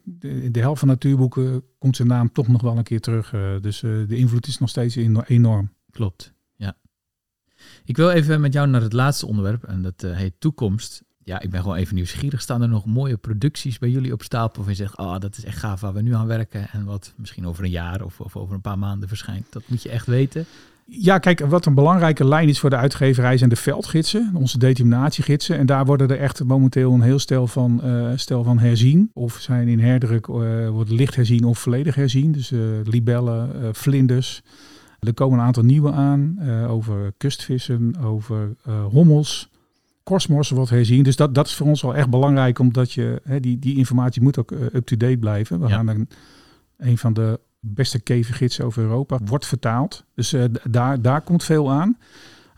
de, 0.04 0.52
de, 0.52 0.60
helft 0.60 0.80
van 0.80 0.88
natuurboeken 0.88 1.64
komt 1.78 1.96
zijn 1.96 2.08
naam 2.08 2.32
toch 2.32 2.48
nog 2.48 2.62
wel 2.62 2.78
een 2.78 2.84
keer 2.84 3.02
terug. 3.02 3.34
Uh, 3.34 3.42
dus 3.62 3.80
de 3.80 4.16
invloed 4.16 4.48
is 4.48 4.58
nog 4.58 4.70
steeds 4.70 4.96
enorm. 5.28 5.72
Klopt, 5.92 6.34
ja. 6.56 6.78
Ik 7.86 7.98
wil 7.98 8.10
even 8.10 8.42
met 8.42 8.54
jou 8.54 8.68
naar 8.68 8.82
het 8.82 8.94
laatste 8.94 9.28
onderwerp. 9.28 9.64
En 9.64 9.82
dat 9.82 10.02
heet 10.02 10.40
toekomst 10.40 11.04
ja, 11.28 11.40
ik 11.40 11.50
ben 11.50 11.62
gewoon 11.62 11.78
even 11.78 11.96
nieuwsgierig. 11.96 12.42
Staan 12.42 12.62
er 12.62 12.70
nog 12.70 12.86
mooie 12.86 13.18
producties 13.18 13.80
bij 13.80 13.90
jullie 13.90 14.14
op 14.14 14.24
stapel? 14.24 14.62
Of 14.62 14.68
je 14.68 14.74
zegt, 14.74 14.98
oh, 14.98 15.20
dat 15.20 15.38
is 15.38 15.44
echt 15.44 15.58
gaaf 15.58 15.82
waar 15.82 15.94
we 15.94 16.02
nu 16.02 16.14
aan 16.14 16.28
werken. 16.28 16.70
En 16.72 16.86
wat 16.86 17.14
misschien 17.16 17.48
over 17.48 17.64
een 17.64 17.70
jaar 17.70 18.02
of, 18.02 18.20
of 18.20 18.36
over 18.36 18.56
een 18.56 18.62
paar 18.62 18.80
maanden 18.80 19.08
verschijnt. 19.08 19.46
Dat 19.50 19.64
moet 19.66 19.84
je 19.84 19.90
echt 19.90 20.06
weten. 20.06 20.46
Ja, 20.86 21.18
kijk, 21.18 21.40
wat 21.40 21.66
een 21.66 21.74
belangrijke 21.74 22.26
lijn 22.26 22.50
is 22.50 22.60
voor 22.60 22.70
de 22.70 22.76
uitgeverij 22.76 23.38
zijn 23.38 23.50
de 23.50 23.56
veldgidsen, 23.56 24.32
onze 24.34 24.58
determinatiegidsen. 24.58 25.58
En 25.58 25.66
daar 25.66 25.86
worden 25.86 26.10
er 26.10 26.20
echt 26.20 26.44
momenteel 26.44 26.94
een 26.94 27.02
heel 27.02 27.20
stel 27.20 27.48
van, 27.48 27.82
uh, 27.84 28.12
stel 28.16 28.44
van 28.44 28.60
herzien. 28.60 29.12
Of 29.14 29.38
zijn 29.40 29.68
in 29.68 29.80
herdruk, 29.80 30.28
uh, 30.28 30.36
worden 30.70 30.96
licht 30.96 31.16
herzien 31.16 31.44
of 31.44 31.60
volledig 31.60 31.96
herzien. 31.96 32.32
Dus 32.32 32.52
uh, 32.52 32.62
libellen, 32.84 33.76
vlinders. 33.76 34.42
Er 35.00 35.14
komen 35.14 35.40
een 35.40 35.46
aantal 35.46 35.64
nieuwe 35.64 35.92
aan 35.92 36.40
over 36.68 37.14
kustvissen, 37.18 37.96
over 38.02 38.56
hommels. 38.90 39.50
Kosmos 40.08 40.50
wordt 40.50 40.70
herzien. 40.70 41.04
Dus 41.04 41.16
dat, 41.16 41.36
dat 41.36 41.48
is 41.48 41.56
voor 41.56 41.68
ons 41.68 41.82
wel 41.82 41.96
echt 41.96 42.10
belangrijk, 42.10 42.60
omdat 42.60 42.92
je 42.92 43.22
hè, 43.24 43.40
die, 43.40 43.60
die 43.60 43.78
informatie 43.78 44.22
moet 44.22 44.38
ook 44.38 44.52
uh, 44.52 44.60
up-to-date 44.60 45.18
blijven. 45.18 45.60
We 45.60 45.68
gaan 45.68 45.88
een, 45.88 46.10
een 46.78 46.98
van 46.98 47.14
de 47.14 47.40
beste 47.60 48.00
kevergidsen 48.00 48.66
over 48.66 48.84
Europa 48.84 49.20
wordt 49.26 49.46
vertaald. 49.46 50.06
Dus 50.16 50.34
uh, 50.34 50.44
daar, 50.70 51.02
daar 51.02 51.22
komt 51.22 51.44
veel 51.44 51.72
aan. 51.72 51.98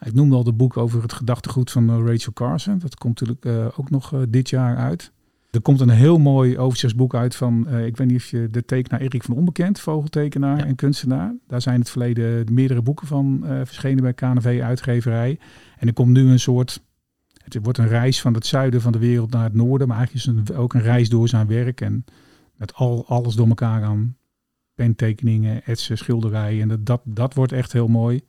Ik 0.06 0.14
noemde 0.14 0.36
al 0.36 0.46
het 0.46 0.58
boek 0.58 0.78
over 0.78 1.02
het 1.02 1.14
gedachtegoed 1.14 1.72
van 1.72 1.90
eh, 1.90 1.96
Rachel 2.06 2.34
Carson. 2.34 2.80
Dat 2.80 2.96
komt 2.96 3.20
natuurlijk 3.20 3.46
uh, 3.46 3.80
ook 3.80 3.90
nog 3.90 4.14
uh, 4.14 4.20
dit 4.30 4.50
jaar 4.50 4.78
uit. 4.78 5.12
Er 5.52 5.62
komt 5.62 5.80
een 5.80 5.90
heel 5.90 6.18
mooi 6.18 6.58
overzichtsboek 6.58 7.16
uit 7.16 7.36
van, 7.36 7.66
uh, 7.70 7.86
ik 7.86 7.98
weet 7.98 8.08
niet 8.08 8.18
of 8.18 8.26
je 8.26 8.48
de 8.52 8.66
tekenaar 8.66 9.02
Erik 9.02 9.24
van 9.24 9.36
Onbekend, 9.36 9.80
vogeltekenaar 9.80 10.58
ja. 10.58 10.66
en 10.66 10.76
kunstenaar. 10.76 11.36
Daar 11.48 11.62
zijn 11.62 11.76
in 11.76 11.82
het 11.82 11.90
verleden 11.90 12.54
meerdere 12.54 12.82
boeken 12.82 13.08
van 13.08 13.44
verschenen 13.44 14.04
bij 14.04 14.14
KNV 14.14 14.62
Uitgeverij. 14.64 15.40
En 15.78 15.88
er 15.88 15.94
komt 15.94 16.10
nu 16.10 16.30
een 16.30 16.40
soort, 16.40 16.84
het 17.54 17.64
wordt 17.64 17.78
een 17.78 17.88
reis 17.88 18.22
van 18.22 18.34
het 18.34 18.46
zuiden 18.46 18.82
van 18.82 18.92
de 18.92 19.00
wereld 19.00 19.32
naar 19.32 19.44
het 19.44 19.54
noorden, 19.54 19.88
maar 19.88 19.98
eigenlijk 19.98 20.28
is 20.28 20.50
het 20.50 20.58
ook 20.58 20.74
een 20.74 20.82
reis 20.82 21.10
door 21.10 21.28
zijn 21.28 21.48
werk. 21.48 21.82
En 21.82 22.06
met 22.56 22.74
al, 22.74 23.06
alles 23.08 23.36
door 23.36 23.48
elkaar 23.48 23.84
aan 23.84 24.16
pentekeningen, 24.76 25.64
etsen, 25.66 25.98
schilderijen. 25.98 26.72
En 26.72 26.84
dat, 26.84 27.02
dat 27.04 27.34
wordt 27.34 27.52
echt 27.52 27.72
heel 27.72 27.88
mooi. 27.88 28.22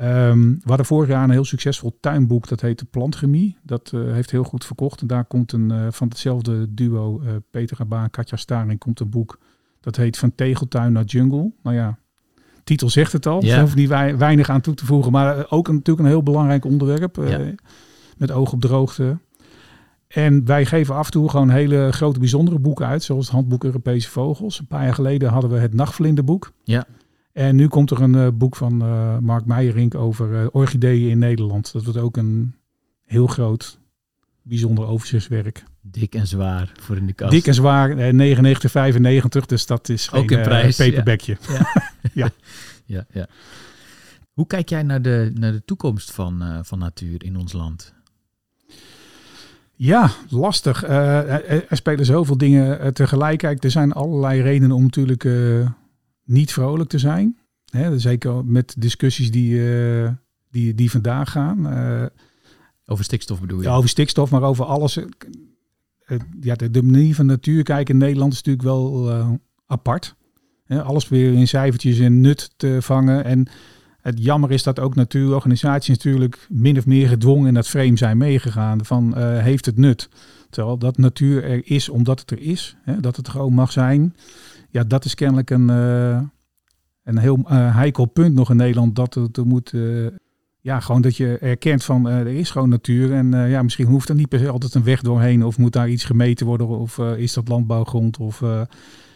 Um, 0.00 0.50
we 0.50 0.68
hadden 0.68 0.86
vorig 0.86 1.08
jaar 1.08 1.24
een 1.24 1.30
heel 1.30 1.44
succesvol 1.44 1.96
tuinboek, 2.00 2.48
dat 2.48 2.60
heette 2.60 2.84
Plantchemie. 2.84 3.56
Dat 3.62 3.92
uh, 3.94 4.12
heeft 4.12 4.30
heel 4.30 4.44
goed 4.44 4.64
verkocht. 4.64 5.00
En 5.00 5.06
daar 5.06 5.24
komt 5.24 5.52
een, 5.52 5.72
uh, 5.72 5.86
van 5.90 6.08
hetzelfde 6.08 6.74
duo, 6.74 7.20
uh, 7.22 7.30
Peter 7.50 7.80
Abaan, 7.80 8.10
Katja 8.10 8.36
Staring, 8.36 8.78
komt 8.78 9.00
een 9.00 9.10
boek. 9.10 9.38
Dat 9.80 9.96
heet 9.96 10.18
Van 10.18 10.34
Tegeltuin 10.34 10.92
naar 10.92 11.04
Jungle. 11.04 11.52
Nou 11.62 11.76
ja, 11.76 11.98
titel 12.64 12.90
zegt 12.90 13.12
het 13.12 13.26
al. 13.26 13.44
Ja. 13.44 13.60
Hoef 13.60 13.74
niet 13.74 13.88
weinig 13.88 14.50
aan 14.50 14.60
toe 14.60 14.74
te 14.74 14.86
voegen. 14.86 15.12
Maar 15.12 15.50
ook 15.50 15.68
een, 15.68 15.74
natuurlijk 15.74 16.06
een 16.06 16.12
heel 16.12 16.22
belangrijk 16.22 16.64
onderwerp. 16.64 17.16
Ja. 17.16 17.54
Met 18.16 18.30
oog 18.30 18.52
op 18.52 18.60
droogte. 18.60 19.18
En 20.08 20.44
wij 20.44 20.66
geven 20.66 20.94
af 20.94 21.06
en 21.06 21.12
toe 21.12 21.30
gewoon 21.30 21.50
hele 21.50 21.92
grote 21.92 22.18
bijzondere 22.18 22.58
boeken 22.58 22.86
uit. 22.86 23.02
Zoals 23.02 23.24
het 23.24 23.34
Handboek 23.34 23.64
Europese 23.64 24.10
Vogels. 24.10 24.58
Een 24.58 24.66
paar 24.66 24.84
jaar 24.84 24.94
geleden 24.94 25.28
hadden 25.28 25.50
we 25.50 25.58
het 25.58 25.74
Nachtvlinderboek. 25.74 26.52
Ja. 26.64 26.86
En 27.32 27.56
nu 27.56 27.68
komt 27.68 27.90
er 27.90 28.02
een 28.02 28.14
uh, 28.14 28.28
boek 28.34 28.56
van 28.56 28.82
uh, 28.82 29.18
Mark 29.18 29.46
Meijerink 29.46 29.94
over 29.94 30.32
uh, 30.32 30.46
orchideeën 30.52 31.10
in 31.10 31.18
Nederland. 31.18 31.72
Dat 31.72 31.84
wordt 31.84 31.98
ook 31.98 32.16
een 32.16 32.54
heel 33.04 33.26
groot, 33.26 33.78
bijzonder 34.42 34.86
overzichtswerk. 34.86 35.64
Dik 35.80 36.14
en 36.14 36.26
zwaar 36.26 36.72
voor 36.80 36.96
in 36.96 37.06
de 37.06 37.12
kast. 37.12 37.30
Dik 37.30 37.46
en 37.46 37.54
zwaar, 37.54 38.12
99,95. 39.40 39.46
Dus 39.46 39.66
dat 39.66 39.88
is 39.88 40.12
ook 40.12 40.28
geen 40.28 40.38
een 40.38 40.44
prijs, 40.44 40.76
paperbackje. 40.76 41.36
Ja. 41.48 41.66
ja. 42.22 42.30
ja. 42.84 43.06
ja, 43.10 43.26
Hoe 44.32 44.46
kijk 44.46 44.68
jij 44.68 44.82
naar 44.82 45.02
de, 45.02 45.30
naar 45.34 45.52
de 45.52 45.64
toekomst 45.64 46.12
van, 46.12 46.60
van 46.64 46.78
natuur 46.78 47.24
in 47.24 47.36
ons 47.36 47.52
land? 47.52 47.95
Ja, 49.74 50.10
lastig. 50.28 50.82
er 50.84 51.66
spelen 51.70 52.04
zoveel 52.04 52.38
dingen 52.38 52.94
tegelijk. 52.94 53.38
Kijk, 53.38 53.64
er 53.64 53.70
zijn 53.70 53.92
allerlei 53.92 54.42
redenen 54.42 54.76
om 54.76 54.82
natuurlijk 54.82 55.28
niet 56.24 56.52
vrolijk 56.52 56.90
te 56.90 56.98
zijn. 56.98 57.38
Hè, 57.70 57.98
zeker 57.98 58.44
met 58.44 58.74
discussies 58.78 59.30
die, 59.30 59.54
uh, 59.54 60.08
die, 60.50 60.74
die 60.74 60.90
vandaag 60.90 61.30
gaan. 61.30 61.66
Over 62.86 63.04
stikstof 63.04 63.40
bedoel 63.40 63.60
je? 63.60 63.64
Ja, 63.64 63.74
over 63.74 63.88
stikstof, 63.88 64.30
maar 64.30 64.42
over 64.42 64.64
alles. 64.64 64.98
Ja, 66.40 66.54
de, 66.54 66.70
de, 66.70 66.82
manier 66.82 67.14
van 67.14 67.26
natuur 67.26 67.62
kijken 67.62 67.94
in 67.94 68.00
Nederland 68.00 68.32
is 68.32 68.42
natuurlijk 68.42 68.64
wel 68.64 69.10
apart. 69.66 70.14
Hè, 70.64 70.82
alles 70.82 71.08
weer 71.08 71.32
in 71.32 71.48
cijfertjes 71.48 71.98
en 71.98 72.20
nut 72.20 72.50
te 72.56 72.78
vangen. 72.80 73.24
En 73.24 73.46
het 74.06 74.24
jammer 74.24 74.50
is 74.50 74.62
dat 74.62 74.80
ook 74.80 74.94
natuurorganisaties 74.94 75.88
natuurlijk 75.88 76.46
min 76.48 76.78
of 76.78 76.86
meer 76.86 77.08
gedwongen 77.08 77.48
in 77.48 77.54
dat 77.54 77.68
frame 77.68 77.96
zijn 77.96 78.18
meegegaan. 78.18 78.84
Van 78.84 79.18
heeft 79.18 79.66
het 79.66 79.76
nut? 79.76 80.08
Terwijl 80.50 80.78
dat 80.78 80.98
natuur 80.98 81.44
er 81.44 81.60
is 81.64 81.88
omdat 81.88 82.20
het 82.20 82.30
er 82.30 82.40
is. 82.40 82.76
Hè, 82.82 83.00
dat 83.00 83.16
het 83.16 83.28
gewoon 83.28 83.52
mag 83.52 83.72
zijn 83.72 84.14
ja, 84.76 84.84
dat 84.84 85.04
is 85.04 85.14
kennelijk 85.14 85.50
een, 85.50 85.68
uh, 85.68 86.20
een 87.02 87.18
heel 87.18 87.38
uh, 87.38 87.76
heikel 87.76 88.04
punt 88.04 88.34
nog 88.34 88.50
in 88.50 88.56
Nederland. 88.56 88.94
Dat 88.94 89.44
moet, 89.44 89.74
ja, 90.60 90.80
gewoon 90.80 91.00
dat 91.00 91.16
je 91.16 91.38
erkent 91.38 91.84
van 91.84 92.08
er 92.08 92.26
is 92.26 92.50
gewoon 92.50 92.68
natuur. 92.68 93.12
En 93.12 93.48
ja, 93.48 93.62
misschien 93.62 93.86
hoeft 93.86 94.08
er 94.08 94.14
niet 94.14 94.28
per 94.28 94.38
se 94.38 94.48
altijd 94.48 94.74
een 94.74 94.84
weg 94.84 95.00
doorheen. 95.00 95.44
Of 95.44 95.58
moet 95.58 95.72
daar 95.72 95.88
iets 95.88 96.04
gemeten 96.04 96.46
worden. 96.46 96.68
Of 96.68 96.98
is 96.98 97.32
dat 97.32 97.48
landbouwgrond. 97.48 98.18
Of 98.18 98.42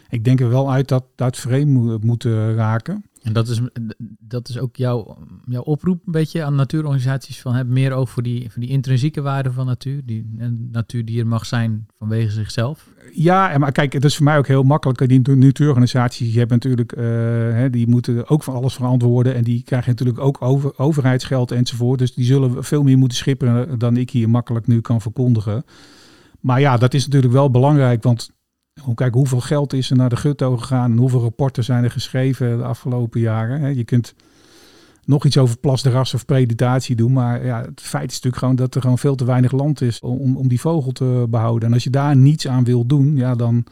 ik 0.09 0.25
denk 0.25 0.41
er 0.41 0.49
wel 0.49 0.73
uit 0.73 0.89
dat 0.89 1.05
dat 1.15 1.37
vreemd 1.37 2.05
moet 2.05 2.25
raken. 2.55 3.05
En 3.23 3.33
dat 3.33 3.49
is, 3.49 3.61
dat 4.19 4.49
is 4.49 4.59
ook 4.59 4.77
jouw, 4.77 5.19
jouw 5.45 5.63
oproep 5.63 6.07
een 6.07 6.13
beetje 6.13 6.43
aan 6.43 6.55
natuurorganisaties 6.55 7.41
van 7.41 7.55
heb 7.55 7.67
meer 7.67 7.95
voor 8.11 8.23
die, 8.23 8.51
voor 8.51 8.61
die 8.61 8.71
intrinsieke 8.71 9.21
waarde 9.21 9.53
van 9.53 9.67
natuur. 9.67 10.03
Die 10.05 10.27
natuur 10.71 11.05
die 11.05 11.21
er 11.21 11.27
mag 11.27 11.47
zijn 11.47 11.87
vanwege 11.99 12.31
zichzelf. 12.31 12.89
Ja, 13.13 13.59
maar 13.59 13.73
kijk, 13.73 13.93
het 13.93 14.05
is 14.05 14.17
voor 14.17 14.25
mij 14.25 14.39
ook 14.39 14.47
heel 14.47 14.63
makkelijk. 14.63 15.09
Die 15.09 15.37
natuurorganisaties, 15.37 16.35
hebt 16.35 16.51
natuurlijk, 16.51 16.95
hè, 16.97 17.71
die 17.71 17.89
moeten 17.89 18.29
ook 18.29 18.43
van 18.43 18.55
alles 18.55 18.75
verantwoorden. 18.75 19.35
En 19.35 19.45
die 19.45 19.63
krijgen 19.63 19.91
natuurlijk 19.91 20.19
ook 20.19 20.43
over, 20.43 20.79
overheidsgeld 20.79 21.51
enzovoort. 21.51 21.99
Dus 21.99 22.15
die 22.15 22.25
zullen 22.25 22.65
veel 22.65 22.83
meer 22.83 22.99
moeten 22.99 23.19
schipperen 23.19 23.79
dan 23.79 23.97
ik 23.97 24.11
hier 24.11 24.31
makkelijk 24.31 24.67
nu 24.67 24.81
kan 24.81 25.01
verkondigen. 25.01 25.65
Maar 26.41 26.61
ja, 26.61 26.77
dat 26.77 26.95
is 26.95 27.05
natuurlijk 27.05 27.33
wel 27.33 27.51
belangrijk, 27.51 28.03
want 28.03 28.31
Kijk, 28.95 29.15
hoeveel 29.15 29.41
geld 29.41 29.73
is 29.73 29.91
er 29.91 29.97
naar 29.97 30.09
de 30.09 30.17
Gutto 30.17 30.57
gegaan 30.57 30.91
en 30.91 30.99
hoeveel 30.99 31.21
rapporten 31.21 31.65
zijn 31.65 31.85
er 31.85 31.91
geschreven 31.91 32.57
de 32.57 32.65
afgelopen 32.65 33.21
jaren. 33.21 33.77
Je 33.77 33.85
kunt 33.85 34.15
nog 35.05 35.25
iets 35.25 35.39
over 35.39 35.59
plasderas 35.59 36.15
of 36.15 36.25
predatie 36.25 36.97
doen, 36.97 37.13
maar 37.13 37.45
ja, 37.45 37.61
het 37.61 37.81
feit 37.81 38.11
is 38.11 38.15
natuurlijk 38.15 38.37
gewoon 38.37 38.57
dat 38.57 38.75
er 38.75 38.81
gewoon 38.81 38.99
veel 38.99 39.15
te 39.15 39.25
weinig 39.25 39.53
land 39.53 39.81
is 39.81 40.01
om, 40.01 40.37
om 40.37 40.49
die 40.49 40.61
vogel 40.61 40.93
te 40.93 41.27
behouden. 41.29 41.69
En 41.69 41.75
als 41.75 41.85
je 41.85 41.91
daar 41.91 42.17
niets 42.17 42.49
aan 42.49 42.65
wil 42.65 42.87
doen, 42.87 43.17
ja, 43.17 43.35
dan, 43.35 43.65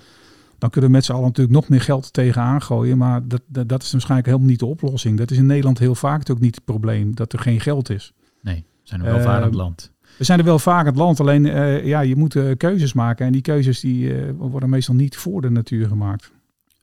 dan 0.59 0.71
kunnen 0.71 0.90
we 0.90 0.97
met 0.97 1.05
z'n 1.05 1.12
allen 1.12 1.25
natuurlijk 1.25 1.57
nog 1.57 1.68
meer 1.68 1.81
geld 1.81 2.12
tegenaan 2.12 2.62
gooien. 2.62 2.99
Maar 2.99 3.29
dat, 3.29 3.42
dat, 3.47 3.68
dat, 3.68 3.83
is 3.83 3.92
waarschijnlijk 3.92 4.29
helemaal 4.29 4.51
niet 4.51 4.59
de 4.59 4.66
oplossing. 4.66 5.18
Dat 5.18 5.31
is 5.31 5.38
in 5.38 5.47
Nederland 5.47 5.79
heel 5.79 5.94
vaak 5.94 6.31
ook 6.31 6.40
niet 6.40 6.55
het 6.55 6.64
probleem, 6.64 7.14
dat 7.14 7.33
er 7.33 7.38
geen 7.38 7.61
geld 7.61 7.90
is. 7.90 8.12
Nee, 8.42 8.57
we 8.57 8.88
zijn 8.88 9.01
een 9.01 9.07
welvarend 9.07 9.53
uh, 9.53 9.59
land. 9.59 9.92
We 10.18 10.24
zijn 10.24 10.38
er 10.38 10.44
wel 10.44 10.59
vaak 10.59 10.87
het 10.87 10.96
land, 10.96 11.20
alleen 11.20 11.44
uh, 11.44 11.85
ja, 11.85 12.00
je 12.00 12.16
moet 12.16 12.35
uh, 12.35 12.50
keuzes 12.57 12.92
maken. 12.92 13.26
En 13.26 13.33
die 13.33 13.40
keuzes 13.40 13.81
die, 13.81 14.14
uh, 14.14 14.31
worden 14.37 14.68
meestal 14.68 14.94
niet 14.94 15.16
voor 15.16 15.40
de 15.40 15.50
natuur 15.50 15.87
gemaakt. 15.87 16.33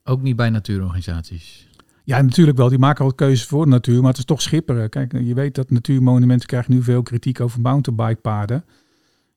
Ook 0.03 0.21
niet 0.21 0.35
bij 0.35 0.49
natuurorganisaties? 0.49 1.67
Ja, 2.03 2.21
natuurlijk 2.21 2.57
wel. 2.57 2.69
Die 2.69 2.79
maken 2.79 3.05
al 3.05 3.13
keuzes 3.13 3.45
voor 3.45 3.63
de 3.63 3.69
natuur, 3.69 3.99
maar 3.99 4.09
het 4.09 4.17
is 4.17 4.25
toch 4.25 4.41
schipperen. 4.41 4.89
Kijk, 4.89 5.11
je 5.21 5.33
weet 5.33 5.55
dat 5.55 5.71
natuurmonumenten 5.71 6.47
krijgen 6.47 6.73
nu 6.73 6.83
veel 6.83 7.03
kritiek 7.03 7.39
over 7.39 7.61
mountainbikepaden. 7.61 8.65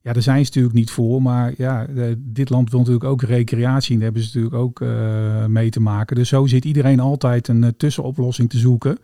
Ja, 0.03 0.13
daar 0.13 0.23
zijn 0.23 0.39
ze 0.39 0.45
natuurlijk 0.45 0.75
niet 0.75 0.91
voor, 0.91 1.23
maar 1.23 1.55
ja, 1.57 1.87
dit 2.19 2.51
land 2.51 2.71
wil 2.71 2.79
natuurlijk 2.79 3.07
ook 3.07 3.23
recreatie 3.23 3.93
en 3.93 3.97
daar 3.97 4.05
hebben 4.05 4.23
ze 4.23 4.39
natuurlijk 4.39 4.63
ook 4.63 4.83
mee 5.49 5.71
te 5.71 5.81
maken. 5.81 6.17
Dus 6.17 6.29
zo 6.29 6.47
zit 6.47 6.65
iedereen 6.65 7.01
altijd 7.01 7.49
een 7.49 7.75
tussenoplossing 7.77 8.51
te 8.51 8.59
zoeken. 8.59 8.99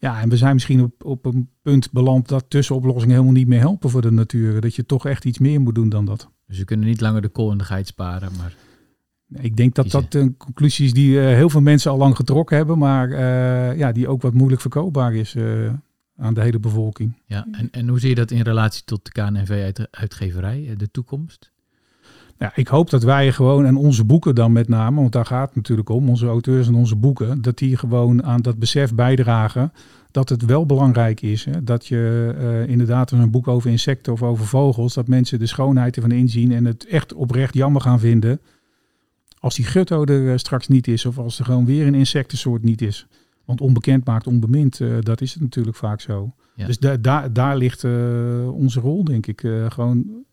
Ja, 0.00 0.20
en 0.20 0.28
we 0.28 0.36
zijn 0.36 0.52
misschien 0.52 0.82
op, 0.82 1.04
op 1.04 1.24
een 1.24 1.48
punt 1.62 1.92
beland 1.92 2.28
dat 2.28 2.44
tussenoplossingen 2.48 3.10
helemaal 3.10 3.32
niet 3.32 3.46
meer 3.46 3.60
helpen 3.60 3.90
voor 3.90 4.02
de 4.02 4.10
natuur. 4.10 4.60
Dat 4.60 4.74
je 4.74 4.86
toch 4.86 5.06
echt 5.06 5.24
iets 5.24 5.38
meer 5.38 5.60
moet 5.60 5.74
doen 5.74 5.88
dan 5.88 6.04
dat. 6.04 6.30
Dus 6.46 6.58
we 6.58 6.64
kunnen 6.64 6.86
niet 6.86 7.00
langer 7.00 7.22
de 7.22 7.28
kool 7.28 7.52
in 7.52 7.58
de 7.58 7.64
geit 7.64 7.86
sparen, 7.86 8.30
maar... 8.36 8.54
Ik 9.32 9.56
denk 9.56 9.74
dat 9.74 9.90
dat 9.90 10.14
een 10.14 10.36
conclusie 10.36 10.84
is 10.84 10.92
die 10.92 11.10
uh, 11.10 11.24
heel 11.24 11.50
veel 11.50 11.60
mensen 11.60 11.90
al 11.90 11.96
lang 11.96 12.16
getrokken 12.16 12.56
hebben, 12.56 12.78
maar 12.78 13.08
uh, 13.08 13.78
ja, 13.78 13.92
die 13.92 14.08
ook 14.08 14.22
wat 14.22 14.34
moeilijk 14.34 14.60
verkoopbaar 14.60 15.14
is 15.14 15.34
uh, 15.34 15.72
aan 16.16 16.34
de 16.34 16.40
hele 16.40 16.58
bevolking. 16.58 17.22
Ja, 17.26 17.46
en, 17.52 17.70
en 17.70 17.88
hoe 17.88 18.00
zie 18.00 18.08
je 18.08 18.14
dat 18.14 18.30
in 18.30 18.40
relatie 18.40 18.84
tot 18.84 19.04
de 19.04 19.10
KNV-uitgeverij, 19.10 20.74
de 20.76 20.90
toekomst? 20.90 21.50
Ja, 22.40 22.52
ik 22.54 22.68
hoop 22.68 22.90
dat 22.90 23.02
wij 23.02 23.32
gewoon 23.32 23.66
en 23.66 23.76
onze 23.76 24.04
boeken 24.04 24.34
dan 24.34 24.52
met 24.52 24.68
name, 24.68 25.00
want 25.00 25.12
daar 25.12 25.26
gaat 25.26 25.46
het 25.46 25.56
natuurlijk 25.56 25.88
om, 25.88 26.08
onze 26.08 26.26
auteurs 26.26 26.66
en 26.66 26.74
onze 26.74 26.96
boeken, 26.96 27.42
dat 27.42 27.58
die 27.58 27.76
gewoon 27.76 28.24
aan 28.24 28.42
dat 28.42 28.58
besef 28.58 28.94
bijdragen 28.94 29.72
dat 30.10 30.28
het 30.28 30.44
wel 30.44 30.66
belangrijk 30.66 31.20
is. 31.20 31.44
Hè, 31.44 31.64
dat 31.64 31.86
je 31.86 32.34
uh, 32.40 32.68
inderdaad 32.68 33.10
een 33.10 33.30
boek 33.30 33.48
over 33.48 33.70
insecten 33.70 34.12
of 34.12 34.22
over 34.22 34.46
vogels, 34.46 34.94
dat 34.94 35.08
mensen 35.08 35.38
de 35.38 35.46
schoonheid 35.46 35.96
ervan 35.96 36.10
inzien 36.10 36.52
en 36.52 36.64
het 36.64 36.86
echt 36.86 37.14
oprecht 37.14 37.54
jammer 37.54 37.82
gaan 37.82 38.00
vinden 38.00 38.40
als 39.38 39.54
die 39.54 39.64
gutto 39.64 40.04
er 40.04 40.22
uh, 40.22 40.36
straks 40.36 40.68
niet 40.68 40.88
is 40.88 41.06
of 41.06 41.18
als 41.18 41.38
er 41.38 41.44
gewoon 41.44 41.64
weer 41.64 41.86
een 41.86 41.94
insectensoort 41.94 42.62
niet 42.62 42.82
is. 42.82 43.06
Want 43.44 43.60
onbekend 43.60 44.04
maakt 44.04 44.26
onbemind, 44.26 44.80
uh, 44.80 44.96
dat 45.00 45.20
is 45.20 45.32
het 45.32 45.42
natuurlijk 45.42 45.76
vaak 45.76 46.00
zo. 46.00 46.34
Ja. 46.54 46.66
Dus 46.66 46.78
da 46.78 46.96
da 46.96 47.28
daar 47.28 47.56
ligt 47.56 47.84
onze 48.52 48.80
rol, 48.80 49.04
denk 49.04 49.26
ik. 49.26 49.40
gewoon 49.68 50.24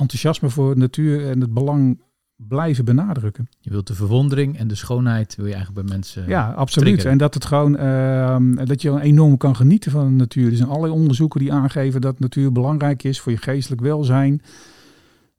enthousiasme 0.00 0.50
voor 0.50 0.78
natuur 0.78 1.30
en 1.30 1.40
het 1.40 1.54
belang 1.54 2.00
blijven 2.48 2.84
benadrukken. 2.84 3.48
Je 3.60 3.70
wilt 3.70 3.86
de 3.86 3.94
verwondering 3.94 4.58
en 4.58 4.68
de 4.68 4.74
schoonheid 4.74 5.36
wil 5.36 5.46
je 5.46 5.54
eigenlijk 5.54 5.86
bij 5.86 5.96
mensen. 5.96 6.28
Ja, 6.28 6.50
absoluut. 6.50 6.86
Triggeren. 6.86 7.12
En 7.12 7.18
dat 7.18 7.34
het 7.34 7.44
gewoon 7.44 7.74
uh, 7.76 8.64
dat 8.64 8.82
je 8.82 9.00
enorm 9.00 9.36
kan 9.36 9.56
genieten 9.56 9.90
van 9.90 10.06
de 10.06 10.14
natuur. 10.14 10.50
Er 10.50 10.56
zijn 10.56 10.68
allerlei 10.68 10.92
onderzoeken 10.92 11.40
die 11.40 11.52
aangeven 11.52 12.00
dat 12.00 12.18
natuur 12.18 12.52
belangrijk 12.52 13.02
is 13.02 13.20
voor 13.20 13.32
je 13.32 13.38
geestelijk 13.38 13.82
welzijn. 13.82 14.42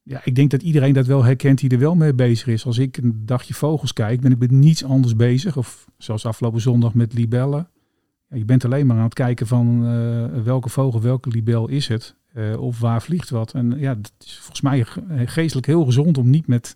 Ja, 0.04 0.22
ik 0.24 0.36
denk 0.36 0.52
dat 0.52 0.62
iedereen 0.62 0.94
dat 0.94 1.06
wel 1.06 1.24
herkent 1.24 1.60
die 1.60 1.70
er 1.70 1.80
wel 1.80 1.96
mee 1.96 2.14
bezig 2.14 2.48
is. 2.48 2.66
Als 2.66 2.78
ik 2.78 2.98
een 2.98 3.22
dagje 3.26 3.54
vogels 3.54 3.94
kijk, 3.94 4.22
ben 4.22 4.32
ik 4.32 4.40
met 4.40 4.52
niets 4.52 4.84
anders 4.84 5.16
bezig. 5.16 5.58
Of 5.58 5.88
zoals 5.98 6.26
afgelopen 6.26 6.62
zondag 6.62 6.94
met 6.94 7.14
libellen. 7.14 7.68
Ja, 8.28 8.38
je 8.38 8.46
bent 8.46 8.66
alleen 8.66 8.88
maar 8.88 8.98
aan 8.98 9.04
het 9.04 9.14
kijken 9.14 9.48
van 9.48 9.86
uh, 9.86 10.26
welke 10.44 10.70
vogel, 10.70 11.02
welke 11.02 11.30
libel 11.30 11.68
is 11.68 11.88
het. 11.88 12.16
Uh, 12.36 12.62
of 12.62 12.80
waar 12.80 13.02
vliegt 13.02 13.30
wat. 13.30 13.54
En 13.54 13.80
ja, 13.80 13.96
het 13.96 14.12
is 14.20 14.38
volgens 14.38 14.62
mij 14.62 14.86
geestelijk 15.26 15.68
heel 15.68 15.86
gezond 15.86 16.18
om 16.18 16.30
niet 16.30 16.48
met 16.48 16.76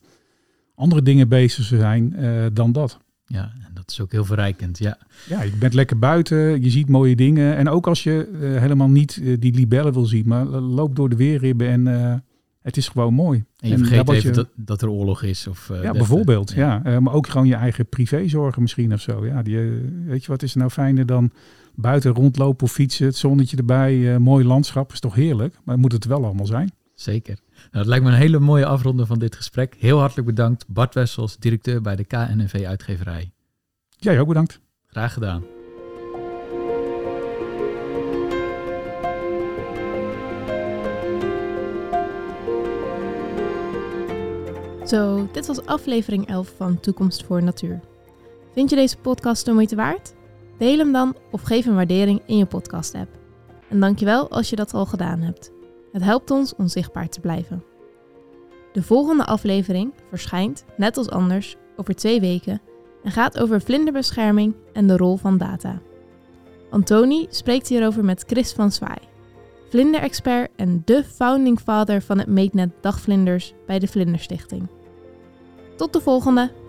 andere 0.76 1.02
dingen 1.02 1.28
bezig 1.28 1.68
te 1.68 1.78
zijn 1.78 2.14
uh, 2.20 2.46
dan 2.54 2.72
dat. 2.72 3.00
Ja, 3.28 3.52
en 3.66 3.72
dat 3.74 3.92
is 3.92 4.02
ook 4.02 4.12
heel 4.12 4.26
verrijkend, 4.26 4.78
ja. 4.78 4.98
Ja, 5.30 5.42
je 5.42 5.58
bent 5.60 5.74
lekker 5.74 6.00
buiten, 6.00 6.62
je 6.62 6.70
ziet 6.70 6.90
mooie 6.90 7.16
dingen. 7.16 7.56
En 7.56 7.70
ook 7.70 7.88
als 7.88 8.04
je 8.04 8.30
eh, 8.42 8.62
helemaal 8.62 8.90
niet 8.90 9.22
eh, 9.24 9.36
die 9.40 9.54
libellen 9.54 9.94
wil 9.94 10.06
zien, 10.06 10.28
maar 10.28 10.46
loop 10.46 10.96
door 10.96 11.10
de 11.10 11.16
weerribben 11.16 11.68
en 11.68 11.88
eh, 11.88 12.14
het 12.62 12.78
is 12.78 12.88
gewoon 12.88 13.14
mooi. 13.14 13.44
En 13.60 13.70
je 13.70 13.78
vergeet 13.78 14.10
even 14.10 14.34
dat, 14.34 14.48
dat 14.56 14.82
er 14.82 14.90
oorlog 14.90 15.24
is. 15.24 15.48
Of, 15.48 15.72
ja, 15.82 15.92
bijvoorbeeld. 15.92 16.52
Ja. 16.52 17.00
maar 17.00 17.14
ook 17.14 17.28
gewoon 17.28 17.48
je 17.48 17.56
eigen 17.56 17.88
privézorgen 17.88 18.62
misschien 18.62 18.94
of 18.94 19.02
zo. 19.02 19.26
Ja, 19.26 19.42
die, 19.42 19.58
weet 20.06 20.22
je, 20.22 20.32
wat 20.32 20.44
is 20.44 20.52
er 20.52 20.58
nou 20.58 20.72
fijner 20.72 21.06
dan 21.06 21.32
buiten 21.76 22.14
rondlopen 22.14 22.66
of 22.66 22.72
fietsen, 22.72 23.06
het 23.06 23.16
zonnetje 23.16 23.58
erbij, 23.58 24.20
mooi 24.20 24.46
landschap, 24.46 24.92
is 24.92 25.00
toch 25.00 25.16
heerlijk. 25.16 25.56
Maar 25.64 25.80
moet 25.80 25.92
het 25.92 26.06
wel 26.06 26.24
allemaal 26.24 26.46
zijn. 26.46 26.72
Zeker. 26.96 27.38
Nou, 27.56 27.70
dat 27.72 27.86
lijkt 27.86 28.04
me 28.04 28.12
een 28.12 28.18
hele 28.18 28.40
mooie 28.40 28.66
afronde 28.66 29.06
van 29.06 29.20
dit 29.20 29.36
gesprek. 29.36 29.76
Heel 29.80 30.00
hartelijk 30.00 30.28
bedankt 30.28 30.66
Bart 30.68 30.94
Wessels, 30.94 31.38
directeur 31.38 31.82
bij 31.82 31.96
de 31.96 32.04
KNNV 32.04 32.64
Uitgeverij. 32.68 33.32
Jij 33.90 34.20
ook 34.20 34.28
bedankt. 34.28 34.60
Graag 34.88 35.14
gedaan. 35.14 35.44
Zo, 44.86 45.30
dit 45.32 45.48
was 45.48 45.66
aflevering 45.66 46.28
11 46.28 46.54
van 46.58 46.80
Toekomst 46.80 47.24
voor 47.24 47.44
Natuur. 47.44 47.80
Vind 48.54 48.70
je 48.70 48.76
deze 48.76 48.98
podcast 48.98 49.46
de 49.46 49.52
moeite 49.52 49.76
waard? 49.76 50.15
Deel 50.58 50.78
hem 50.78 50.92
dan 50.92 51.16
of 51.32 51.42
geef 51.42 51.66
een 51.66 51.76
waardering 51.76 52.22
in 52.26 52.38
je 52.38 52.46
podcast-app. 52.46 53.10
En 53.70 53.80
dankjewel 53.80 54.30
als 54.30 54.50
je 54.50 54.56
dat 54.56 54.74
al 54.74 54.86
gedaan 54.86 55.20
hebt. 55.20 55.52
Het 55.92 56.04
helpt 56.04 56.32
ons 56.32 56.56
onzichtbaar 56.56 57.10
te 57.10 57.20
blijven. 57.20 57.64
De 58.74 58.84
volgende 58.84 59.26
aflevering 59.26 59.94
verschijnt, 60.10 60.66
net 60.78 60.98
als 60.98 61.10
anders, 61.10 61.56
over 61.76 61.96
twee 61.96 62.20
weken 62.20 62.62
en 63.04 63.12
gaat 63.12 63.40
over 63.40 63.62
vlinderbescherming 63.62 64.56
en 64.74 64.88
de 64.88 64.98
rol 64.98 65.18
van 65.18 65.38
data. 65.38 65.82
Antoni 66.70 67.28
spreekt 67.30 67.68
hierover 67.68 68.06
met 68.06 68.24
Chris 68.28 68.54
van 68.54 68.72
Zwaai, 68.72 69.00
vlinderexpert 69.70 70.52
en 70.56 70.82
de 70.86 71.04
founding 71.04 71.60
father 71.60 72.02
van 72.02 72.18
het 72.18 72.28
meetnet 72.28 72.72
Dagvlinders 72.82 73.54
bij 73.66 73.80
de 73.80 73.88
Vlinderstichting. 73.88 74.68
Tot 75.76 75.94
de 75.94 76.02
volgende! 76.02 76.65